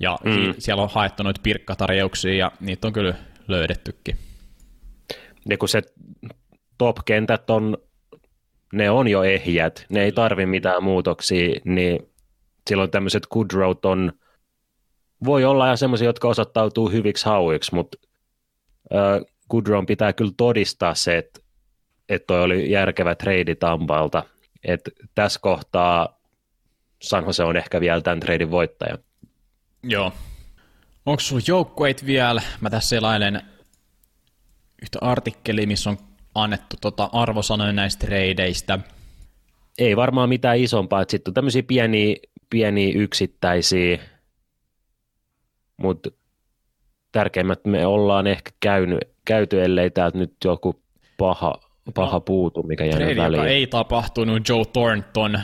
Ja 0.00 0.18
mm. 0.24 0.54
siellä 0.58 0.82
on 0.82 0.90
haettu 0.92 1.22
noita 1.22 1.40
pirkkatarjouksia 1.42 2.34
ja 2.34 2.52
niitä 2.60 2.86
on 2.86 2.92
kyllä 2.92 3.14
löydettykin. 3.48 4.16
Ja 5.48 5.58
kun 5.58 5.68
se 5.68 5.82
top-kentät 6.78 7.50
on, 7.50 7.76
ne 8.72 8.90
on 8.90 9.08
jo 9.08 9.22
ehjät, 9.22 9.86
ne 9.88 10.02
ei 10.02 10.12
tarvi 10.12 10.46
mitään 10.46 10.84
muutoksia, 10.84 11.60
niin 11.64 12.12
silloin 12.68 12.90
tämmöiset 12.90 13.26
good 13.26 13.46
road 13.52 13.78
on, 13.82 14.12
voi 15.24 15.44
olla 15.44 15.68
ja 15.68 15.76
semmoisia, 15.76 16.08
jotka 16.08 16.28
osoittautuu 16.28 16.90
hyviksi 16.90 17.26
hauiksi, 17.26 17.74
mutta 17.74 17.98
äh, 18.94 19.20
Goodrow 19.50 19.84
pitää 19.86 20.12
kyllä 20.12 20.32
todistaa 20.36 20.94
se, 20.94 21.18
että 21.18 21.40
että 22.08 22.26
toi 22.26 22.42
oli 22.42 22.70
järkevä 22.70 23.14
trade 23.14 23.54
Tampalta. 23.54 24.24
Että 24.64 24.90
tässä 25.14 25.40
kohtaa 25.42 26.20
San 27.02 27.24
Jose 27.24 27.44
on 27.44 27.56
ehkä 27.56 27.80
vielä 27.80 28.00
tämän 28.00 28.20
treidin 28.20 28.50
voittaja. 28.50 28.98
Joo. 29.82 30.12
Onko 31.06 31.20
sulla 31.20 31.42
joukkueit 31.48 32.06
vielä? 32.06 32.42
Mä 32.60 32.70
tässä 32.70 32.88
selailen 32.88 33.42
yhtä 34.82 34.98
artikkeliä, 35.00 35.66
missä 35.66 35.90
on 35.90 35.98
annettu 36.34 36.76
tota 36.80 37.10
arvosanoja 37.12 37.72
näistä 37.72 38.06
treideistä. 38.06 38.78
Ei 39.78 39.96
varmaan 39.96 40.28
mitään 40.28 40.58
isompaa, 40.58 41.02
että 41.02 41.10
sitten 41.10 41.30
on 41.30 41.34
tämmöisiä 41.34 41.62
pieniä, 41.62 42.16
pieniä 42.50 42.92
yksittäisiä, 42.94 43.98
mutta 45.76 46.10
tärkeimmät 47.12 47.64
me 47.64 47.86
ollaan 47.86 48.26
ehkä 48.26 48.50
käynyt, 48.60 48.98
käyty, 49.24 49.64
ellei 49.64 49.90
täältä 49.90 50.18
nyt 50.18 50.34
joku 50.44 50.82
paha 51.18 51.60
paha 51.94 52.12
no, 52.12 52.20
puutu, 52.20 52.62
mikä 52.62 52.84
jäänyt 52.84 53.16
väliin. 53.16 53.38
Joka 53.38 53.48
ei 53.48 53.66
tapahtunut, 53.66 54.48
Joe 54.48 54.64
Thornton. 54.64 55.40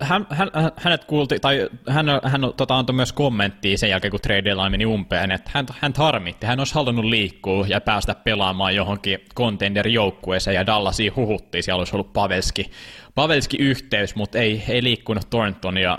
Hän, 0.00 0.26
hän, 0.30 0.50
hänet 0.76 1.04
kuulti, 1.04 1.40
tai 1.40 1.68
hän, 1.88 2.06
hän 2.24 2.40
tota, 2.56 2.78
antoi 2.78 2.96
myös 2.96 3.12
kommenttia 3.12 3.78
sen 3.78 3.90
jälkeen, 3.90 4.10
kun 4.10 4.20
trade 4.20 4.44
deadline 4.44 4.70
meni 4.70 4.86
umpeen, 4.86 5.30
että 5.30 5.50
hän, 5.54 5.66
hän 5.80 5.92
harmitti. 5.96 6.46
Hän 6.46 6.58
olisi 6.58 6.74
halunnut 6.74 7.04
liikkua 7.04 7.66
ja 7.68 7.80
päästä 7.80 8.14
pelaamaan 8.14 8.74
johonkin 8.74 9.18
contender-joukkueeseen, 9.36 10.54
ja 10.54 10.66
Dallasiin 10.66 11.16
huhuttiin, 11.16 11.62
siellä 11.62 11.78
olisi 11.78 11.96
ollut 11.96 12.12
Pavelski, 12.12 12.70
Pavelski 13.14 13.56
yhteys, 13.56 14.14
mutta 14.14 14.38
ei, 14.38 14.64
ei 14.68 14.82
liikkunut 14.82 15.30
Thornton, 15.30 15.78
ja 15.78 15.98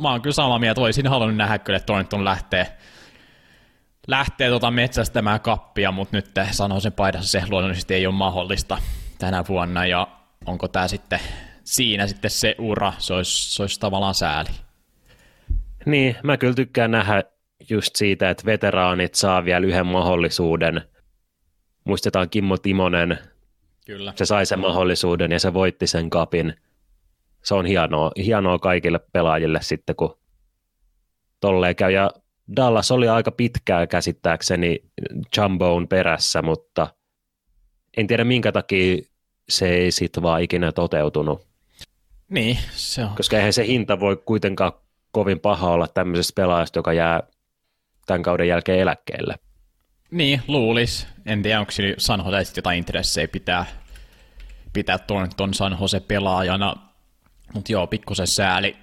mä 0.00 0.10
oon 0.10 0.22
kyllä 0.22 0.34
samaa 0.34 0.58
mieltä, 0.58 0.80
olisin 0.80 1.06
halunnut 1.06 1.36
nähdä 1.36 1.58
kyllä, 1.58 1.76
että 1.76 1.86
Thornton 1.86 2.24
lähtee 2.24 2.66
lähtee 4.06 4.48
tota 4.48 4.70
metsästämään 4.70 5.40
kappia, 5.40 5.92
mutta 5.92 6.16
nyt 6.16 6.30
sanoo 6.50 6.80
sen 6.80 6.92
paidassa 6.92 7.40
se 7.40 7.46
luonnollisesti 7.50 7.94
ei 7.94 8.06
ole 8.06 8.14
mahdollista 8.14 8.78
tänä 9.18 9.44
vuonna, 9.48 9.86
ja 9.86 10.08
onko 10.46 10.68
tämä 10.68 10.88
sitten 10.88 11.20
siinä 11.64 12.06
sitten 12.06 12.30
se 12.30 12.54
ura, 12.58 12.92
se 12.98 13.14
olisi, 13.14 13.54
se 13.54 13.62
olisi 13.62 13.80
tavallaan 13.80 14.14
sääli. 14.14 14.48
Niin, 15.86 16.16
mä 16.22 16.36
kyllä 16.36 16.54
tykkään 16.54 16.90
nähdä 16.90 17.22
just 17.70 17.96
siitä, 17.96 18.30
että 18.30 18.46
veteraanit 18.46 19.14
saa 19.14 19.44
vielä 19.44 19.66
yhden 19.66 19.86
mahdollisuuden. 19.86 20.82
Muistetaan 21.84 22.30
Kimmo 22.30 22.56
Timonen, 22.56 23.18
Kyllä. 23.86 24.12
se 24.16 24.24
sai 24.24 24.46
sen 24.46 24.60
mahdollisuuden 24.60 25.32
ja 25.32 25.40
se 25.40 25.54
voitti 25.54 25.86
sen 25.86 26.10
kapin. 26.10 26.54
Se 27.44 27.54
on 27.54 27.66
hienoa, 27.66 28.10
hienoa 28.16 28.58
kaikille 28.58 29.00
pelaajille 29.12 29.58
sitten, 29.62 29.96
kun 29.96 30.18
tolleen 31.40 31.76
käy. 31.76 31.92
Ja 31.92 32.10
Dallas 32.56 32.90
oli 32.90 33.08
aika 33.08 33.30
pitkää 33.30 33.86
käsittääkseni 33.86 34.80
Jumboon 35.36 35.88
perässä, 35.88 36.42
mutta 36.42 36.86
en 37.96 38.06
tiedä 38.06 38.24
minkä 38.24 38.52
takia 38.52 38.96
se 39.48 39.68
ei 39.68 39.90
sitten 39.90 40.22
vaan 40.22 40.42
ikinä 40.42 40.72
toteutunut. 40.72 41.46
Niin, 42.28 42.58
se 42.72 43.04
on. 43.04 43.10
Koska 43.16 43.36
eihän 43.36 43.52
se 43.52 43.66
hinta 43.66 44.00
voi 44.00 44.22
kuitenkaan 44.24 44.72
kovin 45.10 45.40
paha 45.40 45.70
olla 45.70 45.88
tämmöisestä 45.88 46.42
pelaajasta, 46.42 46.78
joka 46.78 46.92
jää 46.92 47.22
tämän 48.06 48.22
kauden 48.22 48.48
jälkeen 48.48 48.78
eläkkeelle. 48.78 49.34
Niin, 50.10 50.42
luulis. 50.48 51.06
En 51.26 51.42
tiedä, 51.42 51.60
onko 51.60 51.72
San 51.98 52.24
Jose 52.24 52.52
jotain 52.56 52.78
intressejä 52.78 53.28
pitää, 53.28 53.66
pitää 54.72 54.98
tuon, 54.98 55.28
tuon 55.36 55.54
San 55.54 55.76
Jose 55.80 56.00
pelaajana. 56.00 56.74
Mutta 57.54 57.72
joo, 57.72 57.86
pikkusen 57.86 58.26
sääli. 58.26 58.76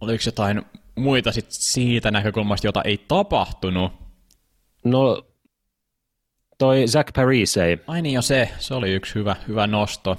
Oliko 0.00 0.22
jotain 0.26 0.62
muita 0.96 1.32
sit 1.32 1.46
siitä 1.48 2.10
näkökulmasta, 2.10 2.66
jota 2.66 2.82
ei 2.82 2.98
tapahtunut? 3.08 3.92
No, 4.84 5.22
toi 6.58 6.88
Zach 6.88 7.12
Parise. 7.12 7.78
Ai 7.86 8.02
niin 8.02 8.14
jo 8.14 8.22
se, 8.22 8.50
se 8.58 8.74
oli 8.74 8.92
yksi 8.92 9.14
hyvä, 9.14 9.36
hyvä 9.48 9.66
nosto. 9.66 10.18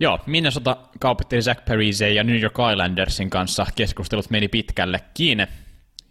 Joo, 0.00 0.20
Minnesota 0.26 0.76
kaupitteli 1.00 1.42
Zach 1.42 1.64
Parise 1.64 2.12
ja 2.12 2.24
New 2.24 2.40
York 2.40 2.54
Islandersin 2.72 3.30
kanssa 3.30 3.66
keskustelut 3.74 4.30
meni 4.30 4.48
pitkällekin. 4.48 5.46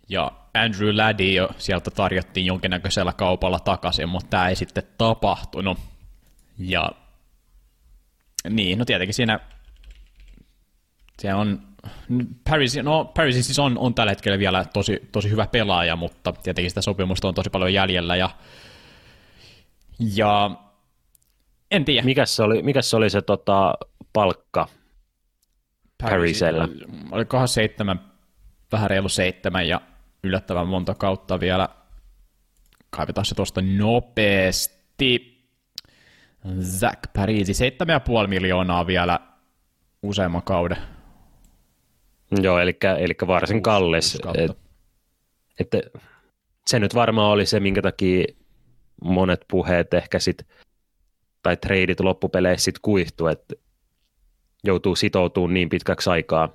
Ja 0.10 0.32
Andrew 0.54 0.98
Laddie 0.98 1.34
jo 1.34 1.50
sieltä 1.58 1.92
tarjottiin 1.92 2.46
jonkinnäköisellä 2.46 3.14
kaupalla 3.14 3.60
takaisin, 3.60 4.10
mutta 4.10 4.30
tämä 4.30 4.50
ei 4.50 4.56
sitten 4.56 4.84
tapahtunut. 4.98 5.78
Ja 6.58 6.92
niin, 8.50 8.80
no 8.80 8.86
tietenkin 8.86 9.14
siinä 9.14 9.40
se 11.22 11.34
on 11.34 11.68
Paris, 12.50 12.78
no, 12.84 13.06
Paris 13.06 13.46
siis 13.46 13.60
on, 13.60 13.78
on 13.78 13.96
tällä 13.96 14.12
hetkellä 14.12 14.40
vielä 14.40 14.66
tosi, 14.74 15.10
tosi 15.12 15.30
hyvä 15.30 15.48
pelaaja, 15.48 15.96
mutta 15.96 16.32
tietenkin 16.32 16.72
sitä 16.72 16.82
sopimusta 16.82 17.28
on 17.28 17.34
tosi 17.34 17.50
paljon 17.50 17.74
jäljellä. 17.74 18.16
Ja, 18.16 18.30
ja 20.16 20.52
en 21.72 21.86
tiedä. 21.86 22.06
Mikäs 22.06 22.36
se 22.36 22.44
oli, 22.44 22.62
mikäs 22.62 22.90
se, 22.90 22.96
oli 22.96 23.10
se 23.10 23.22
tota, 23.22 23.74
palkka 24.14 24.68
Parisella? 26.02 26.70
Olikohan 27.12 27.48
seitsemän, 27.48 28.00
vähän 28.72 28.90
reilu 28.90 29.10
seitsemän 29.10 29.68
ja 29.68 29.82
yllättävän 30.24 30.68
monta 30.68 30.96
kautta 30.96 31.40
vielä. 31.40 31.70
Kaivetaan 32.90 33.26
se 33.26 33.36
tuosta 33.36 33.62
nopeasti. 33.62 35.36
Zach 36.62 37.00
Parisi, 37.16 37.70
7,5 38.24 38.28
miljoonaa 38.28 38.88
vielä 38.88 39.20
useamman 40.04 40.44
kauden 40.44 40.78
Joo, 42.42 42.60
eli, 42.60 42.78
eli 43.00 43.14
varsin 43.28 43.62
kallis. 43.62 44.18
Et, 44.38 44.52
että 45.60 45.82
se 46.68 46.80
nyt 46.80 46.96
varmaan 46.96 47.32
oli 47.32 47.46
se, 47.46 47.60
minkä 47.60 47.82
takia 47.82 48.26
monet 49.04 49.46
puheet 49.48 49.94
ehkä 49.94 50.20
sit, 50.20 50.48
tai 51.44 51.58
treidit 51.58 52.00
loppupeleissä 52.00 52.66
sit 52.66 52.80
kuihtu, 52.80 53.28
että 53.28 53.56
joutuu 54.64 54.96
sitoutumaan 54.96 55.54
niin 55.54 55.70
pitkäksi 55.70 56.10
aikaa. 56.10 56.50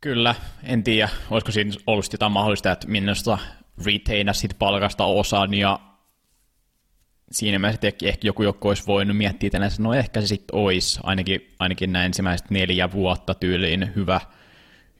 Kyllä, 0.00 0.34
en 0.62 0.82
tiedä, 0.82 1.08
olisiko 1.30 1.52
siinä 1.52 1.72
ollut 1.86 2.12
jotain 2.12 2.32
mahdollista, 2.32 2.72
että 2.72 2.88
minusta 2.88 3.38
retaina 3.84 4.32
sit 4.32 4.56
palkasta 4.58 5.04
osan 5.04 5.54
ja 5.54 5.80
siinä 7.30 7.58
mielessä 7.58 7.86
ehkä, 7.86 8.06
ehkä 8.06 8.28
joku 8.28 8.42
joku 8.42 8.68
olisi 8.68 8.86
voinut 8.86 9.16
miettiä, 9.16 9.46
että 9.46 9.68
no 9.78 9.94
ehkä 9.94 10.20
se 10.20 10.26
sitten 10.26 10.56
olisi, 10.56 11.00
ainakin, 11.02 11.54
ainakin 11.58 11.92
näin 11.92 12.06
ensimmäiset 12.06 12.50
neljä 12.50 12.92
vuotta 12.92 13.34
tyyliin 13.34 13.92
hyvä– 13.96 14.20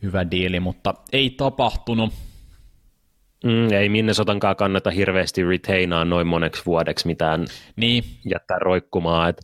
hyvä 0.04 0.30
diili, 0.30 0.60
mutta 0.60 0.94
ei 1.12 1.30
tapahtunut. 1.30 2.12
Mm, 3.44 3.72
ei 3.72 3.88
Minnesotankaan 3.88 4.56
kannata 4.56 4.90
hirveästi 4.90 5.44
retainaa 5.44 6.04
noin 6.04 6.26
moneksi 6.26 6.62
vuodeksi 6.66 7.06
mitään 7.06 7.46
niin. 7.76 8.04
jättää 8.30 8.58
roikkumaan. 8.58 9.30
Et 9.30 9.40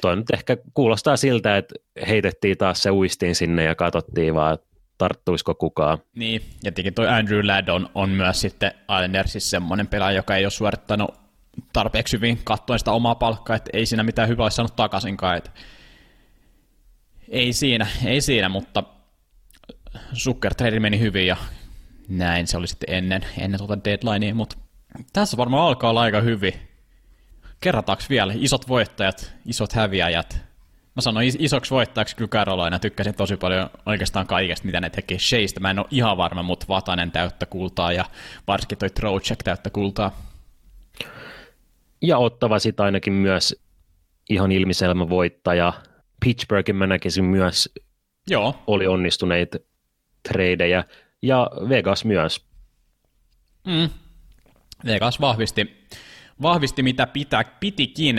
toi 0.00 0.16
nyt 0.16 0.30
ehkä 0.32 0.56
kuulostaa 0.74 1.16
siltä, 1.16 1.56
että 1.56 1.74
heitettiin 2.08 2.58
taas 2.58 2.82
se 2.82 2.90
uistiin 2.90 3.34
sinne 3.34 3.64
ja 3.64 3.74
katsottiin 3.74 4.34
vaan, 4.34 4.58
tarttuisiko 5.00 5.54
kukaan. 5.54 5.98
Niin, 6.16 6.42
ja 6.42 6.72
tietenkin 6.72 6.94
toi 6.94 7.08
Andrew 7.08 7.46
Ladd 7.46 7.68
on, 7.68 7.88
on 7.94 8.10
myös 8.10 8.40
sitten 8.40 8.72
Islandersissa 8.82 9.50
semmoinen 9.50 9.86
pelaaja, 9.86 10.16
joka 10.16 10.36
ei 10.36 10.44
ole 10.44 10.50
suorittanut 10.50 11.20
tarpeeksi 11.72 12.16
hyvin 12.16 12.40
katsoen 12.44 12.78
sitä 12.78 12.92
omaa 12.92 13.14
palkkaa, 13.14 13.56
että 13.56 13.70
ei 13.72 13.86
siinä 13.86 14.02
mitään 14.02 14.28
hyvää 14.28 14.44
olisi 14.44 14.56
saanut 14.56 14.76
takaisinkaan. 14.76 15.36
Että 15.36 15.50
ei 17.28 17.52
siinä, 17.52 17.86
ei 18.04 18.20
siinä, 18.20 18.48
mutta 18.48 18.84
Zucker 20.14 20.54
trade 20.54 20.80
meni 20.80 21.00
hyvin 21.00 21.26
ja 21.26 21.36
näin 22.08 22.46
se 22.46 22.56
oli 22.56 22.66
sitten 22.66 22.94
ennen, 22.94 23.26
ennen 23.38 23.58
tuota 23.58 23.84
deadlinea, 23.84 24.34
mutta 24.34 24.56
tässä 25.12 25.36
varmaan 25.36 25.66
alkaa 25.66 25.90
olla 25.90 26.00
aika 26.00 26.20
hyvin. 26.20 26.54
Kerrataanko 27.60 28.04
vielä 28.10 28.32
isot 28.36 28.68
voittajat, 28.68 29.34
isot 29.46 29.72
häviäjät? 29.72 30.50
Mä 30.96 31.02
sanoin 31.02 31.32
isoksi 31.38 31.70
voittajaksi 31.70 32.16
kyllä 32.16 32.28
Carolina, 32.28 32.78
tykkäsin 32.78 33.14
tosi 33.14 33.36
paljon 33.36 33.70
oikeastaan 33.86 34.26
kaikesta, 34.26 34.66
mitä 34.66 34.80
ne 34.80 34.90
teki. 34.90 35.18
Sheista 35.18 35.60
mä 35.60 35.70
en 35.70 35.78
ole 35.78 35.86
ihan 35.90 36.16
varma, 36.16 36.42
mutta 36.42 36.66
Vatanen 36.68 37.10
täyttä 37.10 37.46
kultaa 37.46 37.92
ja 37.92 38.04
varsinkin 38.46 38.78
toi 38.78 38.90
Trocek 38.90 39.42
täyttä 39.42 39.70
kultaa. 39.70 40.22
Ja 42.02 42.18
ottava 42.18 42.58
sitten 42.58 42.84
ainakin 42.84 43.12
myös 43.12 43.62
ihan 44.30 44.52
ilmiselmä 44.52 45.08
voittaja. 45.08 45.72
Pittsburghin 46.24 46.76
mä 46.76 46.86
näkisin 46.86 47.24
myös 47.24 47.68
Joo. 48.30 48.62
oli 48.66 48.86
onnistuneita 48.86 49.58
tradeja. 50.28 50.84
Ja 51.22 51.50
Vegas 51.68 52.04
myös. 52.04 52.44
Mm. 53.66 53.90
Vegas 54.86 55.20
vahvisti, 55.20 55.86
vahvisti 56.42 56.82
mitä 56.82 57.06
pitää, 57.06 57.44
pitikin. 57.44 58.18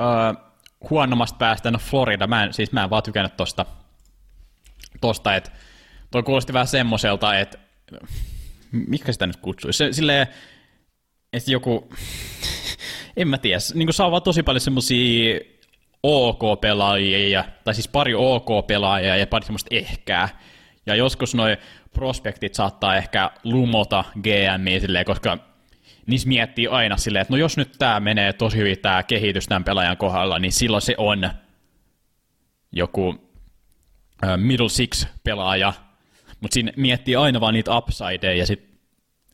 Öö, 0.00 0.50
huonommasta 0.90 1.38
päästä, 1.38 1.70
no 1.70 1.78
Florida, 1.78 2.26
mä 2.26 2.44
en, 2.44 2.52
siis 2.52 2.72
mä 2.72 2.84
en 2.84 2.90
vaan 2.90 3.02
tykännyt 3.02 3.36
tosta, 3.36 3.66
tosta 5.00 5.34
että 5.34 5.50
toi 6.10 6.22
kuulosti 6.22 6.52
vähän 6.52 6.66
semmoiselta, 6.66 7.38
että 7.38 7.58
mikä 8.72 9.12
sitä 9.12 9.26
nyt 9.26 9.36
kutsuisi, 9.36 9.78
se, 9.78 9.92
silleen, 9.92 10.26
että 11.32 11.50
joku, 11.50 11.92
en 13.16 13.28
mä 13.28 13.38
tiedä, 13.38 13.58
niin 13.74 13.92
saa 13.92 14.10
vaan 14.10 14.22
tosi 14.22 14.42
paljon 14.42 14.60
semmosia 14.60 15.40
OK-pelaajia, 16.02 17.44
tai 17.64 17.74
siis 17.74 17.88
pari 17.88 18.14
OK-pelaajaa 18.14 19.16
ja 19.16 19.26
pari 19.26 19.44
semmoista 19.44 19.74
ehkää, 19.74 20.28
ja 20.86 20.94
joskus 20.94 21.34
noi 21.34 21.56
prospektit 21.92 22.54
saattaa 22.54 22.96
ehkä 22.96 23.30
lumota 23.44 24.04
GM 24.22 24.80
silleen, 24.80 25.04
koska 25.04 25.38
niissä 26.06 26.28
miettii 26.28 26.66
aina 26.66 26.96
silleen, 26.96 27.22
että 27.22 27.32
no 27.32 27.38
jos 27.38 27.56
nyt 27.56 27.72
tämä 27.78 28.00
menee 28.00 28.32
tosi 28.32 28.56
hyvin 28.56 28.78
tämä 28.78 29.02
kehitys 29.02 29.46
tämän 29.46 29.64
pelaajan 29.64 29.96
kohdalla, 29.96 30.38
niin 30.38 30.52
silloin 30.52 30.82
se 30.82 30.94
on 30.98 31.30
joku 32.72 33.30
middle 34.36 34.68
six 34.68 35.06
pelaaja, 35.24 35.72
mutta 36.40 36.54
siinä 36.54 36.72
miettii 36.76 37.16
aina 37.16 37.40
vaan 37.40 37.54
niitä 37.54 37.76
upsideja 37.76 38.34
ja 38.34 38.46
sitten 38.46 38.70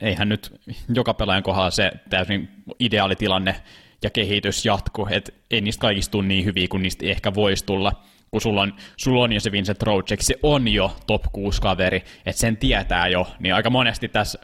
eihän 0.00 0.28
nyt 0.28 0.60
joka 0.94 1.14
pelaajan 1.14 1.42
kohdalla 1.42 1.70
se 1.70 1.92
täysin 2.10 2.48
ideaalitilanne 2.78 3.62
ja 4.02 4.10
kehitys 4.10 4.64
jatku, 4.64 5.08
että 5.10 5.32
ei 5.50 5.60
niistä 5.60 5.80
kaikista 5.80 6.12
tule 6.12 6.26
niin 6.26 6.44
hyviä 6.44 6.68
kuin 6.68 6.82
niistä 6.82 7.06
ehkä 7.06 7.34
voisi 7.34 7.64
tulla 7.64 8.02
kun 8.36 8.40
sulla 8.40 8.62
on, 8.62 8.74
sulla 8.96 9.24
on 9.24 9.32
jo 9.32 9.40
se 9.40 9.52
Vincent 9.52 9.78
Trocek, 9.78 10.22
se 10.22 10.34
on 10.42 10.68
jo 10.68 10.96
top 11.06 11.22
6 11.32 11.62
kaveri, 11.62 12.04
että 12.26 12.40
sen 12.40 12.56
tietää 12.56 13.08
jo, 13.08 13.26
niin 13.38 13.54
aika 13.54 13.70
monesti 13.70 14.08
tässä 14.08 14.38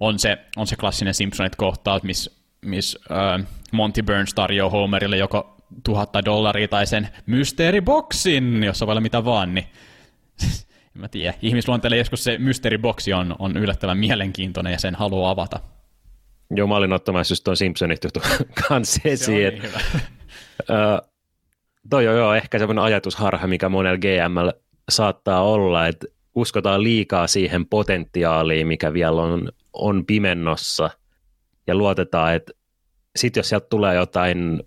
on 0.00 0.18
se, 0.18 0.38
on 0.56 0.66
se 0.66 0.76
klassinen 0.76 1.14
Simpsonit 1.14 1.56
kohtaus, 1.56 2.02
missä 2.02 2.30
miss, 2.64 2.98
äh, 3.10 3.46
Monty 3.72 4.02
Burns 4.02 4.34
tarjoaa 4.34 4.70
Homerille 4.70 5.16
joko 5.16 5.56
tuhatta 5.84 6.24
dollaria 6.24 6.68
tai 6.68 6.86
sen 6.86 7.08
mysteeriboksin, 7.26 8.64
jossa 8.64 8.86
voi 8.86 8.92
olla 8.92 9.00
mitä 9.00 9.24
vaan, 9.24 9.54
niin 9.54 9.66
en 10.94 11.00
mä 11.00 11.08
tiedä. 11.08 11.34
Ihmisluonteelle 11.42 11.96
joskus 11.96 12.24
se 12.24 12.38
mysteeriboksi 12.38 13.12
on, 13.12 13.36
on 13.38 13.56
yllättävän 13.56 13.98
mielenkiintoinen 13.98 14.72
ja 14.72 14.78
sen 14.78 14.94
haluaa 14.94 15.30
avata. 15.30 15.60
Joo, 16.50 16.66
mä 16.66 16.76
olin 16.76 16.92
ottamassa 16.92 17.32
just 17.32 17.44
tuon 17.44 17.56
Simpsonit 17.56 18.04
juttu 18.04 18.20
kanssa 18.68 19.00
esiin. 19.04 19.62
Se 19.62 19.62
on 19.62 19.72
niin 20.68 21.08
toi 21.90 22.08
on 22.08 22.16
joo 22.16 22.34
ehkä 22.34 22.58
semmoinen 22.58 22.84
ajatusharha, 22.84 23.46
mikä 23.46 23.68
monella 23.68 23.98
GML 23.98 24.50
saattaa 24.88 25.42
olla, 25.42 25.86
että 25.86 26.06
uskotaan 26.34 26.82
liikaa 26.82 27.26
siihen 27.26 27.66
potentiaaliin, 27.66 28.66
mikä 28.66 28.92
vielä 28.92 29.22
on, 29.22 29.48
on 29.72 30.06
pimennossa, 30.06 30.90
ja 31.66 31.74
luotetaan, 31.74 32.34
että 32.34 32.52
sitten 33.16 33.40
jos 33.40 33.48
sieltä 33.48 33.66
tulee 33.70 33.94
jotain 33.94 34.62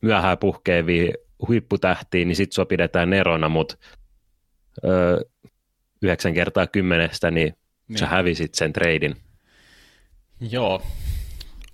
myöhään 0.00 0.38
puhkeavia 0.38 1.12
huipputähtiä, 1.48 2.24
niin 2.24 2.36
sitten 2.36 2.54
sua 2.54 2.64
pidetään 2.66 3.12
erona, 3.12 3.48
mutta 3.48 3.76
yhdeksän 6.02 6.34
kertaa 6.34 6.66
kymmenestä, 6.66 7.30
niin, 7.30 7.54
niin. 7.88 7.98
sä 7.98 8.06
hävisit 8.06 8.54
sen 8.54 8.72
treidin. 8.72 9.16
Joo. 10.40 10.82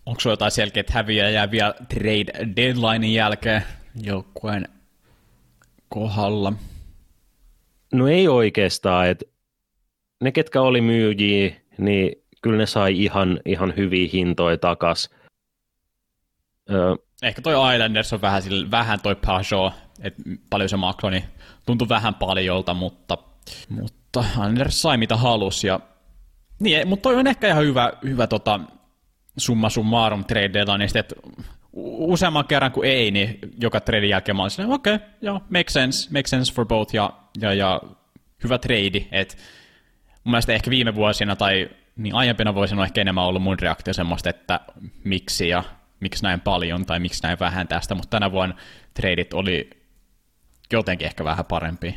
Onko 0.06 0.20
sulla 0.20 0.32
jotain 0.32 0.50
selkeät 0.50 0.90
häviäjää 0.90 1.50
vielä 1.50 1.74
trade 1.88 2.32
deadlinein 2.56 3.14
jälkeen? 3.14 3.62
Joukkueen 3.94 4.68
kohdalla? 5.88 6.52
No 7.92 8.08
ei 8.08 8.28
oikeastaan, 8.28 9.08
että 9.08 9.24
ne 10.20 10.32
ketkä 10.32 10.60
oli 10.62 10.80
myyjiä, 10.80 11.56
niin 11.78 12.12
kyllä 12.42 12.58
ne 12.58 12.66
sai 12.66 13.04
ihan, 13.04 13.40
ihan 13.44 13.72
hyviä 13.76 14.08
hintoja 14.12 14.58
takas. 14.58 15.10
Öö, 16.70 16.94
Ehkä 17.22 17.42
toi 17.42 17.74
Islanders 17.74 18.12
on 18.12 18.20
vähän, 18.20 18.42
sille, 18.42 18.70
vähän 18.70 19.00
toi 19.00 19.16
Pajot, 19.26 19.72
että 20.02 20.22
paljon 20.50 20.68
se 20.68 20.76
maksoi, 20.76 21.10
niin 21.10 21.24
tuntui 21.66 21.88
vähän 21.88 22.14
paljolta, 22.14 22.74
mutta, 22.74 23.18
mutta 23.68 24.20
Islanders 24.20 24.82
sai 24.82 24.96
mitä 24.96 25.16
halusi. 25.16 25.66
Ja, 25.66 25.80
niin, 26.58 26.88
mutta 26.88 27.02
toi 27.02 27.16
on 27.16 27.26
ehkä 27.26 27.48
ihan 27.48 27.64
hyvä, 27.64 27.92
hyvä 28.04 28.26
tota, 28.26 28.60
summa 29.36 29.70
summarum 29.70 30.24
trade 30.24 30.52
deadline, 30.52 30.88
että 30.94 31.14
useamman 31.72 32.46
kerran 32.46 32.72
kuin 32.72 32.90
ei, 32.90 33.10
niin 33.10 33.38
joka 33.60 33.80
trade 33.80 34.06
jälkeen 34.06 34.36
mä 34.36 34.42
olin 34.42 34.72
okei, 34.72 34.94
okay, 34.94 35.08
joo, 35.20 35.40
make 35.50 35.70
sense, 35.70 36.10
make 36.12 36.28
sense 36.28 36.54
for 36.54 36.66
both, 36.66 36.94
ja, 36.94 37.12
ja, 37.40 37.54
ja 37.54 37.80
hyvä 38.44 38.58
trade, 38.58 39.06
että 39.12 39.36
mun 40.24 40.32
mielestä 40.32 40.52
ehkä 40.52 40.70
viime 40.70 40.94
vuosina 40.94 41.36
tai 41.36 41.70
niin 41.96 42.14
aiempina 42.14 42.54
vuosina 42.54 42.80
on 42.80 42.86
ehkä 42.86 43.00
enemmän 43.00 43.24
ollut 43.24 43.42
mun 43.42 43.58
reaktio 43.58 43.94
semmoista, 43.94 44.30
että 44.30 44.60
miksi 45.04 45.48
ja 45.48 45.64
miksi 46.00 46.22
näin 46.22 46.40
paljon 46.40 46.86
tai 46.86 47.00
miksi 47.00 47.22
näin 47.22 47.38
vähän 47.40 47.68
tästä, 47.68 47.94
mutta 47.94 48.10
tänä 48.10 48.32
vuonna 48.32 48.54
tradeit 48.94 49.34
oli 49.34 49.70
jotenkin 50.72 51.06
ehkä 51.06 51.24
vähän 51.24 51.44
parempi. 51.44 51.96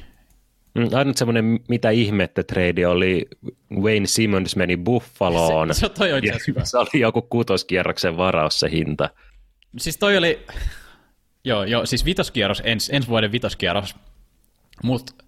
Mm, 0.75 0.87
ainut 0.93 1.17
semmoinen, 1.17 1.59
mitä 1.67 1.89
ihmettä 1.89 2.43
trade 2.43 2.87
oli, 2.87 3.25
Wayne 3.81 4.05
Simmons 4.05 4.55
meni 4.55 4.77
Buffaloon. 4.77 5.73
Se, 5.73 5.79
se, 5.79 5.89
toi 5.89 6.13
on 6.13 6.21
hyvä. 6.47 6.65
se 6.65 6.77
oli 6.77 6.99
joku 6.99 7.21
kutoskierroksen 7.21 8.17
varaus 8.17 8.59
se 8.59 8.71
hinta. 8.71 9.09
Siis 9.77 9.97
toi 9.97 10.17
oli, 10.17 10.45
joo, 11.43 11.63
joo 11.63 11.85
siis 11.85 12.05
vitoskierros, 12.05 12.61
ens, 12.65 12.89
ensi 12.89 13.07
vuoden 13.07 13.31
vitoskierros, 13.31 13.95
mut, 14.83 15.23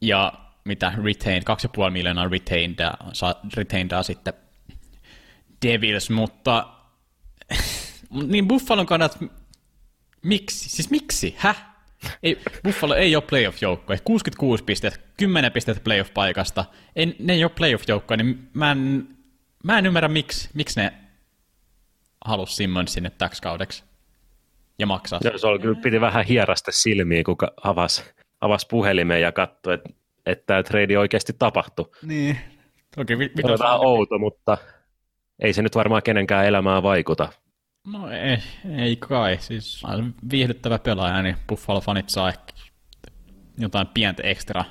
ja 0.00 0.32
mitä, 0.64 0.92
retained, 1.04 1.42
2,5 1.86 1.90
miljoonaa 1.90 2.28
retained, 2.28 2.78
retained 3.56 4.02
sitten 4.02 4.34
Devils, 5.66 6.10
mutta 6.10 6.68
niin 8.32 8.48
Buffalon 8.48 8.86
kannat, 8.86 9.18
miksi, 10.22 10.68
siis 10.68 10.90
miksi, 10.90 11.34
häh? 11.38 11.72
Ei, 12.22 12.40
Buffalo 12.64 12.94
ei 12.94 13.16
ole 13.16 13.24
playoff-joukkoja. 13.24 13.98
66 14.04 14.64
pistettä, 14.64 15.00
10 15.16 15.52
pistettä 15.52 15.82
playoff-paikasta. 15.84 16.64
Ei, 16.96 17.16
ne 17.18 17.32
ei 17.32 17.44
ole 17.44 17.50
playoff-joukkoja, 17.50 18.16
niin 18.16 18.48
mä 18.54 18.72
en, 18.72 19.08
mä 19.64 19.78
en 19.78 19.86
ymmärrä, 19.86 20.08
miksi, 20.08 20.50
miksi 20.54 20.80
ne 20.80 20.92
halusi 22.24 22.54
Simmons 22.54 22.92
sinne 22.92 23.10
täksi 23.10 23.42
kaudeksi 23.42 23.84
ja 24.78 24.86
maksaa. 24.86 25.20
Joo, 25.24 25.38
se 25.38 25.46
oli, 25.46 25.58
kyllä 25.58 25.80
piti 25.82 26.00
vähän 26.00 26.24
hierasta 26.24 26.72
silmiä, 26.72 27.24
kun 27.24 27.36
avasi, 27.64 28.02
avasi 28.40 28.66
puhelimeen 28.70 29.22
ja 29.22 29.32
katsoi, 29.32 29.74
että, 29.74 29.90
että 30.26 30.46
tämä 30.46 30.62
trade 30.62 30.98
oikeasti 30.98 31.32
tapahtui. 31.38 31.90
Niin. 32.02 32.38
Toki 32.96 33.18
vi- 33.18 33.32
on 33.44 33.58
vähän 33.58 33.80
outo, 33.80 34.18
mutta 34.18 34.58
ei 35.38 35.52
se 35.52 35.62
nyt 35.62 35.74
varmaan 35.74 36.02
kenenkään 36.02 36.46
elämään 36.46 36.82
vaikuta. 36.82 37.28
No 37.86 38.10
ei, 38.10 38.38
ei 38.78 38.96
kai. 38.96 39.36
Siis 39.40 39.82
viihdyttävä 40.30 40.78
pelaaja, 40.78 41.22
niin 41.22 41.36
Buffalo-fanit 41.52 42.08
saa 42.08 42.28
ehkä 42.28 42.52
jotain 43.58 43.86
pientä 43.94 44.22
ekstra, 44.22 44.64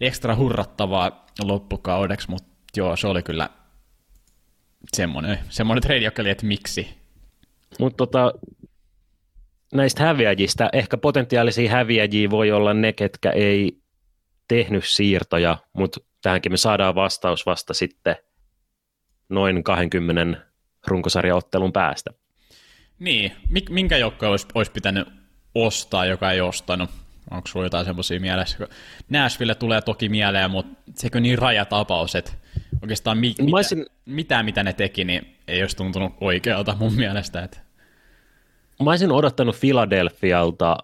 ekstra 0.00 0.36
hurrattavaa 0.36 1.26
loppukaudeksi, 1.42 2.30
mutta 2.30 2.48
joo, 2.76 2.96
se 2.96 3.06
oli 3.06 3.22
kyllä 3.22 3.48
semmoinen, 4.96 5.38
semmoinen 5.48 5.82
trade, 5.82 6.00
joka 6.00 6.22
oli, 6.22 6.30
että 6.30 6.46
miksi. 6.46 6.88
Mutta 7.78 7.96
tota, 7.96 8.32
näistä 9.74 10.02
häviäjistä, 10.02 10.70
ehkä 10.72 10.96
potentiaalisia 10.96 11.70
häviäjiä 11.70 12.30
voi 12.30 12.52
olla 12.52 12.74
ne, 12.74 12.92
ketkä 12.92 13.30
ei 13.30 13.78
tehnyt 14.48 14.84
siirtoja, 14.84 15.58
mutta 15.72 16.00
tähänkin 16.22 16.52
me 16.52 16.56
saadaan 16.56 16.94
vastaus 16.94 17.46
vasta 17.46 17.74
sitten 17.74 18.16
noin 19.28 19.64
20 19.64 20.46
runkosarjaottelun 20.86 21.72
päästä. 21.72 22.10
Niin, 22.98 23.32
minkä 23.70 23.96
joukkoja 23.96 24.30
olisi, 24.30 24.46
olisi 24.54 24.72
pitänyt 24.72 25.08
ostaa, 25.54 26.06
joka 26.06 26.30
ei 26.32 26.40
ostanut? 26.40 26.90
Onko 27.30 27.46
sinulla 27.48 27.66
jotain 27.66 27.86
semmoisia 27.86 28.20
mielessä? 28.20 28.68
Nashville 29.08 29.54
tulee 29.54 29.80
toki 29.80 30.08
mieleen, 30.08 30.50
mutta 30.50 30.92
sekö 30.94 31.20
niin 31.20 31.38
rajatapaus, 31.38 32.14
että 32.14 32.32
oikeastaan 32.84 33.18
mi- 33.18 33.34
mitä, 33.40 33.56
olisin... 33.56 33.86
mitään, 34.04 34.44
mitä 34.44 34.62
ne 34.62 34.72
teki, 34.72 35.04
niin 35.04 35.36
ei 35.48 35.62
olisi 35.62 35.76
tuntunut 35.76 36.12
oikealta 36.20 36.76
mun 36.80 36.94
mielestä. 36.94 37.42
Että... 37.42 37.58
Mä 38.82 38.90
olisin 38.90 39.12
odottanut 39.12 39.60
Philadelphialta 39.60 40.78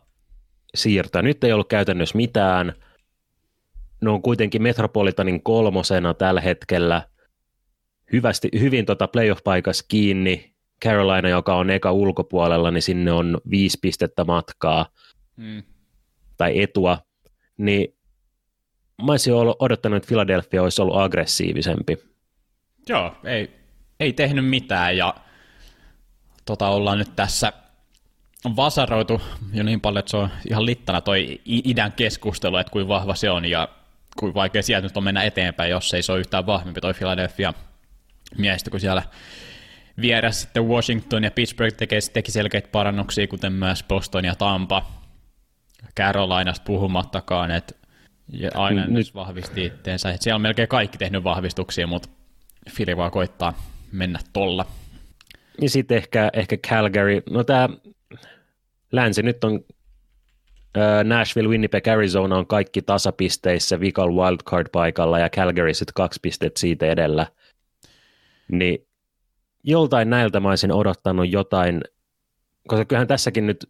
siirtää. 0.75 1.23
Nyt 1.23 1.45
ei 1.45 1.53
ollut 1.53 1.69
käytännössä 1.69 2.17
mitään. 2.17 2.73
Ne 4.01 4.11
on 4.11 4.23
kuitenkin 4.23 4.63
Metropolitanin 4.63 5.43
kolmosena 5.43 6.15
tällä 6.15 6.41
hetkellä 6.41 7.03
hyvästi, 8.13 8.49
hyvin 8.61 8.87
tota 8.87 9.07
playoff-paikassa 9.07 9.85
kiinni. 9.89 10.55
Carolina, 10.85 11.29
joka 11.29 11.55
on 11.55 11.71
eka 11.71 11.93
ulkopuolella, 11.93 12.71
niin 12.71 12.83
sinne 12.83 13.13
on 13.13 13.41
viisi 13.51 13.79
pistettä 13.83 14.25
matkaa 14.25 14.87
mm. 15.37 15.63
tai 16.37 16.63
etua. 16.63 16.99
Niin 17.57 17.95
mä 19.05 19.13
olisin 19.13 19.35
odottanut, 19.59 19.97
että 19.97 20.07
Philadelphia 20.07 20.63
olisi 20.63 20.83
ollut 20.83 20.97
aggressiivisempi. 20.97 21.99
Joo, 22.89 23.17
ei, 23.25 23.57
ei 24.01 24.13
tehnyt 24.13 24.49
mitään 24.49 24.97
ja 24.97 25.15
tota, 26.45 26.69
ollaan 26.69 26.99
nyt 26.99 27.17
tässä 27.17 27.53
vasaroitu 28.57 29.23
jo 29.53 29.63
niin 29.63 29.81
paljon, 29.81 29.99
että 29.99 30.11
se 30.11 30.17
on 30.17 30.29
ihan 30.51 30.67
littana 30.67 31.01
toi 31.01 31.41
idän 31.45 31.93
keskustelu, 31.93 32.57
että 32.57 32.73
kuinka 32.73 32.89
vahva 32.89 33.15
se 33.15 33.31
on 33.31 33.45
ja 33.45 33.69
kuinka 34.19 34.35
vaikea 34.35 34.63
sieltä 34.63 34.87
nyt 34.87 34.97
on 34.97 35.05
mennä 35.05 35.23
eteenpäin, 35.23 35.71
jos 35.71 35.95
ei 35.95 36.03
se 36.03 36.13
ole 36.13 36.21
yhtään 36.21 36.47
vahvempi 36.47 36.81
toi 36.81 36.95
Philadelphia 36.95 37.55
miehistä, 38.39 38.71
kun 38.71 38.81
siellä 38.81 39.03
vieressä 40.01 40.41
sitten 40.41 40.69
Washington 40.69 41.25
ja 41.25 41.31
Pittsburgh 41.31 41.77
tekee, 41.77 41.99
teki 42.13 42.31
selkeitä 42.31 42.69
parannuksia, 42.73 43.29
kuten 43.29 43.53
myös 43.53 43.85
Boston 43.85 44.25
ja 44.25 44.35
Tampa. 44.35 44.87
Carolinasta 45.97 46.65
puhumattakaan, 46.65 47.51
että 47.51 47.75
aina 48.55 48.87
nyt 48.87 49.15
vahvisti 49.15 49.65
itteensä. 49.65 50.17
Siellä 50.21 50.37
on 50.37 50.43
melkein 50.43 50.69
kaikki 50.69 50.99
tehnyt 50.99 51.25
vahvistuksia, 51.25 51.87
mutta 51.87 52.09
Fili 52.71 52.97
vaan 52.97 53.11
koittaa 53.11 53.63
mennä 53.93 54.19
tolla. 54.33 54.67
Ja 55.61 55.71
sitten 55.71 55.97
ehkä, 55.97 56.31
ehkä 56.33 56.57
Calgary, 56.57 57.23
no 57.31 57.45
tämä 57.45 57.69
länsi 58.93 59.23
nyt 59.23 59.45
on 59.45 59.61
Nashville, 61.05 61.49
Winnipeg, 61.49 61.89
Arizona 61.89 62.37
on 62.37 62.47
kaikki 62.47 62.83
tasapisteissä 62.83 63.81
vikal 63.81 64.09
wildcard-paikalla 64.09 65.19
ja 65.19 65.31
Calgary 65.31 65.75
sitten 65.75 65.95
kaksi 65.95 66.21
pistettä 66.23 66.61
siitä 66.61 66.87
edellä. 66.87 67.27
Niin 68.53 68.87
joltain 69.65 70.11
näiltä 70.11 70.41
mä 70.41 70.49
olisin 70.49 70.73
odottanut 70.73 71.33
jotain, 71.33 71.81
koska 72.69 72.85
kyllähän 72.85 73.09
tässäkin 73.09 73.47
nyt, 73.47 73.67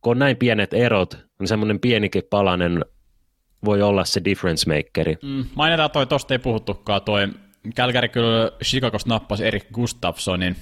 kun 0.00 0.10
on 0.10 0.18
näin 0.18 0.36
pienet 0.36 0.74
erot, 0.74 1.18
niin 1.38 1.48
semmoinen 1.48 1.80
pienikin 1.80 2.22
palanen 2.30 2.84
voi 3.64 3.82
olla 3.82 4.04
se 4.04 4.24
difference 4.24 4.74
makeri. 4.74 5.18
Mm, 5.22 5.44
mainitaan 5.54 5.90
toi, 5.90 6.06
tosta 6.06 6.34
ei 6.34 6.38
puhuttukaan, 6.38 7.02
toi 7.02 7.28
Calgary 7.76 8.08
kyllä 8.08 8.50
Chicagosta 8.64 9.10
nappasi 9.10 9.46
Erik 9.46 9.66
Gustafssonin 9.74 10.56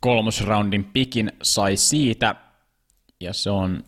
kolmosroundin 0.00 0.84
pikin 0.84 1.32
sai 1.42 1.76
siitä, 1.76 2.34
ja 3.20 3.32
se 3.32 3.50
on, 3.50 3.84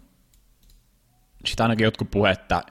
sitä 1.46 1.62
ainakin 1.62 1.84
jotkut 1.84 2.10
puhe, 2.10 2.30
että, 2.30 2.62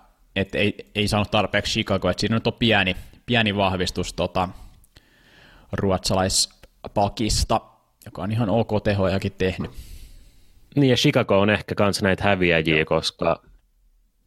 ei, 0.54 0.92
ei 0.96 1.08
saanut 1.08 1.32
tarpeeksi 1.32 1.72
Chicago, 1.72 2.10
että 2.10 2.22
siinä 2.22 2.40
on 2.46 2.54
pieni, 2.54 2.96
pieni 3.26 3.56
vahvistus 3.56 4.14
tota, 4.14 4.50
ruotsalaispakista, 5.72 7.62
joka 8.06 8.22
on 8.22 8.32
ihan 8.32 8.50
ok 8.50 8.84
tehojakin 8.84 9.32
tehnyt. 9.32 9.72
Niin 10.76 10.90
ja 10.90 10.96
Chicago 10.96 11.40
on 11.40 11.50
ehkä 11.50 11.76
kans 11.76 12.02
näitä 12.02 12.24
häviäjiä, 12.24 12.76
Joo. 12.78 12.86
koska 12.86 13.42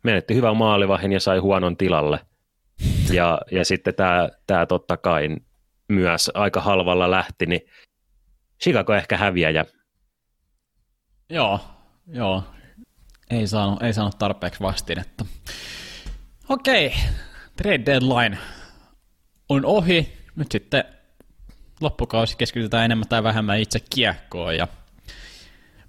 menetti 0.02 0.34
hyvän 0.34 0.56
maalivahin 0.56 1.12
ja 1.12 1.20
sai 1.20 1.38
huonon 1.38 1.76
tilalle. 1.76 2.20
Ja, 3.12 3.40
ja 3.50 3.64
sitten 3.64 3.94
tämä, 3.94 4.28
tämä 4.46 4.66
totta 4.66 4.96
kai 4.96 5.28
myös 5.88 6.30
aika 6.34 6.60
halvalla 6.60 7.10
lähti, 7.10 7.46
niin 7.46 7.60
Chicago 8.62 8.94
ehkä 8.94 9.16
häviäjä. 9.16 9.64
Joo, 11.30 11.60
joo. 12.06 12.42
Ei 13.30 13.46
saanut, 13.46 13.82
ei 13.82 13.92
saanut 13.92 14.18
tarpeeksi 14.18 14.60
vastinetta. 14.60 15.24
Okei, 16.48 16.92
trade 17.56 17.86
deadline 17.86 18.38
on 19.48 19.64
ohi. 19.64 20.12
Nyt 20.36 20.52
sitten 20.52 20.84
loppukausi 21.80 22.36
keskitytään 22.36 22.84
enemmän 22.84 23.08
tai 23.08 23.22
vähemmän 23.22 23.60
itse 23.60 23.78
kiekkoon 23.94 24.56
ja 24.56 24.68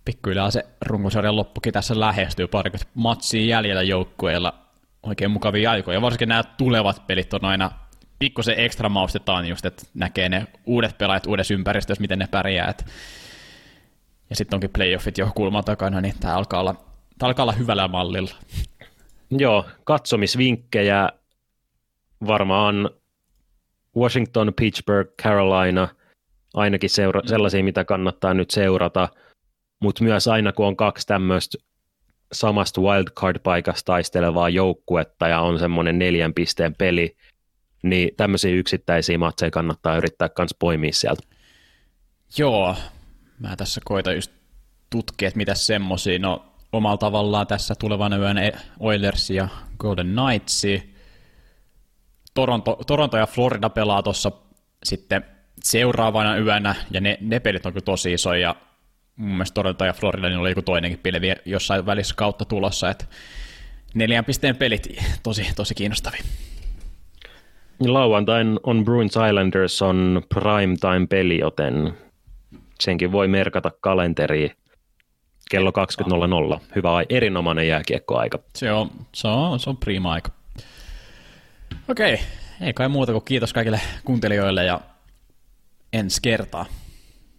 pikkuhiljaa 0.08 0.52
se 0.52 0.66
runkosarjan 0.86 1.36
loppukin 1.36 1.74
tässä 1.74 2.00
lähestyy 2.00 2.48
parikymmentä 2.48 2.92
matsia 2.94 3.46
jäljellä 3.46 3.84
joukkueilla 3.84 4.54
oikein 5.04 5.32
mukavia 5.32 5.72
aikoja. 5.72 6.02
Varsinkin 6.02 6.30
nämä 6.30 6.44
tulevat 6.44 7.08
pelit 7.08 7.34
on 7.34 7.46
aina 7.46 7.72
pikkusen 8.20 8.60
ekstra 8.60 8.90
maustetaan 8.90 9.46
just, 9.46 9.66
että 9.66 9.84
näkee 9.94 10.30
ne 10.30 10.48
uudet 10.66 10.98
pelaajat 10.98 11.26
uudessa 11.26 11.54
ympäristössä, 11.54 12.02
miten 12.02 12.20
ne 12.20 12.28
pärjää. 12.28 12.74
Ja 14.30 14.36
sitten 14.36 14.58
onkin 14.58 14.70
playoffit 14.70 15.18
jo 15.18 15.32
kulman 15.36 15.64
takana, 15.64 16.02
niin 16.02 16.14
tämä 16.20 16.36
alkaa 16.36 16.60
olla, 16.60 16.74
tämä 17.18 17.28
alkaa 17.28 17.44
olla 17.44 17.54
hyvällä 17.54 17.88
mallilla. 17.88 18.36
Joo, 19.32 19.66
katsomisvinkkejä 19.84 21.10
varmaan 22.28 22.90
Washington, 23.98 24.54
Pittsburgh, 24.56 25.12
Carolina, 25.24 25.88
ainakin 26.54 26.90
seura- 26.90 27.22
sellaisia, 27.26 27.64
mitä 27.64 27.86
kannattaa 27.86 28.34
nyt 28.34 28.52
seurata, 28.52 29.10
mutta 29.80 30.04
myös 30.04 30.28
aina 30.28 30.52
kun 30.54 30.66
on 30.66 30.76
kaksi 30.78 31.08
tämmöistä 31.08 31.58
samasta 32.34 32.82
wildcard-paikasta 32.82 33.86
taistelevaa 33.86 34.50
joukkuetta 34.50 35.28
ja 35.28 35.40
on 35.40 35.60
semmoinen 35.60 36.00
neljän 36.00 36.34
pisteen 36.34 36.76
peli, 36.76 37.18
niin 37.84 38.10
tämmöisiä 38.18 38.52
yksittäisiä 38.52 39.18
matseja 39.18 39.52
kannattaa 39.52 39.98
yrittää 39.98 40.30
myös 40.38 40.56
poimia 40.60 40.94
sieltä. 40.94 41.24
Joo, 42.38 42.76
mä 43.40 43.56
tässä 43.56 43.82
koitan 43.86 44.16
just 44.16 44.32
tutkia, 44.90 45.28
että 45.28 45.38
mitä 45.38 45.56
semmoisia, 45.56 46.20
no 46.20 46.46
omalla 46.72 46.98
tavallaan 46.98 47.48
tässä 47.48 47.76
tulevana 47.80 48.18
yönä 48.18 48.52
Oilers 48.80 49.30
ja 49.30 49.48
Golden 49.80 50.14
Knights, 50.16 50.64
Toronto, 52.34 52.80
Toronto 52.88 53.18
ja 53.18 53.28
Florida 53.28 53.70
pelaa 53.70 54.04
tuossa 54.04 54.32
sitten 54.84 55.26
seuraavana 55.64 56.38
yönä, 56.38 56.76
ja 56.92 57.02
ne, 57.02 57.18
ne 57.22 57.40
pelit 57.40 57.66
on 57.66 57.74
kyllä 57.74 57.86
tosi 57.86 58.14
isoja, 58.14 58.42
ja 58.42 58.56
mun 59.18 59.32
mielestä 59.32 59.54
Toronto 59.54 59.86
ja 59.86 59.94
Florida 59.94 60.30
niin 60.30 60.40
oli 60.40 60.50
joku 60.50 60.62
toinenkin 60.62 61.00
peli 61.04 61.36
jossain 61.46 61.86
välissä 61.86 62.16
kautta 62.16 62.46
tulossa, 62.46 62.90
että 62.90 63.06
neljän 63.94 64.26
pisteen 64.26 64.56
pelit 64.56 64.88
tosi, 65.24 65.48
tosi 65.56 65.76
kiinnostavia. 65.76 66.24
Lauantain 67.80 68.60
on 68.64 68.86
Bruins 68.86 69.14
Islanders 69.28 69.82
on 69.82 70.22
prime 70.30 71.08
peli, 71.10 71.40
joten 71.40 71.94
senkin 72.80 73.12
voi 73.12 73.28
merkata 73.28 73.72
kalenteriin 73.82 74.52
kello 75.52 75.72
20.00. 76.56 76.62
Hyvä, 76.76 76.90
erinomainen 77.10 77.68
jääkiekkoaika. 77.68 78.40
Se 78.56 78.72
on, 78.72 78.92
se 79.14 79.28
on, 79.28 79.60
se 79.60 79.70
on 79.70 79.78
prima 79.78 80.14
aika. 80.14 80.32
Okei, 81.88 82.20
ei 82.62 82.74
kai 82.74 82.90
muuta 82.90 83.12
kuin 83.12 83.26
kiitos 83.26 83.54
kaikille 83.54 83.82
kuuntelijoille 84.06 84.66
ja 84.66 84.82
ensi 85.94 86.22
kertaa. 86.22 86.66